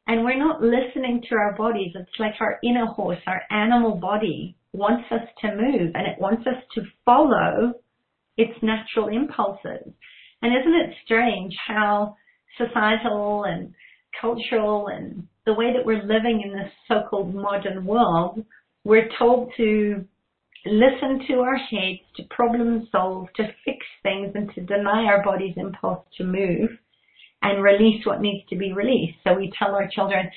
And 0.06 0.24
we're 0.24 0.38
not 0.38 0.60
listening 0.60 1.22
to 1.28 1.36
our 1.36 1.54
bodies. 1.56 1.92
It's 1.94 2.10
like 2.18 2.34
our 2.40 2.58
inner 2.64 2.86
horse, 2.86 3.20
our 3.26 3.42
animal 3.50 3.96
body 3.96 4.56
wants 4.72 5.04
us 5.10 5.28
to 5.40 5.48
move 5.48 5.92
and 5.94 6.06
it 6.06 6.18
wants 6.18 6.46
us 6.46 6.62
to 6.74 6.82
follow 7.04 7.74
its 8.36 8.52
natural 8.62 9.08
impulses. 9.08 9.92
And 10.40 10.52
isn't 10.56 10.74
it 10.74 10.96
strange 11.04 11.54
how 11.66 12.16
societal 12.58 13.44
and 13.44 13.72
cultural 14.20 14.88
and 14.88 15.28
the 15.46 15.54
way 15.54 15.72
that 15.72 15.84
we're 15.84 16.02
living 16.02 16.42
in 16.44 16.52
this 16.52 16.70
so-called 16.88 17.34
modern 17.34 17.84
world 17.84 18.44
we're 18.84 19.08
told 19.18 19.52
to 19.56 20.04
listen 20.66 21.24
to 21.28 21.40
our 21.40 21.56
heads, 21.56 22.00
to 22.16 22.22
problem 22.30 22.88
solve, 22.90 23.28
to 23.36 23.44
fix 23.64 23.78
things, 24.02 24.32
and 24.34 24.52
to 24.54 24.60
deny 24.62 25.04
our 25.04 25.22
body's 25.24 25.56
impulse 25.56 26.04
to 26.18 26.24
move 26.24 26.70
and 27.42 27.62
release 27.62 28.04
what 28.06 28.20
needs 28.20 28.48
to 28.48 28.56
be 28.56 28.72
released. 28.72 29.18
So 29.24 29.34
we 29.34 29.52
tell 29.58 29.74
our 29.74 29.88
children 29.88 30.30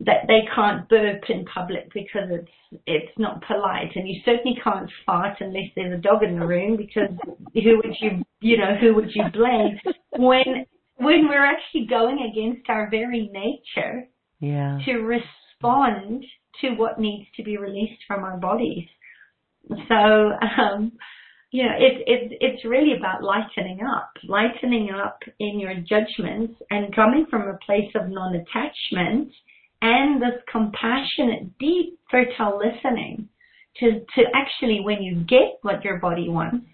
that 0.00 0.26
they 0.28 0.40
can't 0.54 0.88
burp 0.88 1.22
in 1.28 1.44
public 1.46 1.92
because 1.94 2.28
it's 2.30 2.82
it's 2.86 3.18
not 3.18 3.42
polite, 3.46 3.92
and 3.94 4.08
you 4.08 4.20
certainly 4.24 4.58
can't 4.62 4.90
fart 5.06 5.36
unless 5.40 5.70
there's 5.74 5.98
a 5.98 6.02
dog 6.02 6.22
in 6.22 6.38
the 6.38 6.46
room 6.46 6.76
because 6.76 7.08
who 7.54 7.76
would 7.76 7.94
you 8.00 8.22
you 8.40 8.58
know 8.58 8.74
who 8.80 8.94
would 8.94 9.10
you 9.14 9.22
blame 9.32 9.78
when 10.18 10.66
when 10.96 11.28
we're 11.28 11.44
actually 11.44 11.86
going 11.86 12.18
against 12.30 12.68
our 12.68 12.90
very 12.90 13.30
nature 13.32 14.08
yeah. 14.40 14.78
to 14.84 14.98
respond 14.98 16.24
to 16.60 16.70
what 16.70 16.98
needs 16.98 17.26
to 17.36 17.42
be 17.42 17.56
released 17.56 18.02
from 18.06 18.24
our 18.24 18.36
bodies. 18.36 18.86
So, 19.88 19.94
um, 19.94 20.92
you 21.50 21.62
know, 21.62 21.74
it's 21.78 22.02
it's 22.06 22.34
it's 22.40 22.64
really 22.64 22.96
about 22.96 23.22
lightening 23.22 23.80
up, 23.82 24.10
lightening 24.28 24.90
up 24.90 25.20
in 25.38 25.60
your 25.60 25.74
judgments 25.74 26.54
and 26.70 26.94
coming 26.94 27.26
from 27.30 27.42
a 27.42 27.58
place 27.64 27.90
of 27.94 28.08
non-attachment 28.08 29.30
and 29.82 30.20
this 30.20 30.40
compassionate, 30.50 31.58
deep, 31.58 31.98
fertile 32.10 32.58
listening 32.58 33.28
to 33.78 34.00
to 34.00 34.22
actually 34.34 34.80
when 34.80 35.02
you 35.02 35.24
get 35.24 35.58
what 35.62 35.84
your 35.84 35.98
body 35.98 36.28
wants 36.28 36.66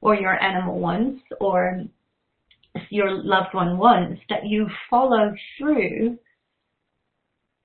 or 0.00 0.14
your 0.14 0.40
animal 0.42 0.78
wants 0.78 1.22
or 1.40 1.82
your 2.90 3.10
loved 3.10 3.54
one 3.54 3.78
wants, 3.78 4.20
that 4.28 4.46
you 4.46 4.66
follow 4.90 5.34
through 5.58 6.18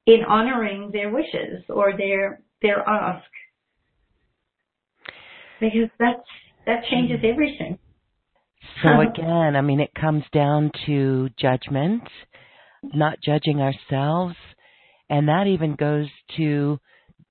in 0.08 0.24
honoring 0.28 0.90
their 0.92 1.12
wishes 1.12 1.64
or 1.70 1.96
their 1.96 2.42
their 2.62 2.82
ask 2.90 3.30
because 5.60 5.90
that's 6.00 6.28
that 6.66 6.84
changes 6.90 7.20
mm. 7.20 7.32
everything 7.32 7.78
so 8.82 9.02
again 9.02 9.56
i 9.56 9.62
mean 9.62 9.80
it 9.80 9.94
comes 9.94 10.24
down 10.34 10.72
to 10.86 11.30
judgment 11.38 12.04
not 12.94 13.18
judging 13.24 13.62
ourselves 13.62 14.36
and 15.10 15.28
that 15.28 15.46
even 15.46 15.76
goes 15.76 16.08
to 16.38 16.80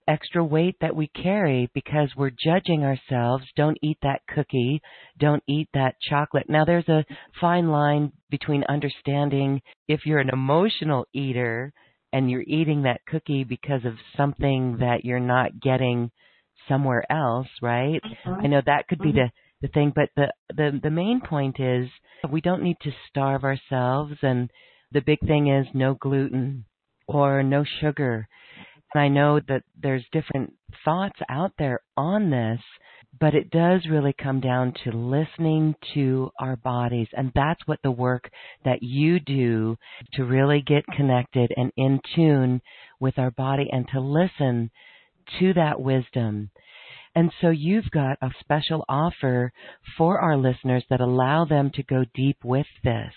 extra 0.08 0.44
weight 0.44 0.76
that 0.80 0.94
we 0.94 1.08
carry 1.08 1.68
because 1.74 2.08
we're 2.16 2.30
judging 2.30 2.84
ourselves. 2.84 3.44
Don't 3.56 3.76
eat 3.82 3.98
that 4.02 4.22
cookie. 4.32 4.80
Don't 5.18 5.42
eat 5.48 5.68
that 5.74 5.96
chocolate. 6.00 6.48
Now 6.48 6.64
there's 6.64 6.88
a 6.88 7.04
fine 7.40 7.70
line 7.70 8.12
between 8.30 8.64
understanding 8.68 9.60
if 9.88 10.06
you're 10.06 10.20
an 10.20 10.30
emotional 10.30 11.06
eater 11.12 11.72
and 12.12 12.30
you're 12.30 12.44
eating 12.46 12.82
that 12.82 13.04
cookie 13.06 13.44
because 13.44 13.84
of 13.84 13.94
something 14.16 14.78
that 14.80 15.04
you're 15.04 15.20
not 15.20 15.60
getting 15.60 16.10
somewhere 16.68 17.04
else, 17.10 17.48
right? 17.62 18.00
Mm-hmm. 18.26 18.44
I 18.44 18.46
know 18.46 18.62
that 18.64 18.88
could 18.88 18.98
be 18.98 19.08
mm-hmm. 19.10 19.18
the 19.18 19.30
the 19.62 19.68
thing, 19.68 19.92
but 19.94 20.10
the 20.16 20.32
the 20.54 20.78
the 20.82 20.90
main 20.90 21.20
point 21.20 21.58
is 21.58 21.88
we 22.30 22.40
don't 22.40 22.62
need 22.62 22.76
to 22.82 22.90
starve 23.08 23.44
ourselves 23.44 24.14
and 24.22 24.50
the 24.92 25.00
big 25.00 25.18
thing 25.20 25.48
is 25.48 25.66
no 25.74 25.94
gluten 25.94 26.64
or 27.08 27.42
no 27.42 27.64
sugar. 27.80 28.28
And 28.94 29.02
I 29.02 29.08
know 29.08 29.40
that 29.48 29.62
there's 29.80 30.04
different 30.12 30.54
thoughts 30.84 31.18
out 31.28 31.52
there 31.58 31.80
on 31.96 32.30
this, 32.30 32.60
but 33.20 33.34
it 33.34 33.50
does 33.50 33.86
really 33.88 34.12
come 34.12 34.40
down 34.40 34.72
to 34.84 34.90
listening 34.90 35.74
to 35.94 36.30
our 36.38 36.56
bodies. 36.56 37.08
And 37.12 37.32
that's 37.34 37.60
what 37.66 37.80
the 37.82 37.90
work 37.90 38.30
that 38.64 38.82
you 38.82 39.20
do 39.20 39.76
to 40.14 40.24
really 40.24 40.60
get 40.60 40.84
connected 40.96 41.52
and 41.56 41.72
in 41.76 42.00
tune 42.14 42.60
with 43.00 43.18
our 43.18 43.30
body 43.30 43.68
and 43.70 43.86
to 43.92 44.00
listen 44.00 44.70
to 45.38 45.54
that 45.54 45.80
wisdom. 45.80 46.50
And 47.14 47.32
so 47.40 47.48
you've 47.48 47.90
got 47.90 48.18
a 48.20 48.30
special 48.40 48.84
offer 48.88 49.52
for 49.96 50.20
our 50.20 50.36
listeners 50.36 50.84
that 50.90 51.00
allow 51.00 51.46
them 51.46 51.70
to 51.74 51.82
go 51.82 52.04
deep 52.14 52.38
with 52.44 52.66
this 52.84 53.12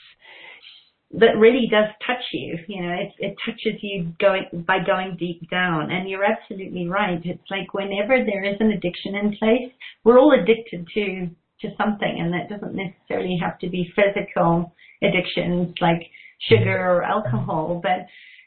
that 1.12 1.38
really 1.38 1.68
does 1.72 1.90
touch 2.06 2.24
you. 2.34 2.58
You 2.68 2.84
know, 2.84 2.94
it, 2.94 3.12
it 3.18 3.36
touches 3.46 3.80
you 3.82 4.14
going 4.20 4.46
by 4.68 4.78
going 4.86 5.18
deep 5.18 5.50
down. 5.50 5.92
And 5.92 6.08
you're 6.08 6.24
absolutely 6.24 6.88
right. 6.88 7.20
It's 7.24 7.50
like 7.50 7.74
whenever 7.74 8.24
there 8.24 8.44
is 8.44 8.58
an 8.60 8.72
addiction 8.72 9.16
in 9.16 9.36
place, 9.38 9.72
we're 10.04 10.20
all 10.20 10.38
addicted 10.40 10.88
to 10.94 11.30
to 11.62 11.76
something, 11.78 12.16
and 12.20 12.32
that 12.32 12.48
doesn't 12.48 12.74
necessarily 12.74 13.38
have 13.42 13.60
to 13.60 13.68
be 13.68 13.92
physical 13.94 14.74
addictions 15.04 15.74
like 15.82 16.02
sugar 16.50 16.78
or 16.78 17.04
alcohol, 17.04 17.82
but 17.84 18.06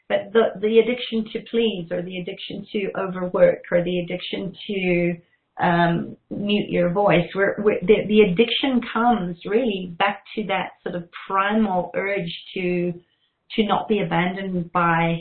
but 0.09 0.33
the 0.33 0.59
the 0.59 0.79
addiction 0.79 1.25
to 1.31 1.39
please 1.49 1.87
or 1.91 2.01
the 2.01 2.17
addiction 2.17 2.65
to 2.71 2.91
overwork 2.99 3.59
or 3.71 3.83
the 3.83 3.99
addiction 3.99 4.53
to 4.67 5.15
um, 5.61 6.17
mute 6.29 6.69
your 6.69 6.89
voice. 6.89 7.27
We're, 7.35 7.55
we're, 7.59 7.79
the, 7.81 8.05
the 8.07 8.21
addiction 8.21 8.81
comes 8.91 9.37
really 9.45 9.95
back 9.99 10.23
to 10.35 10.43
that 10.47 10.71
sort 10.83 10.95
of 10.95 11.09
primal 11.27 11.91
urge 11.95 12.31
to 12.55 12.93
to 13.55 13.63
not 13.65 13.87
be 13.87 14.01
abandoned 14.01 14.71
by 14.71 15.19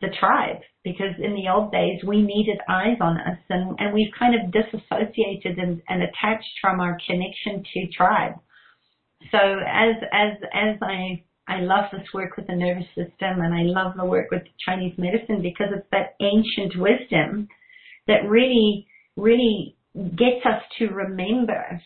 the 0.00 0.08
tribe 0.18 0.58
because 0.82 1.14
in 1.22 1.32
the 1.34 1.48
old 1.48 1.70
days 1.70 2.02
we 2.04 2.20
needed 2.20 2.58
eyes 2.68 2.96
on 3.00 3.18
us 3.18 3.38
and, 3.50 3.78
and 3.78 3.94
we've 3.94 4.12
kind 4.18 4.34
of 4.34 4.50
disassociated 4.50 5.58
and, 5.58 5.80
and 5.88 6.02
attached 6.02 6.58
from 6.60 6.80
our 6.80 6.98
connection 7.06 7.62
to 7.72 7.86
tribe. 7.96 8.34
So 9.30 9.38
as 9.38 9.94
as 10.12 10.32
as 10.52 10.76
I 10.82 11.22
I 11.48 11.60
love 11.60 11.84
this 11.92 12.06
work 12.12 12.36
with 12.36 12.48
the 12.48 12.56
nervous 12.56 12.88
system 12.96 13.40
and 13.40 13.54
I 13.54 13.62
love 13.62 13.94
the 13.96 14.04
work 14.04 14.30
with 14.32 14.42
Chinese 14.66 14.94
medicine 14.98 15.40
because 15.40 15.68
it's 15.72 15.86
that 15.92 16.16
ancient 16.20 16.76
wisdom 16.76 17.46
that 18.08 18.28
really 18.28 18.86
really 19.16 19.76
gets 19.94 20.44
us 20.44 20.62
to 20.78 20.88
remember 20.88 21.80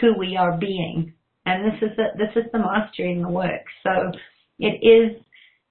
who 0.00 0.16
we 0.16 0.36
are 0.36 0.56
being. 0.56 1.12
And 1.46 1.64
this 1.64 1.82
is 1.82 1.96
the, 1.96 2.04
this 2.16 2.36
is 2.36 2.50
the 2.52 2.58
mastery 2.58 3.12
in 3.12 3.22
the 3.22 3.28
work. 3.28 3.64
So 3.82 4.12
it 4.58 4.78
is 4.82 5.22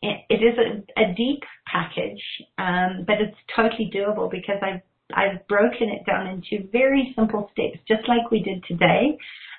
it 0.01 0.41
is 0.43 0.58
a, 0.58 1.01
a 1.01 1.14
deep 1.16 1.41
package, 1.66 2.22
um, 2.60 3.03
but 3.08 3.16
it's 3.20 3.38
totally 3.55 3.89
doable 3.93 4.30
because 4.30 4.58
I've 4.62 4.82
I've 5.14 5.47
broken 5.47 5.89
it 5.89 6.05
down 6.05 6.28
into 6.28 6.68
very 6.72 7.14
simple 7.16 7.49
steps, 7.53 7.80
just 7.88 8.08
like 8.08 8.30
we 8.30 8.43
did 8.43 8.64
today. 8.68 9.18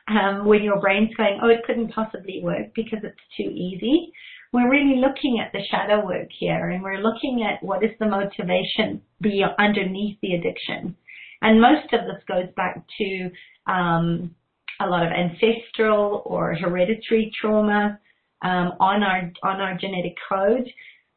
Um, 0.08 0.46
when 0.46 0.62
your 0.62 0.80
brain's 0.80 1.14
going, 1.16 1.38
oh, 1.42 1.48
it 1.48 1.64
couldn't 1.66 1.92
possibly 1.92 2.40
work 2.42 2.72
because 2.74 3.00
it's 3.02 3.16
too 3.36 3.50
easy. 3.50 4.10
We're 4.52 4.70
really 4.70 5.00
looking 5.00 5.38
at 5.44 5.52
the 5.52 5.60
shadow 5.70 6.04
work 6.04 6.28
here, 6.38 6.70
and 6.70 6.82
we're 6.82 7.02
looking 7.02 7.46
at 7.46 7.62
what 7.62 7.84
is 7.84 7.90
the 7.98 8.06
motivation 8.06 9.02
be 9.20 9.44
underneath 9.58 10.18
the 10.22 10.34
addiction. 10.34 10.96
And 11.42 11.60
most 11.60 11.92
of 11.92 12.00
this 12.06 12.22
goes 12.26 12.48
back 12.56 12.84
to 12.98 13.30
um, 13.66 14.34
a 14.80 14.86
lot 14.86 15.06
of 15.06 15.12
ancestral 15.12 16.22
or 16.24 16.54
hereditary 16.54 17.32
trauma 17.40 17.98
um, 18.42 18.72
on 18.80 19.02
our 19.02 19.32
on 19.42 19.60
our 19.60 19.76
genetic 19.76 20.14
code. 20.28 20.68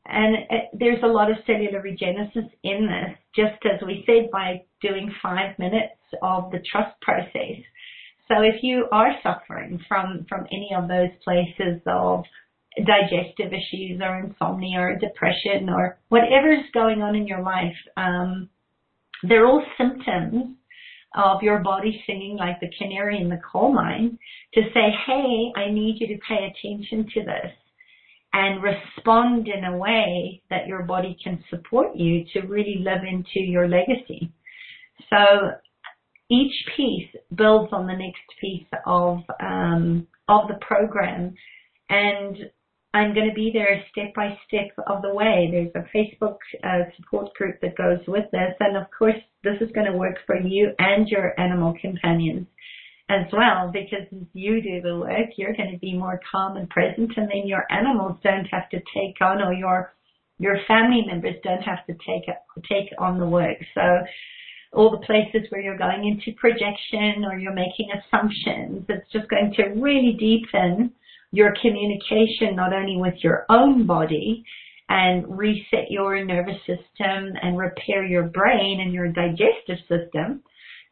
And 0.05 0.35
it, 0.49 0.69
there's 0.73 1.03
a 1.03 1.07
lot 1.07 1.29
of 1.29 1.37
cellular 1.45 1.81
regenesis 1.81 2.49
in 2.63 2.87
this, 2.87 3.17
just 3.35 3.63
as 3.65 3.81
we 3.85 4.03
said, 4.05 4.31
by 4.31 4.63
doing 4.81 5.13
five 5.21 5.57
minutes 5.59 5.93
of 6.23 6.51
the 6.51 6.59
trust 6.71 6.99
process. 7.01 7.61
So 8.27 8.41
if 8.41 8.63
you 8.63 8.87
are 8.91 9.11
suffering 9.21 9.79
from, 9.87 10.25
from 10.27 10.47
any 10.51 10.69
of 10.75 10.87
those 10.87 11.09
places 11.23 11.81
of 11.85 12.23
digestive 12.77 13.51
issues 13.51 13.99
or 14.01 14.19
insomnia 14.19 14.79
or 14.79 14.95
depression 14.95 15.69
or 15.69 15.99
whatever 16.07 16.51
is 16.51 16.65
going 16.73 17.01
on 17.01 17.15
in 17.15 17.27
your 17.27 17.43
life, 17.43 17.75
um, 17.97 18.49
they're 19.23 19.45
all 19.45 19.63
symptoms 19.77 20.55
of 21.15 21.41
your 21.41 21.59
body 21.59 22.01
singing 22.07 22.37
like 22.37 22.59
the 22.59 22.71
canary 22.77 23.19
in 23.19 23.29
the 23.29 23.41
coal 23.51 23.73
mine 23.73 24.17
to 24.53 24.61
say, 24.73 24.93
hey, 25.05 25.51
I 25.55 25.69
need 25.69 25.97
you 25.99 26.07
to 26.07 26.21
pay 26.27 26.45
attention 26.45 27.05
to 27.13 27.21
this 27.21 27.51
and 28.33 28.63
respond 28.63 29.47
in 29.47 29.65
a 29.65 29.77
way 29.77 30.41
that 30.49 30.67
your 30.67 30.83
body 30.83 31.17
can 31.21 31.43
support 31.49 31.95
you 31.95 32.23
to 32.33 32.47
really 32.47 32.77
live 32.79 33.01
into 33.03 33.39
your 33.39 33.67
legacy. 33.67 34.31
So 35.09 35.51
each 36.29 36.53
piece 36.77 37.09
builds 37.35 37.73
on 37.73 37.87
the 37.87 37.93
next 37.93 38.21
piece 38.39 38.67
of 38.85 39.19
um, 39.41 40.07
of 40.29 40.47
the 40.47 40.57
program, 40.65 41.33
and 41.89 42.37
I'm 42.93 43.13
going 43.13 43.29
to 43.29 43.33
be 43.33 43.51
there 43.53 43.83
step 43.91 44.13
by 44.13 44.37
step 44.47 44.71
of 44.87 45.01
the 45.01 45.13
way. 45.13 45.47
There's 45.49 45.71
a 45.75 45.87
Facebook 45.95 46.37
uh, 46.63 46.89
support 46.97 47.33
group 47.35 47.61
that 47.61 47.77
goes 47.77 47.99
with 48.07 48.25
this, 48.31 48.53
and 48.59 48.75
of 48.75 48.87
course, 48.97 49.15
this 49.43 49.61
is 49.61 49.71
going 49.73 49.89
to 49.89 49.97
work 49.97 50.17
for 50.25 50.37
you 50.37 50.73
and 50.77 51.07
your 51.07 51.39
animal 51.39 51.73
companions 51.81 52.47
as 53.11 53.25
well 53.33 53.69
because 53.71 54.07
you 54.33 54.61
do 54.61 54.81
the 54.81 54.97
work, 54.97 55.29
you're 55.35 55.55
going 55.55 55.71
to 55.71 55.79
be 55.79 55.93
more 55.93 56.19
calm 56.31 56.57
and 56.57 56.69
present 56.69 57.11
and 57.17 57.29
then 57.29 57.45
your 57.45 57.65
animals 57.69 58.17
don't 58.23 58.45
have 58.45 58.69
to 58.69 58.79
take 58.93 59.19
on 59.21 59.41
or 59.41 59.53
your 59.53 59.93
your 60.39 60.57
family 60.67 61.03
members 61.05 61.35
don't 61.43 61.61
have 61.61 61.85
to 61.85 61.93
take 61.93 62.25
take 62.69 62.89
on 62.97 63.19
the 63.19 63.25
work. 63.25 63.57
So 63.75 63.81
all 64.73 64.89
the 64.89 65.05
places 65.05 65.47
where 65.49 65.61
you're 65.61 65.77
going 65.77 66.07
into 66.07 66.37
projection 66.39 67.25
or 67.25 67.37
you're 67.37 67.53
making 67.53 67.89
assumptions, 67.91 68.85
it's 68.89 69.11
just 69.11 69.29
going 69.29 69.53
to 69.57 69.63
really 69.79 70.15
deepen 70.17 70.91
your 71.31 71.53
communication 71.61 72.55
not 72.55 72.73
only 72.73 72.97
with 72.97 73.15
your 73.23 73.45
own 73.49 73.85
body 73.85 74.43
and 74.89 75.37
reset 75.37 75.89
your 75.89 76.23
nervous 76.25 76.57
system 76.67 77.33
and 77.41 77.57
repair 77.57 78.05
your 78.05 78.23
brain 78.23 78.81
and 78.81 78.93
your 78.93 79.07
digestive 79.07 79.79
system, 79.87 80.43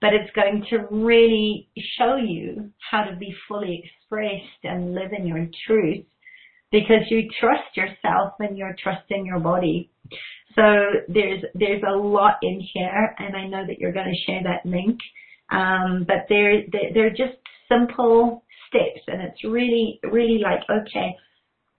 but 0.02 0.14
it's 0.14 0.32
going 0.34 0.66
to 0.70 0.88
really 0.90 1.68
show 1.98 2.16
you 2.16 2.72
how 2.90 3.04
to 3.04 3.16
be 3.18 3.36
fully 3.48 3.84
expressed 3.84 4.64
and 4.64 4.96
live 4.96 5.12
in 5.18 5.28
your 5.28 5.48
truth 5.68 6.06
because 6.72 7.02
you 7.10 7.28
trust 7.40 7.76
yourself 7.76 8.34
and 8.40 8.58
you're 8.58 8.76
trusting 8.82 9.26
your 9.26 9.40
body. 9.40 9.92
So 10.56 10.62
there's 11.08 11.44
there's 11.54 11.84
a 11.88 11.96
lot 11.96 12.36
in 12.42 12.62
here, 12.74 13.16
and 13.20 13.36
I 13.36 13.48
know 13.48 13.66
that 13.68 13.80
you're 13.80 13.94
going 13.94 14.12
to 14.12 14.32
share 14.32 14.42
that 14.44 14.66
link. 14.66 15.00
Um, 15.52 16.06
but 16.08 16.26
they're 16.30 16.64
they're 16.94 17.10
just 17.10 17.38
simple 17.68 18.44
steps, 18.70 19.02
and 19.08 19.22
it's 19.22 19.44
really 19.44 20.00
really 20.04 20.40
like 20.42 20.62
okay, 20.70 21.16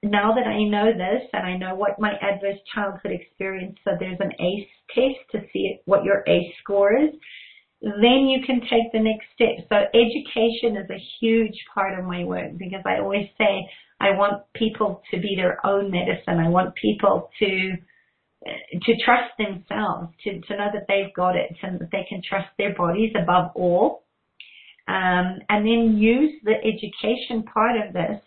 now 0.03 0.34
that 0.34 0.47
I 0.47 0.64
know 0.64 0.93
this 0.93 1.28
and 1.32 1.47
I 1.47 1.57
know 1.57 1.74
what 1.74 1.99
my 1.99 2.12
adverse 2.20 2.59
childhood 2.74 3.12
experience, 3.12 3.78
so 3.84 3.93
there's 3.99 4.20
an 4.20 4.32
ACE 4.38 4.68
test 4.95 5.30
to 5.32 5.41
see 5.53 5.78
what 5.86 6.05
your 6.05 6.22
ACE 6.26 6.53
score 6.62 6.97
is 6.97 7.14
then 7.82 8.28
you 8.28 8.45
can 8.45 8.61
take 8.61 8.93
the 8.93 9.01
next 9.01 9.26
step. 9.34 9.66
So 9.68 9.76
education 9.95 10.76
is 10.76 10.91
a 10.91 11.03
huge 11.18 11.57
part 11.74 11.99
of 11.99 12.05
my 12.05 12.24
work 12.24 12.59
because 12.59 12.82
I 12.84 13.01
always 13.01 13.26
say 13.38 13.66
I 14.01 14.11
want 14.16 14.43
people 14.55 15.03
to 15.11 15.20
be 15.20 15.34
their 15.36 15.64
own 15.64 15.91
medicine. 15.91 16.38
I 16.38 16.49
want 16.49 16.74
people 16.74 17.30
to 17.38 17.76
to 18.43 18.93
trust 19.05 19.36
themselves, 19.36 20.09
to, 20.24 20.41
to 20.41 20.57
know 20.57 20.68
that 20.72 20.86
they've 20.88 21.12
got 21.14 21.36
it 21.36 21.55
and 21.62 21.78
that 21.78 21.91
they 21.93 22.07
can 22.09 22.22
trust 22.26 22.49
their 22.57 22.74
bodies 22.74 23.12
above 23.14 23.51
all. 23.55 24.05
Um, 24.91 25.38
and 25.49 25.64
then 25.64 25.97
use 25.99 26.32
the 26.43 26.55
education 26.64 27.45
part 27.45 27.76
of 27.76 27.93
this 27.93 28.20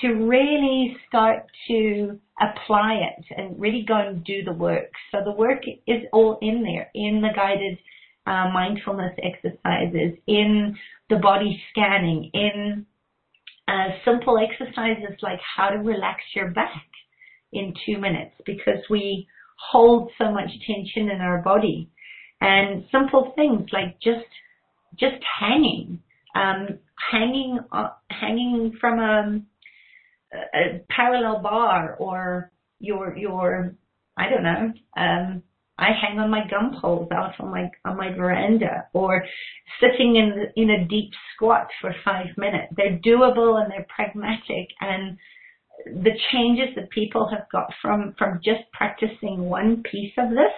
to 0.00 0.08
really 0.26 0.96
start 1.06 1.44
to 1.68 2.18
apply 2.40 2.94
it 2.94 3.24
and 3.36 3.60
really 3.60 3.84
go 3.86 3.96
and 3.96 4.24
do 4.24 4.42
the 4.42 4.52
work. 4.52 4.90
So 5.10 5.18
the 5.22 5.32
work 5.32 5.64
is 5.86 6.04
all 6.14 6.38
in 6.40 6.62
there 6.62 6.90
in 6.94 7.20
the 7.20 7.28
guided 7.36 7.76
uh, 8.26 8.50
mindfulness 8.54 9.12
exercises, 9.22 10.16
in 10.26 10.74
the 11.10 11.16
body 11.16 11.60
scanning, 11.70 12.30
in 12.32 12.86
uh, 13.66 13.88
simple 14.04 14.38
exercises 14.38 15.18
like 15.20 15.40
how 15.56 15.68
to 15.68 15.76
relax 15.76 16.20
your 16.34 16.52
back 16.52 16.86
in 17.52 17.74
two 17.84 17.98
minutes 17.98 18.34
because 18.46 18.80
we 18.88 19.26
hold 19.70 20.10
so 20.16 20.30
much 20.30 20.48
tension 20.66 21.10
in 21.10 21.20
our 21.20 21.42
body 21.42 21.90
and 22.40 22.84
simple 22.92 23.32
things 23.36 23.68
like 23.72 24.00
just 24.00 24.24
just 24.98 25.16
hanging 25.40 26.00
um, 26.34 26.78
hanging 27.10 27.58
uh, 27.72 27.90
hanging 28.10 28.76
from 28.80 28.98
a, 28.98 29.40
a, 30.34 30.80
parallel 30.90 31.42
bar 31.42 31.96
or 31.98 32.50
your 32.80 33.16
your 33.16 33.74
I 34.16 34.28
don't 34.28 34.42
know 34.42 34.72
um, 34.96 35.42
I 35.78 35.90
hang 35.92 36.18
on 36.18 36.30
my 36.30 36.42
gum 36.48 36.78
poles 36.80 37.08
out 37.12 37.38
on 37.38 37.50
my 37.50 37.70
on 37.84 37.96
my 37.96 38.12
veranda 38.12 38.86
or 38.92 39.24
sitting 39.80 40.16
in 40.16 40.46
in 40.56 40.70
a 40.70 40.84
deep 40.86 41.10
squat 41.34 41.68
for 41.80 41.94
five 42.04 42.26
minutes. 42.36 42.72
They're 42.76 42.98
doable 42.98 43.62
and 43.62 43.70
they're 43.70 43.86
pragmatic 43.94 44.68
and 44.80 45.16
the 45.86 46.10
changes 46.32 46.74
that 46.74 46.90
people 46.90 47.28
have 47.30 47.46
got 47.52 47.72
from 47.80 48.14
from 48.18 48.40
just 48.44 48.62
practicing 48.72 49.44
one 49.44 49.82
piece 49.84 50.12
of 50.18 50.30
this 50.30 50.52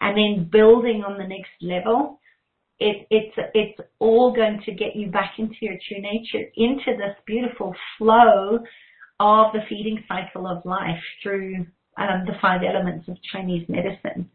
and 0.00 0.16
then 0.16 0.48
building 0.50 1.04
on 1.06 1.18
the 1.18 1.26
next 1.26 1.50
level 1.60 2.18
it, 2.82 3.06
it's 3.10 3.36
it's 3.54 3.80
all 3.98 4.34
going 4.34 4.60
to 4.66 4.72
get 4.72 4.96
you 4.96 5.10
back 5.10 5.34
into 5.38 5.56
your 5.60 5.76
true 5.86 6.00
nature 6.00 6.50
into 6.56 6.96
this 6.98 7.16
beautiful 7.26 7.74
flow 7.96 8.58
of 9.20 9.52
the 9.52 9.60
feeding 9.68 10.02
cycle 10.08 10.46
of 10.46 10.64
life 10.64 11.02
through 11.22 11.66
um, 11.96 12.24
the 12.26 12.34
five 12.40 12.62
elements 12.62 13.06
of 13.08 13.16
Chinese 13.32 13.68
medicine. 13.68 14.28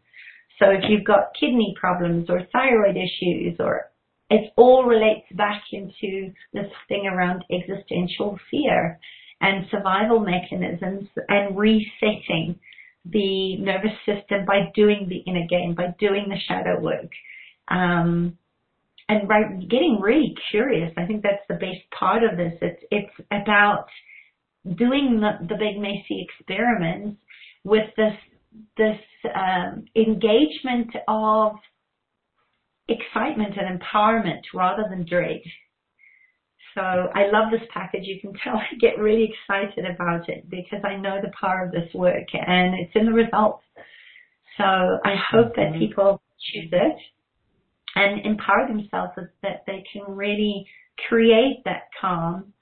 So 0.58 0.70
if 0.70 0.84
you've 0.88 1.04
got 1.04 1.34
kidney 1.38 1.74
problems 1.78 2.30
or 2.30 2.46
thyroid 2.52 2.96
issues 2.96 3.56
or 3.60 3.90
it 4.30 4.52
all 4.56 4.84
relates 4.84 5.26
back 5.34 5.62
into 5.72 6.32
this 6.52 6.70
thing 6.88 7.06
around 7.06 7.44
existential 7.50 8.38
fear 8.50 8.98
and 9.40 9.66
survival 9.70 10.20
mechanisms 10.20 11.08
and 11.28 11.56
resetting 11.56 12.58
the 13.04 13.56
nervous 13.58 13.96
system 14.04 14.44
by 14.46 14.70
doing 14.74 15.06
the 15.08 15.18
inner 15.30 15.46
game, 15.48 15.74
by 15.74 15.94
doing 15.98 16.26
the 16.28 16.38
shadow 16.46 16.80
work. 16.80 17.10
Um, 17.70 18.38
and 19.08 19.26
by 19.26 19.42
getting 19.68 19.98
really 20.00 20.34
curious, 20.50 20.92
I 20.96 21.06
think 21.06 21.22
that's 21.22 21.46
the 21.48 21.54
best 21.54 21.90
part 21.98 22.22
of 22.22 22.36
this. 22.36 22.52
It's, 22.60 22.82
it's 22.90 23.28
about 23.30 23.86
doing 24.76 25.20
the, 25.20 25.46
the 25.46 25.54
big 25.54 25.78
messy 25.78 26.26
experiments 26.28 27.18
with 27.64 27.88
this 27.96 28.14
this 28.76 28.98
um, 29.34 29.84
engagement 29.94 30.90
of 31.06 31.52
excitement 32.88 33.54
and 33.56 33.78
empowerment 33.78 34.40
rather 34.54 34.84
than 34.88 35.04
dread. 35.04 35.42
So 36.74 36.80
I 36.80 37.30
love 37.30 37.50
this 37.50 37.66
package. 37.72 38.04
You 38.04 38.20
can 38.20 38.32
tell 38.44 38.54
I 38.54 38.74
get 38.80 38.98
really 38.98 39.30
excited 39.32 39.84
about 39.84 40.28
it 40.28 40.48
because 40.48 40.80
I 40.84 40.96
know 40.96 41.20
the 41.20 41.32
power 41.38 41.64
of 41.64 41.72
this 41.72 41.92
work 41.94 42.26
and 42.32 42.74
it's 42.74 42.92
in 42.94 43.06
the 43.06 43.12
results. 43.12 43.64
So 44.56 44.64
I 44.64 45.14
hope 45.30 45.54
that 45.56 45.68
mm-hmm. 45.68 45.78
people 45.78 46.22
choose 46.52 46.70
it 46.72 46.96
and 47.98 48.24
empower 48.24 48.68
themselves 48.68 49.12
so 49.16 49.22
that 49.42 49.64
they 49.66 49.82
can 49.92 50.02
really 50.14 50.64
create 51.08 51.62
that 51.64 51.82
calm 52.00 52.52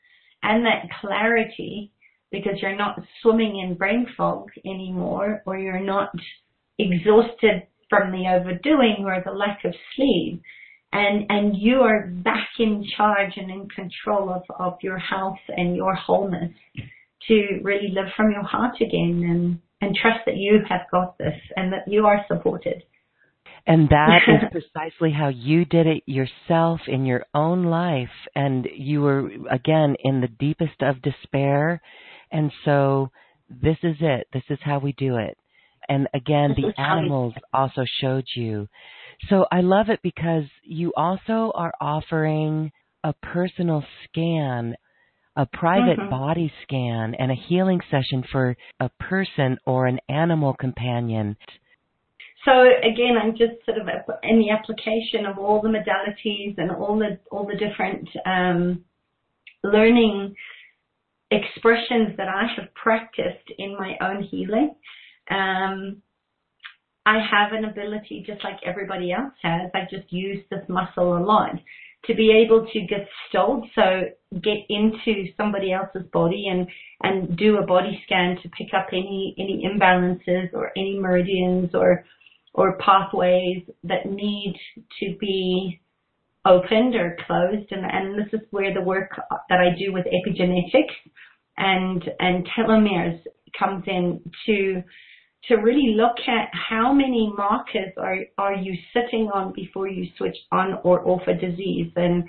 and 0.42 0.64
that 0.64 0.88
clarity 1.00 1.90
because 2.32 2.54
you're 2.62 2.76
not 2.76 2.98
swimming 3.20 3.60
in 3.60 3.76
brain 3.76 4.06
fog 4.16 4.48
anymore 4.64 5.42
or 5.44 5.58
you're 5.58 5.84
not 5.84 6.10
exhausted 6.78 7.62
from 7.90 8.12
the 8.12 8.26
overdoing 8.28 9.04
or 9.04 9.22
the 9.24 9.30
lack 9.30 9.58
of 9.64 9.74
sleep. 9.94 10.40
And 10.92 11.26
and 11.28 11.54
you 11.56 11.80
are 11.80 12.06
back 12.06 12.48
in 12.58 12.82
charge 12.96 13.32
and 13.36 13.50
in 13.50 13.68
control 13.68 14.30
of, 14.30 14.42
of 14.58 14.78
your 14.82 14.98
health 14.98 15.36
and 15.48 15.76
your 15.76 15.94
wholeness 15.94 16.52
to 17.28 17.60
really 17.62 17.88
live 17.92 18.06
from 18.16 18.30
your 18.30 18.44
heart 18.44 18.76
again 18.80 19.22
and 19.28 19.58
and 19.82 19.94
trust 19.94 20.20
that 20.24 20.36
you 20.36 20.60
have 20.68 20.86
got 20.90 21.18
this 21.18 21.34
and 21.56 21.72
that 21.72 21.86
you 21.86 22.06
are 22.06 22.24
supported 22.28 22.82
and 23.66 23.88
that 23.88 24.20
is 24.28 24.50
precisely 24.72 25.12
how 25.12 25.28
you 25.28 25.64
did 25.64 25.86
it 25.86 26.02
yourself 26.06 26.80
in 26.86 27.04
your 27.04 27.24
own 27.34 27.64
life 27.64 28.08
and 28.34 28.66
you 28.74 29.00
were 29.00 29.30
again 29.50 29.96
in 30.04 30.20
the 30.20 30.28
deepest 30.28 30.80
of 30.82 31.02
despair 31.02 31.80
and 32.30 32.52
so 32.64 33.10
this 33.48 33.76
is 33.82 33.96
it. 34.00 34.26
This 34.32 34.42
is 34.50 34.58
how 34.62 34.78
we 34.78 34.92
do 34.92 35.16
it. 35.16 35.36
And 35.88 36.08
again, 36.14 36.54
the 36.56 36.72
animals 36.80 37.34
also 37.52 37.84
showed 38.00 38.24
you. 38.34 38.68
So 39.28 39.46
I 39.52 39.60
love 39.60 39.88
it 39.88 40.00
because 40.02 40.44
you 40.64 40.92
also 40.96 41.52
are 41.54 41.72
offering 41.80 42.72
a 43.04 43.12
personal 43.12 43.84
scan, 44.04 44.74
a 45.36 45.46
private 45.46 45.98
mm-hmm. 45.98 46.10
body 46.10 46.52
scan, 46.64 47.14
and 47.14 47.30
a 47.30 47.36
healing 47.48 47.80
session 47.88 48.24
for 48.32 48.56
a 48.80 48.90
person 48.98 49.58
or 49.64 49.86
an 49.86 50.00
animal 50.08 50.54
companion. 50.54 51.36
So 52.46 52.52
again, 52.62 53.16
I'm 53.20 53.32
just 53.32 53.64
sort 53.66 53.76
of 53.76 53.88
in 54.22 54.38
the 54.38 54.50
application 54.50 55.26
of 55.26 55.36
all 55.36 55.60
the 55.60 55.68
modalities 55.68 56.56
and 56.56 56.70
all 56.70 56.96
the 56.98 57.18
all 57.30 57.44
the 57.44 57.56
different 57.56 58.08
um, 58.24 58.84
learning 59.64 60.34
expressions 61.32 62.16
that 62.16 62.28
I 62.28 62.46
have 62.56 62.72
practiced 62.74 63.50
in 63.58 63.76
my 63.76 63.96
own 64.00 64.22
healing. 64.22 64.76
Um, 65.28 66.02
I 67.04 67.18
have 67.18 67.52
an 67.52 67.64
ability 67.64 68.24
just 68.26 68.42
like 68.44 68.58
everybody 68.64 69.12
else 69.12 69.34
has. 69.42 69.70
I 69.74 69.80
just 69.90 70.12
use 70.12 70.42
this 70.50 70.64
muscle 70.68 71.18
a 71.18 71.22
lot 71.22 71.52
to 72.04 72.14
be 72.14 72.30
able 72.30 72.66
to 72.72 72.80
get 72.80 73.08
stalled. 73.28 73.66
So 73.74 74.02
get 74.42 74.58
into 74.68 75.32
somebody 75.36 75.72
else's 75.72 76.08
body 76.12 76.46
and, 76.48 76.68
and 77.02 77.36
do 77.36 77.58
a 77.58 77.66
body 77.66 78.00
scan 78.04 78.36
to 78.42 78.48
pick 78.50 78.68
up 78.72 78.88
any, 78.92 79.34
any 79.38 79.64
imbalances 79.66 80.52
or 80.52 80.70
any 80.76 80.98
meridians 80.98 81.70
or, 81.74 82.04
or 82.56 82.78
pathways 82.78 83.62
that 83.84 84.06
need 84.06 84.58
to 84.98 85.14
be 85.20 85.80
opened 86.46 86.94
or 86.94 87.16
closed. 87.26 87.70
And, 87.70 87.84
and 87.84 88.18
this 88.18 88.32
is 88.32 88.46
where 88.50 88.72
the 88.72 88.80
work 88.80 89.10
that 89.48 89.60
I 89.60 89.76
do 89.78 89.92
with 89.92 90.06
epigenetics 90.06 90.94
and, 91.58 92.02
and 92.18 92.48
telomeres 92.56 93.20
comes 93.58 93.84
in 93.86 94.20
to, 94.46 94.82
to 95.48 95.56
really 95.56 95.94
look 95.96 96.16
at 96.26 96.48
how 96.52 96.92
many 96.92 97.32
markers 97.36 97.92
are, 97.98 98.18
are 98.38 98.54
you 98.54 98.74
sitting 98.94 99.28
on 99.32 99.52
before 99.52 99.88
you 99.88 100.06
switch 100.16 100.36
on 100.50 100.78
or 100.82 101.06
off 101.06 101.22
a 101.26 101.34
disease. 101.34 101.92
And 101.94 102.24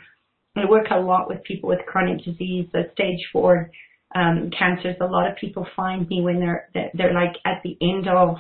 I 0.57 0.69
work 0.69 0.88
a 0.91 0.99
lot 0.99 1.30
with 1.30 1.43
people 1.43 1.69
with 1.69 1.86
chronic 1.88 2.23
disease, 2.25 2.67
stage 2.93 3.19
four 3.32 3.71
um, 4.15 4.49
cancers. 4.57 4.95
A 4.99 5.05
lot 5.05 5.30
of 5.30 5.38
people 5.38 5.65
find 5.75 6.07
me 6.09 6.21
when 6.21 6.39
they're, 6.39 6.69
they're 6.93 7.13
like 7.13 7.36
at 7.45 7.61
the 7.63 7.78
end 7.82 8.09
of 8.09 8.38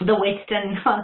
the 0.00 0.14
Western 0.14 0.76
uh, 0.86 1.02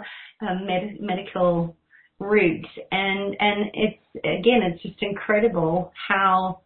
med- 0.63 0.97
medical 0.99 1.75
route. 2.19 2.67
And, 2.91 3.35
and 3.39 3.71
it's, 3.73 4.01
again, 4.17 4.61
it's 4.63 4.81
just 4.81 5.01
incredible 5.01 5.91
how, 6.07 6.61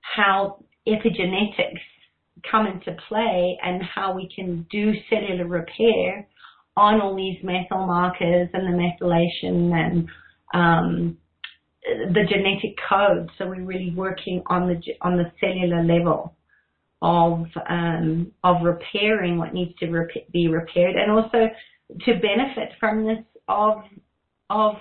how 0.00 0.64
epigenetics 0.86 1.80
come 2.50 2.66
into 2.66 2.96
play 3.08 3.58
and 3.62 3.82
how 3.82 4.14
we 4.14 4.28
can 4.34 4.66
do 4.70 4.92
cellular 5.10 5.46
repair 5.46 6.26
on 6.76 7.00
all 7.00 7.16
these 7.16 7.38
methyl 7.42 7.86
markers 7.86 8.48
and 8.52 8.66
the 8.66 8.78
methylation 8.78 9.72
and 9.74 10.08
um, 10.54 11.18
the 11.82 12.24
genetic 12.28 12.78
code. 12.88 13.28
So 13.36 13.48
we're 13.48 13.64
really 13.64 13.92
working 13.94 14.42
on 14.46 14.68
the 14.68 14.80
on 15.00 15.16
the 15.16 15.30
cellular 15.40 15.82
level 15.82 16.34
of 17.02 17.46
um, 17.68 18.32
of 18.42 18.62
repairing 18.62 19.38
what 19.38 19.54
needs 19.54 19.76
to 19.78 19.90
rep- 19.90 20.30
be 20.32 20.48
repaired, 20.48 20.96
and 20.96 21.10
also 21.10 21.48
to 22.04 22.12
benefit 22.14 22.72
from 22.80 23.04
this 23.04 23.24
of 23.48 23.82
of 24.50 24.76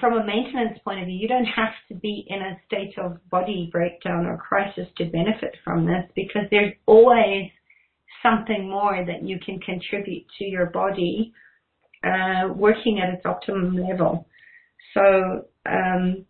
from 0.00 0.14
a 0.14 0.24
maintenance 0.24 0.78
point 0.84 1.00
of 1.00 1.06
view, 1.06 1.16
you 1.16 1.28
don't 1.28 1.44
have 1.44 1.72
to 1.88 1.94
be 1.94 2.24
in 2.26 2.42
a 2.42 2.58
state 2.66 2.98
of 2.98 3.18
body 3.30 3.68
breakdown 3.70 4.26
or 4.26 4.36
crisis 4.36 4.88
to 4.96 5.04
benefit 5.04 5.54
from 5.62 5.86
this 5.86 6.04
because 6.16 6.42
there's 6.50 6.72
always 6.86 7.48
something 8.22 8.68
more 8.68 9.04
that 9.06 9.22
you 9.22 9.38
can 9.38 9.60
contribute 9.60 10.24
to 10.38 10.44
your 10.44 10.66
body 10.66 11.32
uh, 12.02 12.48
working 12.54 13.00
at 13.00 13.14
its 13.14 13.24
optimum 13.24 13.76
level. 13.76 14.26
So, 14.94 15.44
um, 15.66 16.24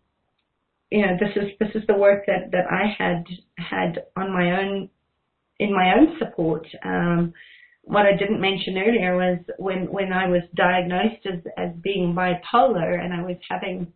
you 0.95 1.05
know, 1.05 1.17
this 1.19 1.35
is 1.35 1.51
this 1.59 1.71
is 1.75 1.87
the 1.89 1.97
work 1.97 2.25
that 2.27 2.53
that 2.53 2.67
I 2.71 2.95
had 2.97 3.25
had 3.59 4.05
on 4.17 4.33
my 4.33 4.61
own 4.61 4.89
in 5.59 5.75
my 5.75 5.95
own 5.95 6.17
support. 6.19 6.67
Um, 6.85 7.33
what 7.83 8.07
I 8.07 8.17
didn't 8.17 8.41
mention 8.41 8.79
earlier 8.79 9.17
was 9.17 9.39
when, 9.59 9.91
when 9.91 10.13
I 10.13 10.29
was 10.29 10.43
diagnosed 10.55 11.27
as, 11.27 11.41
as 11.59 11.71
being 11.83 12.15
bipolar 12.15 12.99
and 13.03 13.13
I 13.13 13.23
was 13.23 13.37
having 13.51 13.93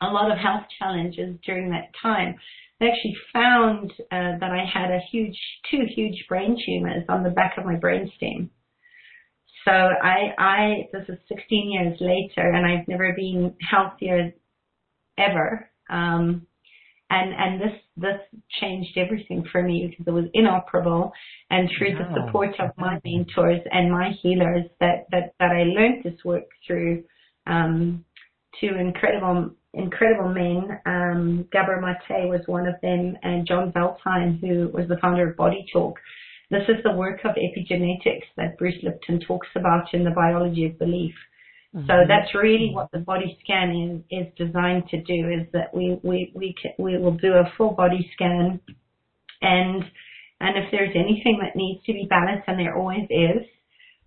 a 0.00 0.06
lot 0.06 0.30
of 0.30 0.38
health 0.38 0.66
challenges 0.78 1.36
during 1.44 1.70
that 1.70 1.90
time, 2.00 2.36
I 2.80 2.84
actually 2.86 3.16
found 3.32 3.90
uh, 4.12 4.38
that 4.38 4.52
I 4.52 4.64
had 4.72 4.90
a 4.90 5.00
huge, 5.10 5.36
two 5.70 5.84
huge 5.96 6.26
brain 6.28 6.56
tumors 6.64 7.04
on 7.08 7.24
the 7.24 7.30
back 7.30 7.58
of 7.58 7.64
my 7.64 7.74
brainstem. 7.74 8.50
So 9.64 9.72
I, 9.72 10.32
I, 10.38 10.88
this 10.92 11.08
is 11.08 11.18
16 11.28 11.72
years 11.72 11.98
later 12.00 12.52
and 12.52 12.64
I've 12.64 12.86
never 12.86 13.12
been 13.14 13.54
healthier 13.68 14.32
ever. 15.18 15.68
Um, 15.88 16.46
and 17.10 17.32
and 17.34 17.60
this 17.60 17.80
this 17.96 18.20
changed 18.60 18.96
everything 18.96 19.44
for 19.50 19.62
me 19.62 19.86
because 19.88 20.06
it 20.06 20.10
was 20.10 20.26
inoperable 20.34 21.12
and 21.50 21.68
through 21.76 21.94
wow. 21.94 22.08
the 22.14 22.26
support 22.26 22.50
of 22.60 22.70
my 22.76 23.00
mentors 23.04 23.60
and 23.70 23.90
my 23.90 24.10
healers 24.22 24.64
that 24.80 25.06
that 25.10 25.34
that 25.38 25.50
I 25.50 25.64
learned 25.64 26.04
this 26.04 26.22
work 26.24 26.44
through 26.66 27.04
um 27.46 28.04
two 28.60 28.74
incredible 28.78 29.50
incredible 29.72 30.28
men. 30.28 30.80
Um 30.84 31.48
Gabor 31.50 31.80
Mate 31.80 32.28
was 32.28 32.42
one 32.46 32.66
of 32.66 32.74
them 32.82 33.16
and 33.22 33.46
John 33.46 33.72
Veltheim 33.72 34.40
who 34.40 34.68
was 34.68 34.88
the 34.88 34.98
founder 35.00 35.30
of 35.30 35.36
Body 35.36 35.66
Talk. 35.72 35.98
This 36.50 36.68
is 36.68 36.82
the 36.82 36.92
work 36.92 37.20
of 37.24 37.36
epigenetics 37.36 38.24
that 38.36 38.56
Bruce 38.58 38.82
Lipton 38.82 39.20
talks 39.20 39.48
about 39.54 39.92
in 39.92 40.04
the 40.04 40.10
biology 40.10 40.66
of 40.66 40.78
belief 40.78 41.14
Mm-hmm. 41.74 41.86
So 41.86 41.94
that's 42.08 42.34
really 42.34 42.70
what 42.72 42.90
the 42.92 42.98
body 43.00 43.38
scan 43.44 44.04
is, 44.10 44.26
is 44.26 44.32
designed 44.36 44.88
to 44.90 45.02
do 45.02 45.28
is 45.28 45.46
that 45.52 45.74
we, 45.74 46.00
we, 46.02 46.32
we, 46.34 46.54
can, 46.60 46.72
we 46.78 46.96
will 46.96 47.16
do 47.16 47.34
a 47.34 47.52
full 47.56 47.72
body 47.72 48.10
scan 48.14 48.60
and, 49.42 49.84
and 50.40 50.56
if 50.56 50.70
there's 50.70 50.94
anything 50.94 51.38
that 51.42 51.56
needs 51.56 51.84
to 51.84 51.92
be 51.92 52.06
balanced 52.08 52.44
and 52.46 52.58
there 52.58 52.76
always 52.76 53.06
is, 53.10 53.44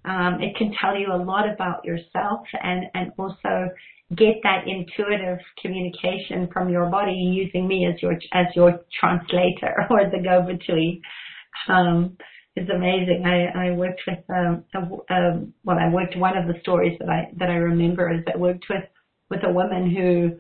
um, 0.05 0.39
it 0.41 0.55
can 0.57 0.74
tell 0.82 0.97
you 0.97 1.14
a 1.14 1.22
lot 1.24 1.47
about 1.47 1.86
yourself 1.86 2.41
and, 2.64 2.86
and 2.95 3.12
also 3.18 3.70
get 4.16 4.36
that 4.43 4.66
intuitive 4.68 5.38
communication 5.62 6.49
from 6.51 6.70
your 6.70 6.88
body 6.88 7.14
using 7.14 7.68
me 7.68 7.86
as 7.86 8.01
your, 8.01 8.14
as 8.34 8.47
your 8.55 8.80
translator 8.99 9.76
or 9.89 10.09
the 10.09 10.22
go-between. 10.24 11.01
Um, 11.70 12.18
is 12.56 12.70
amazing. 12.70 13.24
I, 13.26 13.68
I 13.68 13.72
worked 13.72 14.02
with 14.06 14.20
um, 14.30 14.64
a, 14.74 15.14
a, 15.14 15.45
well, 15.64 15.78
I 15.80 15.89
worked 15.89 16.18
one 16.18 16.38
of 16.38 16.47
the 16.47 16.60
stories 16.62 16.97
that 16.99 17.10
I 17.10 17.30
that 17.38 17.49
I 17.49 17.56
remember 17.56 18.12
is 18.12 18.24
I 18.34 18.38
worked 18.38 18.66
with 18.70 18.84
with 19.30 19.39
a 19.43 19.52
woman 19.52 19.89
who 19.89 20.38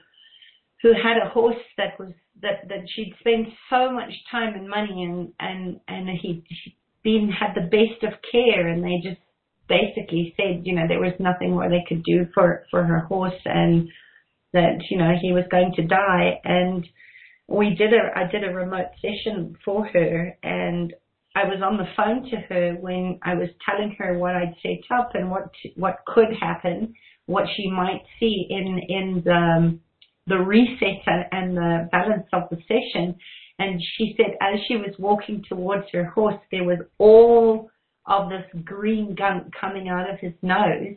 who 0.81 0.93
had 0.93 1.17
a 1.17 1.29
horse 1.29 1.55
that 1.77 1.97
was 1.99 2.11
that 2.41 2.67
that 2.67 2.85
she'd 2.93 3.15
spent 3.19 3.47
so 3.69 3.91
much 3.91 4.11
time 4.29 4.55
and 4.55 4.67
money 4.67 5.03
and 5.03 5.31
and 5.39 5.79
and 5.87 6.09
he 6.09 6.43
he'd 6.47 6.75
been 7.03 7.29
had 7.31 7.55
the 7.55 7.67
best 7.67 8.03
of 8.03 8.19
care 8.31 8.67
and 8.67 8.83
they 8.83 8.97
just 9.01 9.21
basically 9.67 10.33
said 10.37 10.61
you 10.65 10.75
know 10.75 10.87
there 10.87 10.99
was 10.99 11.13
nothing 11.19 11.51
more 11.51 11.69
they 11.69 11.85
could 11.87 12.03
do 12.03 12.25
for 12.33 12.65
for 12.69 12.83
her 12.83 12.99
horse 12.99 13.39
and 13.45 13.87
that 14.53 14.79
you 14.89 14.97
know 14.97 15.13
he 15.21 15.31
was 15.31 15.45
going 15.49 15.71
to 15.75 15.87
die 15.87 16.39
and 16.43 16.85
we 17.47 17.75
did 17.75 17.93
a 17.93 18.11
I 18.15 18.29
did 18.29 18.43
a 18.43 18.53
remote 18.53 18.91
session 19.01 19.55
for 19.63 19.85
her 19.87 20.37
and 20.43 20.93
I 21.35 21.45
was 21.45 21.61
on 21.63 21.77
the 21.77 21.87
phone 21.95 22.29
to 22.29 22.37
her 22.49 22.73
when 22.79 23.19
I 23.23 23.35
was 23.35 23.49
telling 23.65 23.95
her 23.99 24.17
what 24.17 24.35
I'd 24.35 24.55
set 24.61 24.95
up 24.95 25.11
and 25.13 25.31
what 25.31 25.49
what 25.75 25.99
could 26.05 26.27
happen, 26.39 26.93
what 27.25 27.45
she 27.55 27.69
might 27.69 28.01
see 28.19 28.47
in 28.49 28.79
in 28.89 29.21
the 29.23 29.79
the 30.27 30.37
reset 30.37 31.03
and 31.31 31.55
the 31.55 31.89
balance 31.91 32.27
of 32.33 32.43
the 32.49 32.57
session. 32.67 33.15
And 33.59 33.81
she 33.97 34.13
said 34.17 34.35
as 34.41 34.59
she 34.67 34.75
was 34.75 34.93
walking 34.99 35.43
towards 35.47 35.85
her 35.93 36.05
horse, 36.05 36.39
there 36.51 36.63
was 36.63 36.79
all 36.97 37.69
of 38.05 38.29
this 38.29 38.45
green 38.65 39.15
gunk 39.15 39.53
coming 39.59 39.87
out 39.87 40.09
of 40.09 40.19
his 40.19 40.33
nose. 40.41 40.95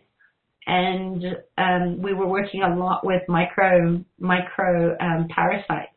And 0.66 1.22
um, 1.59 2.03
we 2.03 2.14
were 2.14 2.26
working 2.26 2.62
a 2.62 2.74
lot 2.74 3.05
with 3.07 3.22
micro 3.28 4.03
micro 4.18 4.97
um, 4.99 5.28
parasites 5.28 5.93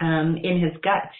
um, 0.00 0.36
in 0.42 0.60
his 0.60 0.72
gut 0.82 1.10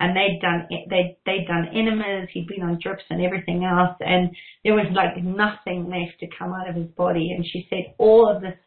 and 0.00 0.14
they'd 0.14 0.40
done 0.42 0.66
they 0.90 1.16
they'd 1.24 1.46
done 1.46 1.68
enemas, 1.72 2.28
he'd 2.32 2.48
been 2.48 2.62
on 2.62 2.78
drips 2.82 3.04
and 3.10 3.22
everything 3.22 3.64
else, 3.64 3.96
and 4.00 4.34
there 4.64 4.74
was 4.74 4.86
like 4.92 5.22
nothing 5.22 5.88
left 5.88 6.20
to 6.20 6.26
come 6.38 6.52
out 6.52 6.68
of 6.68 6.76
his 6.76 6.90
body. 6.96 7.32
And 7.34 7.44
she 7.46 7.66
said 7.70 7.94
all 7.98 8.28
of 8.28 8.42
this 8.42 8.58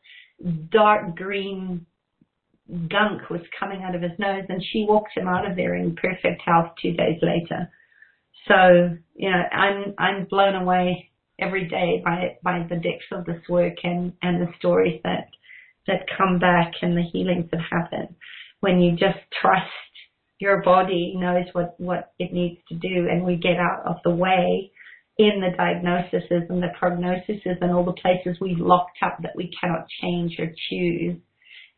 dark 0.72 1.16
green 1.16 1.86
gunk 2.90 3.30
was 3.30 3.42
coming 3.60 3.84
out 3.84 3.96
of 3.96 4.02
his 4.02 4.18
nose, 4.18 4.46
and 4.50 4.64
she 4.72 4.86
walked 4.88 5.16
him 5.16 5.28
out 5.28 5.50
of 5.50 5.56
there 5.56 5.76
in 5.76 5.96
perfect 5.96 6.42
health 6.44 6.72
two 6.82 6.94
days 6.94 7.20
later. 7.22 7.70
So 8.48 8.98
you 9.16 9.30
know, 9.30 9.44
I'm 9.52 9.94
I'm 9.98 10.26
blown 10.26 10.56
away 10.56 11.12
every 11.40 11.68
day 11.68 12.02
by 12.04 12.38
by 12.44 12.66
the 12.70 12.76
depth 12.76 13.12
of 13.12 13.26
this 13.26 13.42
work 13.50 13.76
and 13.84 14.14
and 14.22 14.42
the 14.42 14.52
stories 14.58 15.00
that 15.04 15.30
that 15.88 16.06
come 16.18 16.40
back 16.40 16.72
and 16.82 16.98
the 16.98 17.04
healings 17.04 17.46
that 17.52 17.62
happen 17.70 18.16
when 18.60 18.80
you 18.80 18.92
just 18.92 19.20
trust 19.42 19.89
your 20.40 20.62
body 20.64 21.14
knows 21.18 21.46
what, 21.54 21.76
what 21.80 22.14
it 22.18 22.34
needs 22.34 22.60
to 22.70 22.76
do 22.76 23.08
and 23.10 23.24
we 23.24 23.36
get 23.36 23.58
out 23.58 23.84
of 23.86 23.98
the 24.04 24.10
way 24.10 24.72
in 25.18 25.42
the 25.42 25.56
diagnoses 25.56 26.48
and 26.50 26.64
the 26.64 26.72
prognoses 26.82 27.42
and 27.62 27.72
all 27.72 27.84
the 27.84 28.02
places 28.02 28.40
we've 28.40 28.60
locked 28.60 28.98
up 29.04 29.18
that 29.22 29.36
we 29.36 29.52
cannot 29.60 29.86
change 30.02 30.38
or 30.40 30.48
choose 30.70 31.18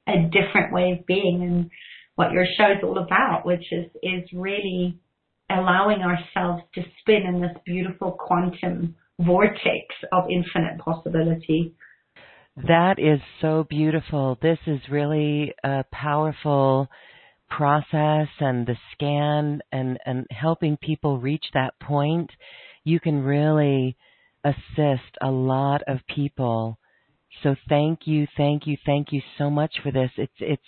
a 0.08 0.30
different 0.32 0.72
way 0.72 0.92
of 0.92 1.06
being 1.08 1.42
and 1.42 1.70
what 2.16 2.32
your 2.32 2.46
show 2.58 2.72
is 2.72 2.84
all 2.84 3.00
about, 3.00 3.46
which 3.46 3.72
is, 3.72 3.86
is 4.04 4.30
really 4.34 5.00
allowing 5.50 6.02
ourselves 6.02 6.64
to 6.76 6.82
spin 7.00 7.24
in 7.28 7.42
this 7.42 7.58
beautiful 7.66 8.12
quantum 8.12 8.96
vortex 9.20 9.86
of 10.12 10.26
infinite 10.30 10.80
possibility. 10.80 11.74
That 12.68 13.00
is 13.00 13.20
so 13.42 13.66
beautiful. 13.70 14.38
This 14.42 14.60
is 14.68 14.80
really 14.90 15.54
a 15.64 15.84
powerful 15.92 16.90
process 17.52 18.28
and 18.40 18.66
the 18.66 18.78
scan 18.94 19.62
and, 19.72 20.00
and 20.06 20.26
helping 20.32 20.78
people 20.78 21.20
reach 21.20 21.46
that 21.54 21.74
point, 21.80 22.30
you 22.84 23.00
can 23.00 23.22
really 23.24 23.96
assist 24.44 25.18
a 25.22 25.30
lot 25.30 25.82
of 25.88 26.00
people. 26.14 26.78
So 27.44 27.56
thank 27.70 28.00
you, 28.06 28.28
thank 28.38 28.66
you, 28.66 28.78
thank 28.86 29.12
you 29.12 29.22
so 29.38 29.50
much 29.50 29.74
for 29.84 29.92
this. 29.92 30.12
It's 30.18 30.34
it's 30.40 30.62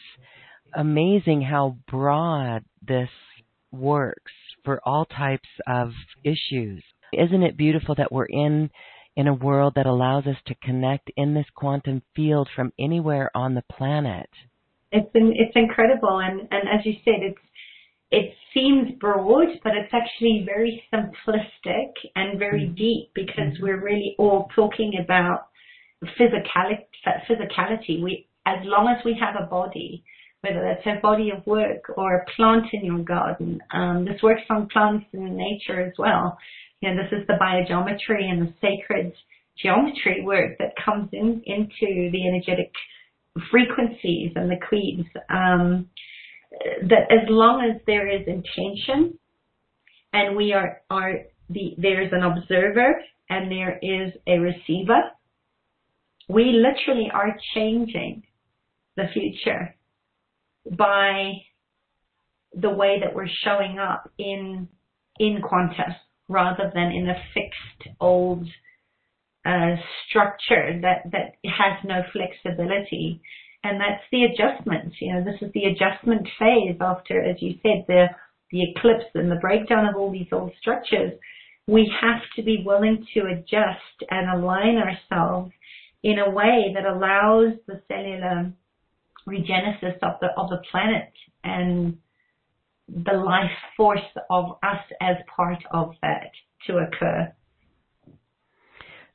amazing 0.75 1.41
how 1.41 1.77
broad 1.89 2.63
this 2.85 3.09
works 3.71 4.31
for 4.63 4.79
all 4.85 5.05
types 5.05 5.49
of 5.67 5.91
issues. 6.23 6.83
Isn't 7.11 7.43
it 7.43 7.57
beautiful 7.57 7.95
that 7.95 8.11
we're 8.11 8.25
in 8.25 8.69
in 9.15 9.27
a 9.27 9.33
world 9.33 9.73
that 9.75 9.85
allows 9.85 10.25
us 10.25 10.37
to 10.47 10.55
connect 10.63 11.11
in 11.15 11.33
this 11.33 11.45
quantum 11.55 12.01
field 12.15 12.49
from 12.55 12.71
anywhere 12.79 13.29
on 13.35 13.55
the 13.55 13.63
planet? 13.71 14.29
It's 14.93 15.11
been, 15.11 15.33
it's 15.35 15.55
incredible 15.55 16.19
and 16.19 16.47
and 16.51 16.69
as 16.69 16.85
you 16.85 16.93
said 17.03 17.21
it's 17.21 17.39
it 18.13 18.31
seems 18.53 18.91
broad, 18.99 19.47
but 19.63 19.73
it's 19.75 19.91
actually 19.91 20.43
very 20.45 20.83
simplistic 20.93 21.89
and 22.15 22.37
very 22.37 22.67
mm. 22.67 22.77
deep 22.77 23.09
because 23.15 23.53
mm-hmm. 23.55 23.63
we're 23.63 23.83
really 23.83 24.15
all 24.19 24.49
talking 24.55 24.93
about 25.03 25.47
physicality. 26.19 26.85
Physicality. 27.27 28.03
We, 28.03 28.27
as 28.45 28.59
long 28.65 28.87
as 28.95 29.03
we 29.03 29.19
have 29.19 29.35
a 29.41 29.47
body, 29.47 30.03
whether 30.41 30.61
that's 30.61 30.85
a 30.85 31.01
body 31.01 31.31
of 31.31 31.45
work 31.47 31.91
or 31.97 32.17
a 32.17 32.25
plant 32.35 32.67
in 32.71 32.85
your 32.85 33.03
garden, 33.03 33.59
um, 33.71 34.05
this 34.05 34.21
works 34.21 34.43
on 34.51 34.69
plants 34.71 35.07
in 35.11 35.35
nature 35.35 35.81
as 35.81 35.93
well. 35.97 36.37
You 36.81 36.93
know, 36.93 37.01
this 37.01 37.19
is 37.19 37.25
the 37.25 37.39
biogeometry 37.41 38.25
and 38.25 38.43
the 38.43 38.53
sacred 38.61 39.13
geometry 39.57 40.21
work 40.23 40.59
that 40.59 40.73
comes 40.85 41.09
in 41.13 41.41
into 41.47 42.11
the 42.11 42.27
energetic 42.27 42.71
frequencies 43.51 44.31
and 44.35 44.49
the 44.49 44.57
creeds. 44.57 45.07
Um, 45.29 45.89
that 46.83 47.11
as 47.11 47.27
long 47.29 47.67
as 47.67 47.81
there 47.87 48.07
is 48.07 48.27
intention 48.27 49.17
and 50.13 50.35
we 50.35 50.53
are, 50.53 50.81
are 50.89 51.21
the, 51.49 51.75
there's 51.77 52.11
an 52.11 52.21
observer 52.21 53.01
and 53.29 53.51
there 53.51 53.79
is 53.81 54.13
a 54.27 54.37
receiver, 54.37 55.01
we 56.29 56.51
literally 56.53 57.09
are 57.13 57.35
changing 57.55 58.23
the 58.95 59.05
future 59.13 59.75
by 60.77 61.33
the 62.53 62.69
way 62.69 62.99
that 63.03 63.15
we're 63.15 63.27
showing 63.43 63.79
up 63.79 64.09
in 64.17 64.67
in 65.19 65.41
quanta 65.41 65.97
rather 66.27 66.71
than 66.73 66.91
in 66.91 67.09
a 67.09 67.15
fixed 67.33 67.95
old 67.99 68.47
uh, 69.45 69.75
structure 70.07 70.79
that 70.81 71.11
that 71.11 71.35
has 71.45 71.83
no 71.83 72.01
flexibility 72.11 73.21
and 73.63 73.79
that's 73.79 74.03
the 74.11 74.25
adjustment. 74.25 74.93
You 74.99 75.13
know, 75.13 75.23
this 75.23 75.41
is 75.41 75.51
the 75.53 75.65
adjustment 75.65 76.27
phase 76.37 76.75
after, 76.81 77.23
as 77.23 77.41
you 77.41 77.55
said, 77.63 77.85
the 77.87 78.07
the 78.51 78.69
eclipse 78.69 79.09
and 79.15 79.31
the 79.31 79.39
breakdown 79.41 79.87
of 79.87 79.95
all 79.95 80.11
these 80.11 80.27
old 80.31 80.51
structures. 80.59 81.13
We 81.65 81.91
have 82.01 82.21
to 82.35 82.43
be 82.43 82.61
willing 82.63 83.07
to 83.13 83.21
adjust 83.21 84.11
and 84.11 84.29
align 84.29 84.77
ourselves 84.77 85.51
in 86.03 86.19
a 86.19 86.29
way 86.29 86.73
that 86.75 86.85
allows 86.85 87.53
the 87.67 87.81
cellular 87.87 88.51
regenesis 89.27 89.97
of 90.03 90.19
the 90.19 90.27
of 90.37 90.49
the 90.49 90.61
planet 90.69 91.11
and 91.43 91.97
the 92.87 93.13
life 93.13 93.49
force 93.77 93.99
of 94.29 94.57
us 94.61 94.83
as 95.01 95.15
part 95.35 95.63
of 95.71 95.93
that 96.01 96.31
to 96.67 96.77
occur. 96.77 97.33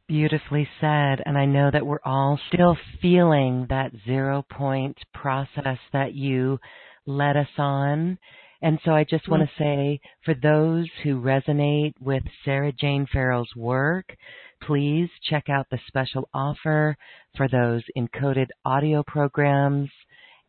Beautifully 0.09 0.67
said. 0.81 1.23
And 1.27 1.37
I 1.37 1.45
know 1.45 1.71
that 1.71 1.87
we're 1.87 1.99
all 2.05 2.41
still 2.53 2.77
feeling 3.03 3.67
that 3.69 3.93
zero 4.07 4.45
point 4.51 4.97
process 5.13 5.79
that 5.93 6.15
you 6.15 6.59
led 7.07 7.37
us 7.37 7.49
on. 7.59 8.19
And 8.63 8.79
so 8.85 8.93
I 8.93 9.05
just 9.05 9.25
mm-hmm. 9.25 9.33
want 9.33 9.51
to 9.51 9.63
say 9.63 10.01
for 10.25 10.35
those 10.35 10.89
who 11.03 11.21
resonate 11.21 11.93
with 12.01 12.23
Sarah 12.45 12.73
Jane 12.73 13.07
Farrell's 13.13 13.55
work, 13.55 14.17
please 14.63 15.11
check 15.29 15.49
out 15.49 15.67
the 15.71 15.79
special 15.87 16.29
offer 16.33 16.97
for 17.37 17.47
those 17.47 17.83
encoded 17.97 18.49
audio 18.65 19.03
programs 19.07 19.91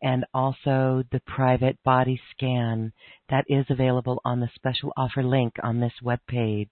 and 0.02 0.24
also 0.32 1.04
the 1.12 1.20
private 1.26 1.76
body 1.84 2.18
scan 2.30 2.92
that 3.28 3.44
is 3.48 3.66
available 3.68 4.20
on 4.24 4.40
the 4.40 4.48
special 4.54 4.92
offer 4.96 5.22
link 5.22 5.52
on 5.62 5.80
this 5.80 5.92
webpage. 6.02 6.70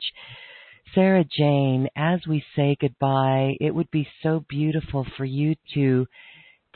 Sarah 0.95 1.24
Jane, 1.24 1.89
as 1.97 2.20
we 2.28 2.45
say 2.57 2.76
goodbye, 2.80 3.57
it 3.61 3.74
would 3.74 3.91
be 3.91 4.09
so 4.22 4.45
beautiful 4.49 5.07
for 5.16 5.24
you 5.24 5.55
to 5.74 6.07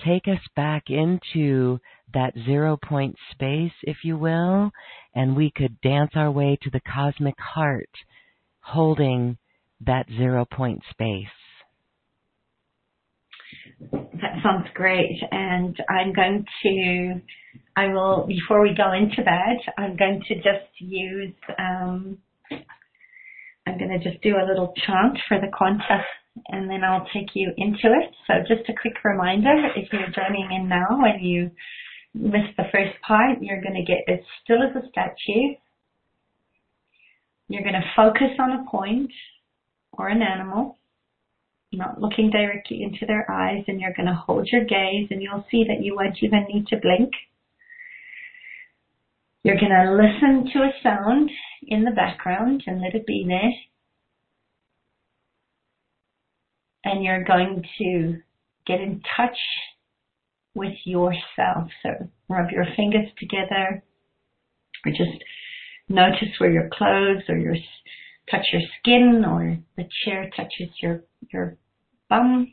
take 0.04 0.26
us 0.26 0.40
back 0.56 0.84
into 0.88 1.78
that 2.14 2.34
zero 2.44 2.76
point 2.76 3.16
space, 3.32 3.72
if 3.82 3.98
you 4.04 4.16
will, 4.16 4.70
and 5.14 5.36
we 5.36 5.50
could 5.54 5.80
dance 5.80 6.10
our 6.14 6.30
way 6.30 6.58
to 6.62 6.70
the 6.70 6.80
cosmic 6.80 7.38
heart 7.38 7.90
holding 8.60 9.38
that 9.80 10.06
zero 10.08 10.44
point 10.44 10.82
space. 10.90 11.26
That 13.90 14.42
sounds 14.42 14.68
great. 14.74 15.18
And 15.30 15.76
I'm 15.88 16.12
going 16.12 16.44
to, 16.62 17.20
I 17.76 17.88
will, 17.88 18.26
before 18.26 18.62
we 18.62 18.74
go 18.74 18.92
into 18.92 19.22
that, 19.24 19.72
I'm 19.76 19.96
going 19.96 20.22
to 20.28 20.34
just 20.36 20.70
use 20.78 21.34
um, 21.58 22.18
I'm 23.66 23.78
going 23.78 23.90
to 23.90 24.10
just 24.10 24.22
do 24.22 24.36
a 24.36 24.48
little 24.48 24.74
chant 24.86 25.18
for 25.28 25.38
the 25.38 25.50
quanta 25.52 26.04
and 26.48 26.70
then 26.70 26.82
I'll 26.82 27.06
take 27.12 27.30
you 27.34 27.52
into 27.56 27.92
it. 27.92 28.14
So 28.26 28.34
just 28.48 28.68
a 28.68 28.74
quick 28.80 29.04
reminder, 29.04 29.54
if 29.76 29.92
you're 29.92 30.08
joining 30.14 30.50
in 30.52 30.68
now 30.68 31.02
and 31.04 31.24
you 31.24 31.50
missed 32.14 32.56
the 32.56 32.64
first 32.72 33.00
part, 33.06 33.38
you're 33.40 33.62
going 33.62 33.74
to 33.74 33.84
get 33.84 34.04
as 34.12 34.20
still 34.42 34.62
as 34.62 34.74
a 34.76 34.88
statue. 34.88 35.54
You're 37.48 37.62
going 37.62 37.74
to 37.74 37.92
focus 37.94 38.32
on 38.38 38.52
a 38.52 38.70
point 38.70 39.10
or 39.92 40.08
an 40.08 40.22
animal, 40.22 40.78
not 41.72 42.00
looking 42.00 42.30
directly 42.30 42.82
into 42.82 43.04
their 43.06 43.30
eyes, 43.30 43.64
and 43.68 43.80
you're 43.80 43.94
going 43.94 44.06
to 44.06 44.14
hold 44.26 44.48
your 44.50 44.64
gaze 44.64 45.08
and 45.10 45.22
you'll 45.22 45.44
see 45.50 45.64
that 45.68 45.82
you 45.82 45.94
won't 45.94 46.16
even 46.22 46.46
need 46.48 46.66
to 46.68 46.76
blink. 46.80 47.12
You're 49.44 49.58
going 49.58 49.72
to 49.72 49.96
listen 49.96 50.52
to 50.52 50.58
a 50.60 50.72
sound 50.82 51.30
in 51.66 51.84
the 51.84 51.90
background 51.90 52.62
and 52.66 52.80
let 52.80 52.94
it 52.94 53.06
be 53.06 53.24
there. 53.26 53.52
And 56.84 57.04
you're 57.04 57.24
going 57.24 57.64
to 57.78 58.18
get 58.66 58.80
in 58.80 59.02
touch 59.16 59.38
with 60.54 60.74
yourself. 60.84 61.70
So 61.82 62.08
rub 62.28 62.50
your 62.50 62.66
fingers 62.76 63.08
together 63.18 63.82
or 64.84 64.92
just 64.92 65.24
notice 65.88 66.28
where 66.38 66.52
your 66.52 66.68
clothes 66.72 67.22
or 67.28 67.36
your 67.36 67.56
touch 68.30 68.46
your 68.52 68.62
skin 68.78 69.24
or 69.26 69.58
the 69.76 69.88
chair 70.04 70.30
touches 70.36 70.68
your 70.80 71.02
your 71.32 71.56
bum. 72.08 72.52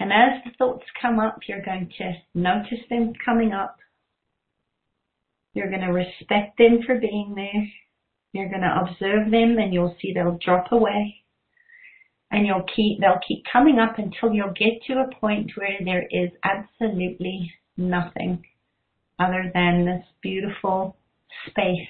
And 0.00 0.10
as 0.12 0.42
the 0.44 0.52
thoughts 0.58 0.84
come 1.00 1.18
up, 1.18 1.38
you're 1.46 1.64
going 1.64 1.90
to 1.98 2.12
notice 2.34 2.80
them 2.88 3.12
coming 3.24 3.52
up 3.52 3.76
you're 5.54 5.68
going 5.68 5.82
to 5.82 5.92
respect 5.92 6.58
them 6.58 6.80
for 6.86 6.98
being 6.98 7.34
there. 7.34 7.68
You're 8.32 8.48
going 8.48 8.62
to 8.62 8.86
observe 8.86 9.30
them 9.30 9.58
and 9.58 9.72
you'll 9.72 9.96
see 10.00 10.12
they'll 10.12 10.38
drop 10.42 10.72
away. 10.72 11.16
And 12.30 12.46
you'll 12.46 12.64
keep, 12.74 13.00
they'll 13.00 13.20
keep 13.26 13.44
coming 13.52 13.78
up 13.78 13.98
until 13.98 14.32
you'll 14.32 14.54
get 14.54 14.82
to 14.86 14.94
a 14.94 15.14
point 15.20 15.50
where 15.54 15.78
there 15.84 16.06
is 16.10 16.30
absolutely 16.42 17.52
nothing 17.76 18.42
other 19.18 19.50
than 19.52 19.84
this 19.84 20.04
beautiful 20.22 20.96
space 21.46 21.88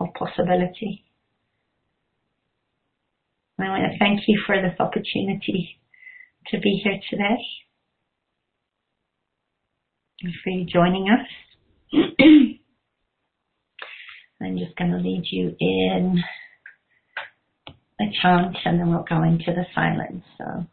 of 0.00 0.08
possibility. 0.14 1.04
And 3.58 3.68
I 3.68 3.70
want 3.70 3.92
to 3.92 3.98
thank 3.98 4.20
you 4.26 4.40
for 4.46 4.56
this 4.56 4.78
opportunity 4.80 5.78
to 6.48 6.58
be 6.58 6.80
here 6.82 6.98
today 7.10 7.36
and 10.22 10.32
for 10.42 10.50
you 10.50 10.64
joining 10.64 11.08
us. 11.10 11.28
I'm 14.42 14.58
just 14.58 14.74
going 14.76 14.90
to 14.92 14.96
lead 14.96 15.24
you 15.30 15.54
in 15.60 16.22
a 18.00 18.04
chant 18.20 18.56
and 18.64 18.80
then 18.80 18.90
we'll 18.90 19.04
go 19.08 19.22
into 19.22 19.52
the 19.52 19.66
silence. 19.74 20.24
So, 20.38 20.66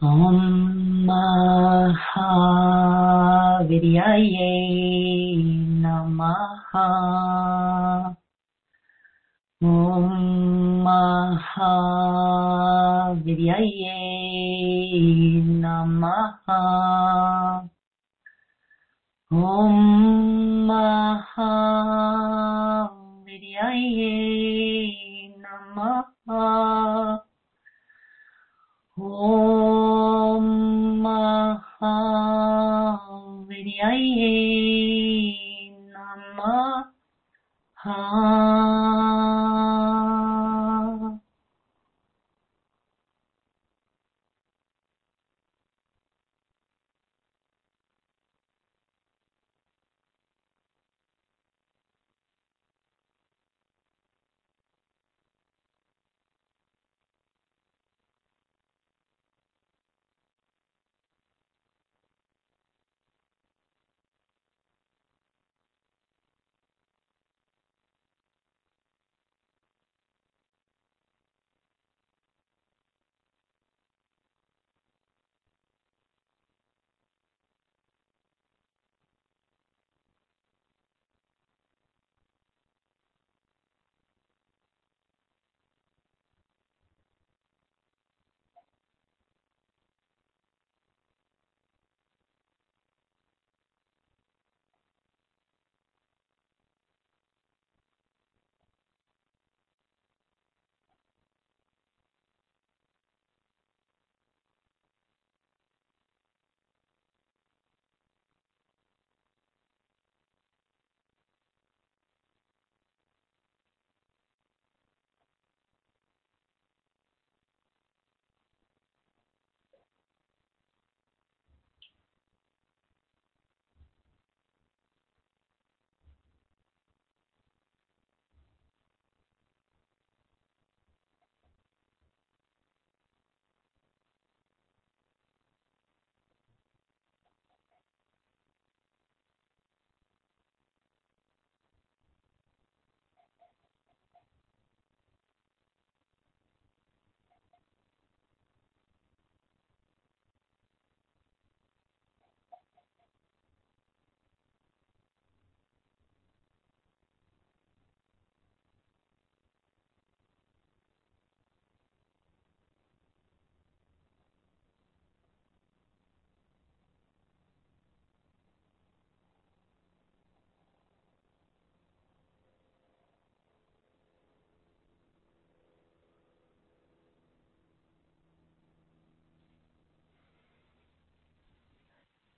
Om 0.00 1.08
Vidyaye 3.68 4.38
Namaha 5.82 6.86
Om 9.62 10.84
Vidyaye 13.24 13.92
Namaha 15.64 16.58
Om 19.31 19.73
महाविद्यायै 20.67 21.66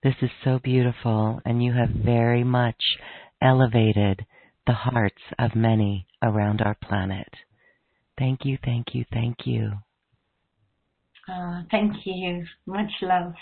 This 0.03 0.15
is 0.23 0.31
so 0.45 0.59
beautiful, 0.63 1.41
and 1.45 1.63
you 1.63 1.73
have 1.75 1.91
very 1.91 2.43
much 2.43 2.83
elevated 3.43 4.25
the 4.67 4.73
hearts 4.73 5.21
of 5.39 5.55
many 5.55 6.07
around 6.23 6.63
our 6.63 6.75
planet. 6.75 7.29
Thank 8.19 8.45
you, 8.45 8.57
thank 8.65 8.95
you, 8.95 9.05
thank 9.13 9.47
you. 9.47 9.73
Uh, 11.29 11.63
thank 11.71 11.95
you. 12.07 12.47
Much 12.67 12.91
love. 13.03 13.35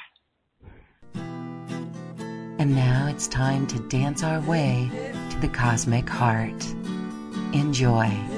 And 1.15 2.75
now 2.75 3.07
it's 3.09 3.29
time 3.29 3.67
to 3.69 3.79
dance 3.89 4.25
our 4.25 4.41
way 4.41 4.91
to 5.31 5.39
the 5.41 5.49
cosmic 5.49 6.09
heart. 6.09 6.65
Enjoy. 7.53 8.38